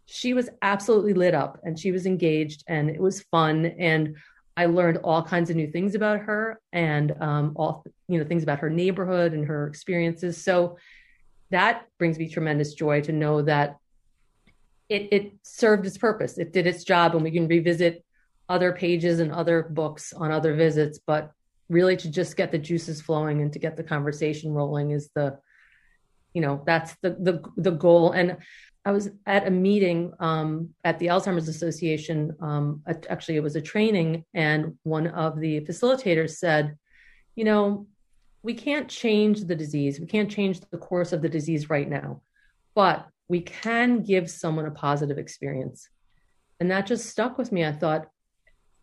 She 0.06 0.34
was 0.34 0.50
absolutely 0.62 1.14
lit 1.14 1.34
up 1.34 1.60
and 1.64 1.80
she 1.80 1.92
was 1.92 2.06
engaged 2.06 2.64
and 2.68 2.90
it 2.90 3.00
was 3.00 3.22
fun 3.24 3.66
and 3.66 4.16
I 4.56 4.68
learned 4.68 4.98
all 5.04 5.24
kinds 5.24 5.50
of 5.50 5.56
new 5.56 5.68
things 5.68 5.96
about 5.96 6.20
her 6.20 6.60
and 6.72 7.14
um, 7.20 7.54
all 7.56 7.84
you 8.08 8.20
know 8.20 8.26
things 8.26 8.44
about 8.44 8.60
her 8.60 8.70
neighborhood 8.70 9.34
and 9.34 9.46
her 9.46 9.68
experiences. 9.68 10.44
So 10.44 10.78
that 11.50 11.88
brings 11.98 12.20
me 12.20 12.30
tremendous 12.30 12.74
joy 12.74 13.02
to 13.02 13.12
know 13.12 13.42
that 13.44 13.78
it, 14.90 15.08
it 15.12 15.34
served 15.42 15.86
its 15.86 15.98
purpose. 15.98 16.38
It 16.38 16.54
did 16.54 16.68
its 16.68 16.84
job, 16.84 17.16
and 17.16 17.24
we 17.24 17.32
can 17.32 17.48
revisit 17.48 18.04
other 18.48 18.74
pages 18.74 19.20
and 19.20 19.32
other 19.32 19.64
books 19.64 20.14
on 20.14 20.32
other 20.32 20.56
visits. 20.56 21.00
But 21.06 21.32
really, 21.70 21.98
to 21.98 22.12
just 22.12 22.38
get 22.38 22.52
the 22.52 22.60
juices 22.60 23.02
flowing 23.02 23.42
and 23.42 23.52
to 23.54 23.60
get 23.60 23.76
the 23.76 23.84
conversation 23.84 24.52
rolling 24.52 24.92
is 24.92 25.10
the 25.16 25.40
you 26.34 26.42
know 26.42 26.64
that's 26.66 26.96
the 27.02 27.12
the 27.12 27.44
the 27.58 27.72
goal 27.72 28.12
and 28.12 28.38
I 28.86 28.92
was 28.92 29.10
at 29.26 29.48
a 29.48 29.52
meeting 29.52 30.12
um, 30.20 30.74
at 30.84 31.00
the 31.00 31.08
Alzheimer's 31.08 31.48
Association. 31.48 32.36
Um, 32.42 32.82
actually, 33.10 33.38
it 33.38 33.44
was 33.44 33.56
a 33.56 33.62
training, 33.62 34.26
and 34.34 34.78
one 34.84 35.08
of 35.08 35.40
the 35.40 35.62
facilitators 35.62 36.32
said, 36.32 36.78
You 37.36 37.46
know, 37.46 37.88
we 38.42 38.54
can't 38.54 38.90
change 38.90 39.46
the 39.46 39.56
disease, 39.56 40.00
we 40.00 40.06
can't 40.06 40.30
change 40.30 40.60
the 40.60 40.78
course 40.78 41.14
of 41.14 41.22
the 41.22 41.30
disease 41.30 41.70
right 41.70 41.90
now, 41.90 42.22
but 42.76 43.08
we 43.30 43.40
can 43.40 44.02
give 44.02 44.30
someone 44.30 44.66
a 44.66 44.72
positive 44.72 45.18
experience. 45.18 45.88
And 46.60 46.70
that 46.70 46.86
just 46.86 47.06
stuck 47.06 47.38
with 47.38 47.54
me. 47.54 47.66
I 47.66 47.72
thought, 47.72 48.10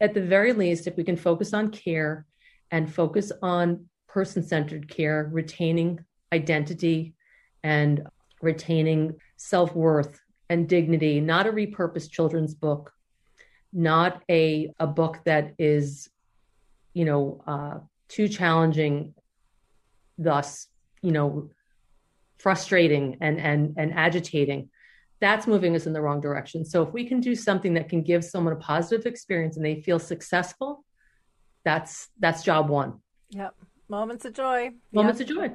at 0.01 0.15
the 0.15 0.23
very 0.23 0.55
least, 0.55 0.87
if 0.87 0.97
we 0.97 1.05
can 1.05 1.17
focus 1.17 1.53
on 1.53 1.71
care 1.71 2.25
and 2.71 2.93
focus 2.93 3.33
on 3.43 3.87
person 4.09 4.43
centered 4.43 4.89
care, 4.89 5.29
retaining 5.31 6.01
identity 6.33 7.15
and 7.63 8.03
retaining 8.41 9.17
self 9.37 9.75
worth 9.75 10.21
and 10.49 10.69
dignity, 10.69 11.21
not 11.21 11.47
a 11.47 11.53
repurposed 11.53 12.11
children's 12.11 12.55
book, 12.55 12.93
not 13.73 14.23
a, 14.29 14.73
a 14.79 14.87
book 14.87 15.21
that 15.25 15.55
is, 15.59 16.09
you 16.93 17.05
know, 17.05 17.43
uh, 17.47 17.79
too 18.09 18.29
challenging, 18.29 19.15
thus, 20.19 20.67
you 21.03 21.13
know, 21.13 21.51
frustrating 22.39 23.17
and, 23.21 23.39
and, 23.39 23.75
and 23.77 23.95
agitating. 23.95 24.71
That's 25.21 25.47
moving 25.47 25.77
us 25.77 25.87
in 25.87 25.93
the 25.93 26.01
wrong 26.01 26.21
direction. 26.21 26.65
So 26.65 26.83
if 26.83 26.93
we 26.93 27.05
can 27.07 27.21
do 27.21 27.35
something 27.35 27.75
that 27.75 27.89
can 27.89 28.03
give 28.03 28.25
someone 28.25 28.55
a 28.55 28.57
positive 28.57 29.07
experience 29.07 29.57
and 29.57 29.65
they 29.65 29.83
feel 29.83 29.99
successful, 29.99 30.85
that's 31.63 32.09
that's 32.19 32.43
job 32.43 32.71
one. 32.71 33.01
Yep. 33.31 33.55
Moments 33.91 34.25
of 34.25 34.33
joy. 34.33 34.71
Moments 34.93 35.21
of 35.21 35.27
joy 35.27 35.51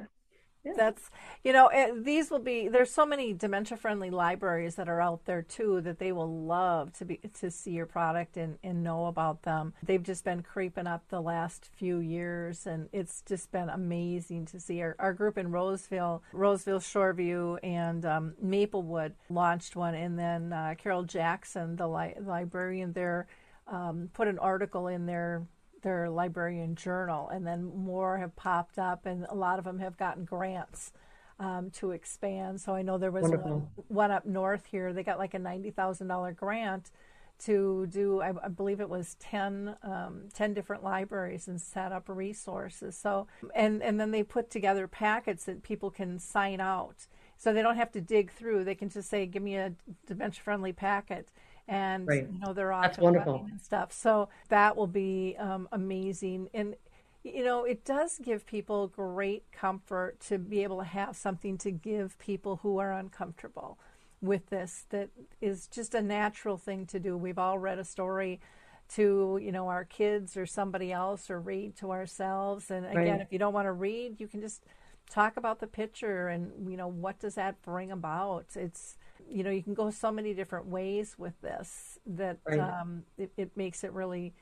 yeah. 0.66 0.72
that's 0.76 1.10
you 1.44 1.52
know 1.52 1.68
it, 1.72 2.04
these 2.04 2.30
will 2.30 2.40
be 2.40 2.68
there's 2.68 2.90
so 2.90 3.06
many 3.06 3.32
dementia 3.32 3.76
friendly 3.76 4.10
libraries 4.10 4.74
that 4.74 4.88
are 4.88 5.00
out 5.00 5.24
there 5.24 5.42
too 5.42 5.80
that 5.80 5.98
they 5.98 6.12
will 6.12 6.44
love 6.44 6.92
to 6.92 7.04
be 7.04 7.18
to 7.38 7.50
see 7.50 7.70
your 7.70 7.86
product 7.86 8.36
and, 8.36 8.58
and 8.62 8.82
know 8.82 9.06
about 9.06 9.42
them 9.42 9.72
they've 9.82 10.02
just 10.02 10.24
been 10.24 10.42
creeping 10.42 10.86
up 10.86 11.04
the 11.08 11.20
last 11.20 11.70
few 11.76 11.98
years 11.98 12.66
and 12.66 12.88
it's 12.92 13.22
just 13.22 13.50
been 13.52 13.68
amazing 13.68 14.44
to 14.44 14.58
see 14.58 14.82
our, 14.82 14.96
our 14.98 15.12
group 15.12 15.38
in 15.38 15.50
roseville 15.52 16.22
roseville 16.32 16.80
shoreview 16.80 17.58
and 17.62 18.04
um, 18.04 18.34
maplewood 18.40 19.14
launched 19.30 19.76
one 19.76 19.94
and 19.94 20.18
then 20.18 20.52
uh, 20.52 20.74
carol 20.76 21.04
jackson 21.04 21.76
the 21.76 21.88
li- 21.88 22.14
librarian 22.20 22.92
there 22.92 23.26
um, 23.68 24.10
put 24.12 24.28
an 24.28 24.38
article 24.38 24.86
in 24.86 25.06
there 25.06 25.46
their 25.82 26.08
librarian 26.10 26.74
journal, 26.74 27.28
and 27.28 27.46
then 27.46 27.64
more 27.64 28.18
have 28.18 28.34
popped 28.36 28.78
up, 28.78 29.06
and 29.06 29.26
a 29.28 29.34
lot 29.34 29.58
of 29.58 29.64
them 29.64 29.78
have 29.78 29.96
gotten 29.96 30.24
grants 30.24 30.92
um, 31.38 31.70
to 31.70 31.90
expand. 31.90 32.60
So 32.60 32.74
I 32.74 32.82
know 32.82 32.98
there 32.98 33.10
was 33.10 33.28
one, 33.28 33.68
one, 33.88 34.10
up 34.10 34.26
north 34.26 34.66
here. 34.66 34.92
They 34.92 35.02
got 35.02 35.18
like 35.18 35.34
a 35.34 35.38
ninety 35.38 35.70
thousand 35.70 36.08
dollar 36.08 36.32
grant 36.32 36.90
to 37.38 37.86
do, 37.86 38.20
I, 38.20 38.32
I, 38.44 38.48
believe 38.48 38.80
it 38.80 38.88
was 38.88 39.14
10, 39.20 39.76
um, 39.82 40.22
10 40.32 40.54
different 40.54 40.82
libraries 40.82 41.48
and 41.48 41.60
set 41.60 41.92
up 41.92 42.08
resources. 42.08 42.96
So 42.96 43.26
and 43.54 43.82
and 43.82 44.00
then 44.00 44.10
they 44.10 44.22
put 44.22 44.50
together 44.50 44.88
packets 44.88 45.44
that 45.44 45.62
people 45.62 45.90
can 45.90 46.18
sign 46.18 46.60
out. 46.60 47.06
So 47.36 47.52
they 47.52 47.60
don't 47.60 47.76
have 47.76 47.92
to 47.92 48.00
dig 48.00 48.32
through. 48.32 48.64
They 48.64 48.74
can 48.74 48.88
just 48.88 49.10
say, 49.10 49.26
"Give 49.26 49.42
me 49.42 49.56
a 49.56 49.74
dementia 50.06 50.42
friendly 50.42 50.72
packet." 50.72 51.28
And 51.68 52.06
right. 52.06 52.26
you 52.30 52.38
know 52.38 52.52
they're 52.52 52.72
off 52.72 52.84
That's 52.84 52.98
wonderful. 52.98 53.46
and 53.50 53.60
stuff. 53.60 53.92
So 53.92 54.28
that 54.48 54.76
will 54.76 54.86
be 54.86 55.36
um, 55.38 55.68
amazing, 55.72 56.48
and 56.54 56.76
you 57.22 57.44
know 57.44 57.64
it 57.64 57.84
does 57.84 58.18
give 58.22 58.46
people 58.46 58.88
great 58.88 59.44
comfort 59.52 60.20
to 60.28 60.38
be 60.38 60.62
able 60.62 60.78
to 60.78 60.84
have 60.84 61.16
something 61.16 61.58
to 61.58 61.70
give 61.70 62.18
people 62.18 62.60
who 62.62 62.78
are 62.78 62.92
uncomfortable 62.92 63.78
with 64.20 64.48
this. 64.50 64.86
That 64.90 65.10
is 65.40 65.66
just 65.66 65.94
a 65.94 66.02
natural 66.02 66.56
thing 66.56 66.86
to 66.86 67.00
do. 67.00 67.16
We've 67.16 67.38
all 67.38 67.58
read 67.58 67.78
a 67.78 67.84
story 67.84 68.40
to 68.88 69.40
you 69.42 69.50
know 69.50 69.68
our 69.68 69.84
kids 69.84 70.36
or 70.36 70.46
somebody 70.46 70.92
else 70.92 71.28
or 71.28 71.40
read 71.40 71.76
to 71.76 71.90
ourselves 71.90 72.70
and 72.70 72.86
again 72.86 72.96
right. 73.14 73.20
if 73.20 73.32
you 73.32 73.38
don't 73.38 73.52
want 73.52 73.66
to 73.66 73.72
read 73.72 74.20
you 74.20 74.28
can 74.28 74.40
just 74.40 74.62
talk 75.10 75.36
about 75.36 75.60
the 75.60 75.66
picture 75.66 76.28
and 76.28 76.70
you 76.70 76.76
know 76.76 76.88
what 76.88 77.18
does 77.18 77.34
that 77.34 77.60
bring 77.62 77.90
about. 77.90 78.46
It's 78.54 78.96
you 79.30 79.42
know 79.44 79.50
you 79.50 79.62
can 79.62 79.74
go 79.74 79.90
so 79.90 80.10
many 80.12 80.34
different 80.34 80.66
ways 80.66 81.16
with 81.18 81.40
this 81.42 81.98
that 82.06 82.38
Right. 82.46 82.76
um, 82.80 83.04
it, 83.18 83.32
it 83.36 83.56
makes 83.56 83.84
it 83.84 83.92
really 83.92 84.34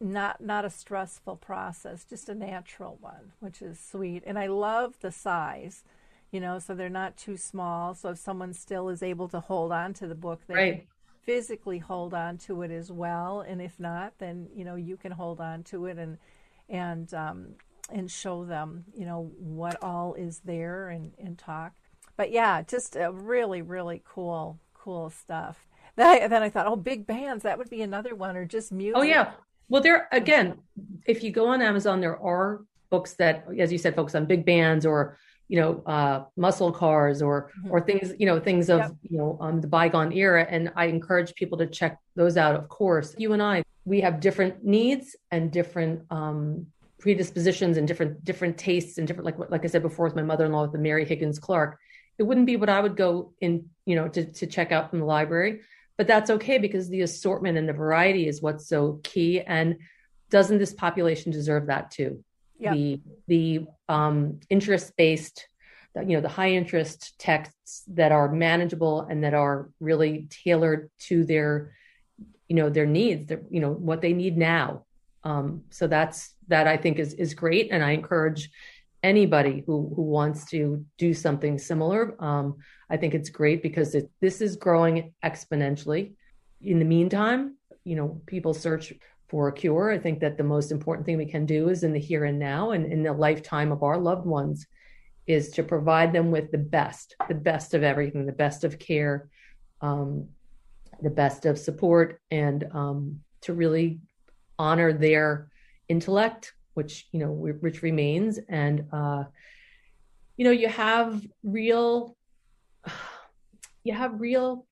not 0.00 0.40
not 0.40 0.64
a 0.64 0.70
stressful 0.70 1.36
process, 1.36 2.04
just 2.04 2.28
a 2.28 2.34
natural 2.34 2.98
one, 3.00 3.32
which 3.40 3.60
is 3.62 3.78
sweet. 3.80 4.22
And 4.26 4.38
I 4.38 4.46
love 4.46 4.98
the 5.00 5.10
size, 5.10 5.82
you 6.30 6.40
know, 6.40 6.58
so 6.58 6.74
they're 6.74 6.88
not 6.88 7.16
too 7.16 7.36
small. 7.36 7.94
So 7.94 8.10
if 8.10 8.18
someone 8.18 8.52
still 8.54 8.88
is 8.88 9.02
able 9.02 9.28
to 9.28 9.40
hold 9.40 9.72
on 9.72 9.92
to 9.94 10.06
the 10.06 10.14
book, 10.14 10.42
they 10.46 10.60
Right. 10.60 10.80
can 10.80 10.82
physically 11.22 11.78
hold 11.78 12.14
on 12.14 12.38
to 12.38 12.62
it 12.62 12.70
as 12.70 12.92
well. 12.92 13.40
And 13.40 13.60
if 13.60 13.78
not, 13.80 14.14
then 14.18 14.48
you 14.54 14.64
know 14.64 14.76
you 14.76 14.96
can 14.96 15.12
hold 15.12 15.40
on 15.40 15.64
to 15.64 15.86
it 15.86 15.98
and 15.98 16.18
and 16.68 17.12
um, 17.14 17.48
and 17.90 18.08
show 18.10 18.44
them, 18.44 18.84
you 18.94 19.04
know, 19.06 19.32
what 19.38 19.82
all 19.82 20.14
is 20.14 20.40
there 20.44 20.90
and 20.90 21.12
and 21.18 21.36
talk. 21.38 21.72
But 22.18 22.32
yeah, 22.32 22.60
just 22.62 22.96
a 22.96 23.10
really 23.10 23.62
really 23.62 24.02
cool 24.04 24.58
cool 24.74 25.08
stuff. 25.08 25.66
Then 25.96 26.06
I, 26.06 26.28
then 26.28 26.42
I 26.42 26.50
thought, 26.50 26.66
oh, 26.66 26.76
big 26.76 27.06
bands, 27.06 27.42
that 27.44 27.58
would 27.58 27.70
be 27.70 27.82
another 27.82 28.14
one, 28.14 28.36
or 28.36 28.44
just 28.44 28.70
music. 28.70 28.96
Oh 28.98 29.02
yeah. 29.02 29.32
Well, 29.68 29.82
there 29.82 30.08
again, 30.12 30.58
if 31.06 31.22
you 31.22 31.30
go 31.30 31.48
on 31.48 31.62
Amazon, 31.62 32.00
there 32.00 32.18
are 32.18 32.62
books 32.90 33.14
that, 33.14 33.46
as 33.58 33.70
you 33.70 33.78
said, 33.78 33.94
focus 33.94 34.14
on 34.14 34.26
big 34.26 34.44
bands 34.44 34.84
or 34.84 35.16
you 35.48 35.60
know 35.60 35.82
uh, 35.86 36.24
muscle 36.36 36.72
cars 36.72 37.22
or 37.22 37.50
or 37.70 37.80
things 37.80 38.12
you 38.18 38.26
know 38.26 38.38
things 38.38 38.68
of 38.68 38.80
Yep. 38.80 38.92
you 39.10 39.18
know 39.18 39.38
um, 39.40 39.60
the 39.60 39.68
bygone 39.68 40.12
era. 40.12 40.46
And 40.48 40.72
I 40.74 40.86
encourage 40.86 41.34
people 41.34 41.56
to 41.58 41.66
check 41.66 41.98
those 42.16 42.36
out. 42.36 42.56
Of 42.56 42.68
course, 42.68 43.14
you 43.16 43.32
and 43.32 43.42
I, 43.42 43.62
we 43.84 44.00
have 44.00 44.20
different 44.20 44.64
needs 44.64 45.14
and 45.30 45.52
different 45.52 46.02
um, 46.10 46.66
predispositions 46.98 47.76
and 47.76 47.86
different 47.86 48.24
different 48.24 48.58
tastes 48.58 48.98
and 48.98 49.06
different 49.06 49.26
like 49.26 49.50
like 49.50 49.64
I 49.64 49.68
said 49.68 49.82
before 49.82 50.06
with 50.06 50.16
my 50.16 50.22
mother 50.22 50.46
in 50.46 50.52
law 50.52 50.62
with 50.62 50.72
the 50.72 50.78
Mary 50.78 51.04
Higgins 51.04 51.38
Clark. 51.38 51.78
It 52.18 52.24
wouldn't 52.24 52.46
be 52.46 52.56
what 52.56 52.68
I 52.68 52.80
would 52.80 52.96
go 52.96 53.32
in 53.40 53.68
you 53.86 53.96
know 53.96 54.08
to 54.08 54.24
to 54.24 54.46
check 54.46 54.70
out 54.70 54.90
from 54.90 55.00
the 55.00 55.06
library 55.06 55.60
but 55.96 56.06
that's 56.06 56.30
okay 56.30 56.58
because 56.58 56.88
the 56.88 57.00
assortment 57.00 57.58
and 57.58 57.68
the 57.68 57.72
variety 57.72 58.28
is 58.28 58.40
what's 58.40 58.68
so 58.68 59.00
key 59.02 59.40
and 59.40 59.76
doesn't 60.30 60.58
this 60.58 60.74
population 60.74 61.32
deserve 61.32 61.66
that 61.66 61.90
too 61.90 62.22
Yep. 62.60 62.74
the 62.74 63.00
the 63.28 63.66
um, 63.88 64.40
interest 64.50 64.92
based 64.96 65.48
you 65.96 66.16
know 66.16 66.20
the 66.20 66.28
high 66.28 66.50
interest 66.50 67.18
texts 67.18 67.82
that 67.88 68.12
are 68.12 68.30
manageable 68.30 69.02
and 69.02 69.24
that 69.24 69.34
are 69.34 69.70
really 69.80 70.28
tailored 70.30 70.90
to 70.98 71.24
their 71.24 71.72
you 72.48 72.56
know 72.56 72.68
their 72.68 72.86
needs 72.86 73.28
their, 73.28 73.42
you 73.50 73.60
know 73.60 73.72
what 73.72 74.00
they 74.00 74.12
need 74.12 74.36
now 74.36 74.84
um, 75.24 75.62
so 75.70 75.86
that's 75.86 76.34
that 76.48 76.66
i 76.66 76.76
think 76.76 76.98
is 76.98 77.14
is 77.14 77.34
great 77.34 77.68
and 77.70 77.82
i 77.82 77.92
encourage 77.92 78.50
anybody 79.02 79.62
who 79.66 79.92
who 79.94 80.02
wants 80.02 80.46
to 80.50 80.84
do 80.98 81.14
something 81.14 81.58
similar. 81.58 82.16
Um, 82.22 82.56
i 82.90 82.96
think 82.96 83.14
it's 83.14 83.30
great 83.30 83.62
because 83.62 83.94
it, 83.94 84.10
this 84.20 84.40
is 84.40 84.56
growing 84.56 85.14
exponentially. 85.24 86.14
In 86.60 86.78
the 86.78 86.84
meantime 86.84 87.56
you 87.84 87.96
know 87.96 88.20
people 88.26 88.54
search 88.54 88.92
for 89.28 89.48
a 89.48 89.52
cure. 89.52 89.90
I 89.90 89.98
think 89.98 90.20
that 90.20 90.36
the 90.36 90.44
most 90.44 90.72
important 90.72 91.06
thing 91.06 91.18
we 91.18 91.26
can 91.26 91.46
do 91.46 91.68
is 91.68 91.84
in 91.84 91.92
the 91.92 92.00
here 92.00 92.24
and 92.24 92.38
now 92.38 92.70
and 92.70 92.90
in 92.90 93.02
the 93.02 93.12
lifetime 93.12 93.72
of 93.72 93.82
our 93.82 93.98
loved 93.98 94.26
ones 94.26 94.66
is 95.26 95.50
to 95.50 95.62
provide 95.62 96.12
them 96.12 96.30
with 96.30 96.50
the 96.50 96.58
best 96.58 97.14
the 97.28 97.34
best 97.34 97.74
of 97.74 97.82
everything 97.82 98.24
the 98.24 98.32
best 98.32 98.64
of 98.64 98.78
care 98.78 99.28
um, 99.82 100.28
the 101.02 101.10
best 101.10 101.46
of 101.46 101.58
support 101.58 102.20
and 102.30 102.64
um, 102.72 103.20
to 103.42 103.52
really 103.52 104.00
honor 104.58 104.92
their 104.92 105.50
intellect 105.88 106.54
which 106.78 107.08
you 107.12 107.18
know 107.20 107.32
which 107.32 107.82
remains. 107.82 108.38
And 108.48 108.86
uh 108.92 109.24
you 110.36 110.44
know 110.46 110.56
you 110.62 110.68
have 110.68 111.20
real 111.42 112.16
you 113.84 113.92
have 113.92 114.20
real 114.20 114.66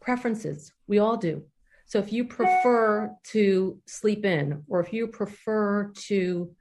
preferences. 0.00 0.72
We 0.86 0.98
all 0.98 1.16
do. 1.16 1.44
So 1.86 1.98
if 1.98 2.12
you 2.12 2.24
prefer 2.24 3.14
to 3.32 3.80
sleep 3.86 4.24
in 4.24 4.64
or 4.68 4.80
if 4.80 4.92
you 4.92 5.06
prefer 5.06 5.92
to 6.08 6.54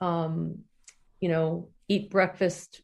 um 0.00 0.34
you 1.20 1.28
know 1.28 1.70
eat 1.88 2.10
breakfast 2.10 2.82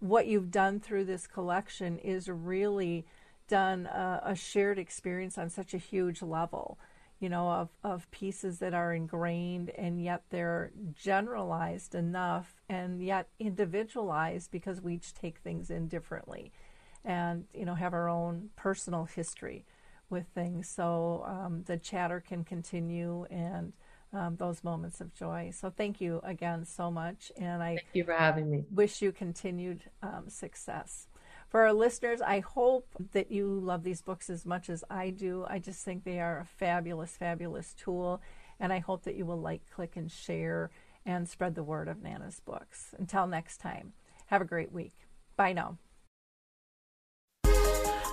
what 0.00 0.26
you've 0.26 0.50
done 0.50 0.78
through 0.78 1.06
this 1.06 1.26
collection 1.26 1.96
is 1.98 2.28
really 2.28 3.06
done 3.48 3.86
a, 3.86 4.20
a 4.26 4.34
shared 4.34 4.78
experience 4.78 5.38
on 5.38 5.48
such 5.48 5.72
a 5.72 5.78
huge 5.78 6.20
level 6.20 6.78
you 7.20 7.30
know, 7.30 7.48
of, 7.48 7.70
of 7.82 8.10
pieces 8.10 8.58
that 8.58 8.74
are 8.74 8.92
ingrained 8.92 9.70
and 9.70 10.02
yet 10.02 10.24
they're 10.28 10.72
generalized 10.92 11.94
enough 11.94 12.60
and 12.68 13.02
yet 13.02 13.28
individualized 13.38 14.50
because 14.50 14.82
we 14.82 14.96
each 14.96 15.14
take 15.14 15.38
things 15.38 15.70
in 15.70 15.88
differently 15.88 16.52
and, 17.04 17.44
you 17.52 17.64
know, 17.64 17.74
have 17.74 17.94
our 17.94 18.08
own 18.08 18.50
personal 18.56 19.04
history 19.04 19.64
with 20.10 20.26
things. 20.34 20.68
So 20.68 21.24
um, 21.26 21.62
the 21.66 21.76
chatter 21.76 22.20
can 22.20 22.44
continue 22.44 23.26
and 23.30 23.72
um, 24.12 24.36
those 24.36 24.62
moments 24.62 25.00
of 25.00 25.12
joy. 25.14 25.50
So 25.52 25.70
thank 25.70 26.00
you 26.00 26.20
again 26.24 26.64
so 26.64 26.90
much. 26.90 27.32
And 27.36 27.62
I 27.62 27.76
thank 27.76 27.88
you 27.94 28.04
for 28.04 28.14
having 28.14 28.50
me. 28.50 28.64
Wish 28.70 29.02
you 29.02 29.12
continued 29.12 29.82
um, 30.02 30.24
success. 30.28 31.08
For 31.48 31.62
our 31.62 31.72
listeners, 31.72 32.20
I 32.20 32.40
hope 32.40 32.88
that 33.12 33.30
you 33.30 33.46
love 33.46 33.82
these 33.82 34.02
books 34.02 34.30
as 34.30 34.46
much 34.46 34.68
as 34.68 34.82
I 34.90 35.10
do. 35.10 35.44
I 35.48 35.58
just 35.58 35.84
think 35.84 36.04
they 36.04 36.20
are 36.20 36.40
a 36.40 36.44
fabulous, 36.44 37.16
fabulous 37.16 37.74
tool. 37.74 38.20
And 38.58 38.72
I 38.72 38.78
hope 38.78 39.02
that 39.04 39.16
you 39.16 39.26
will 39.26 39.40
like, 39.40 39.62
click, 39.70 39.96
and 39.96 40.10
share 40.10 40.70
and 41.04 41.28
spread 41.28 41.54
the 41.54 41.62
word 41.62 41.88
of 41.88 42.02
Nana's 42.02 42.40
books. 42.40 42.94
Until 42.98 43.26
next 43.26 43.58
time, 43.58 43.92
have 44.26 44.40
a 44.40 44.46
great 44.46 44.72
week. 44.72 44.94
Bye 45.36 45.52
now. 45.52 45.78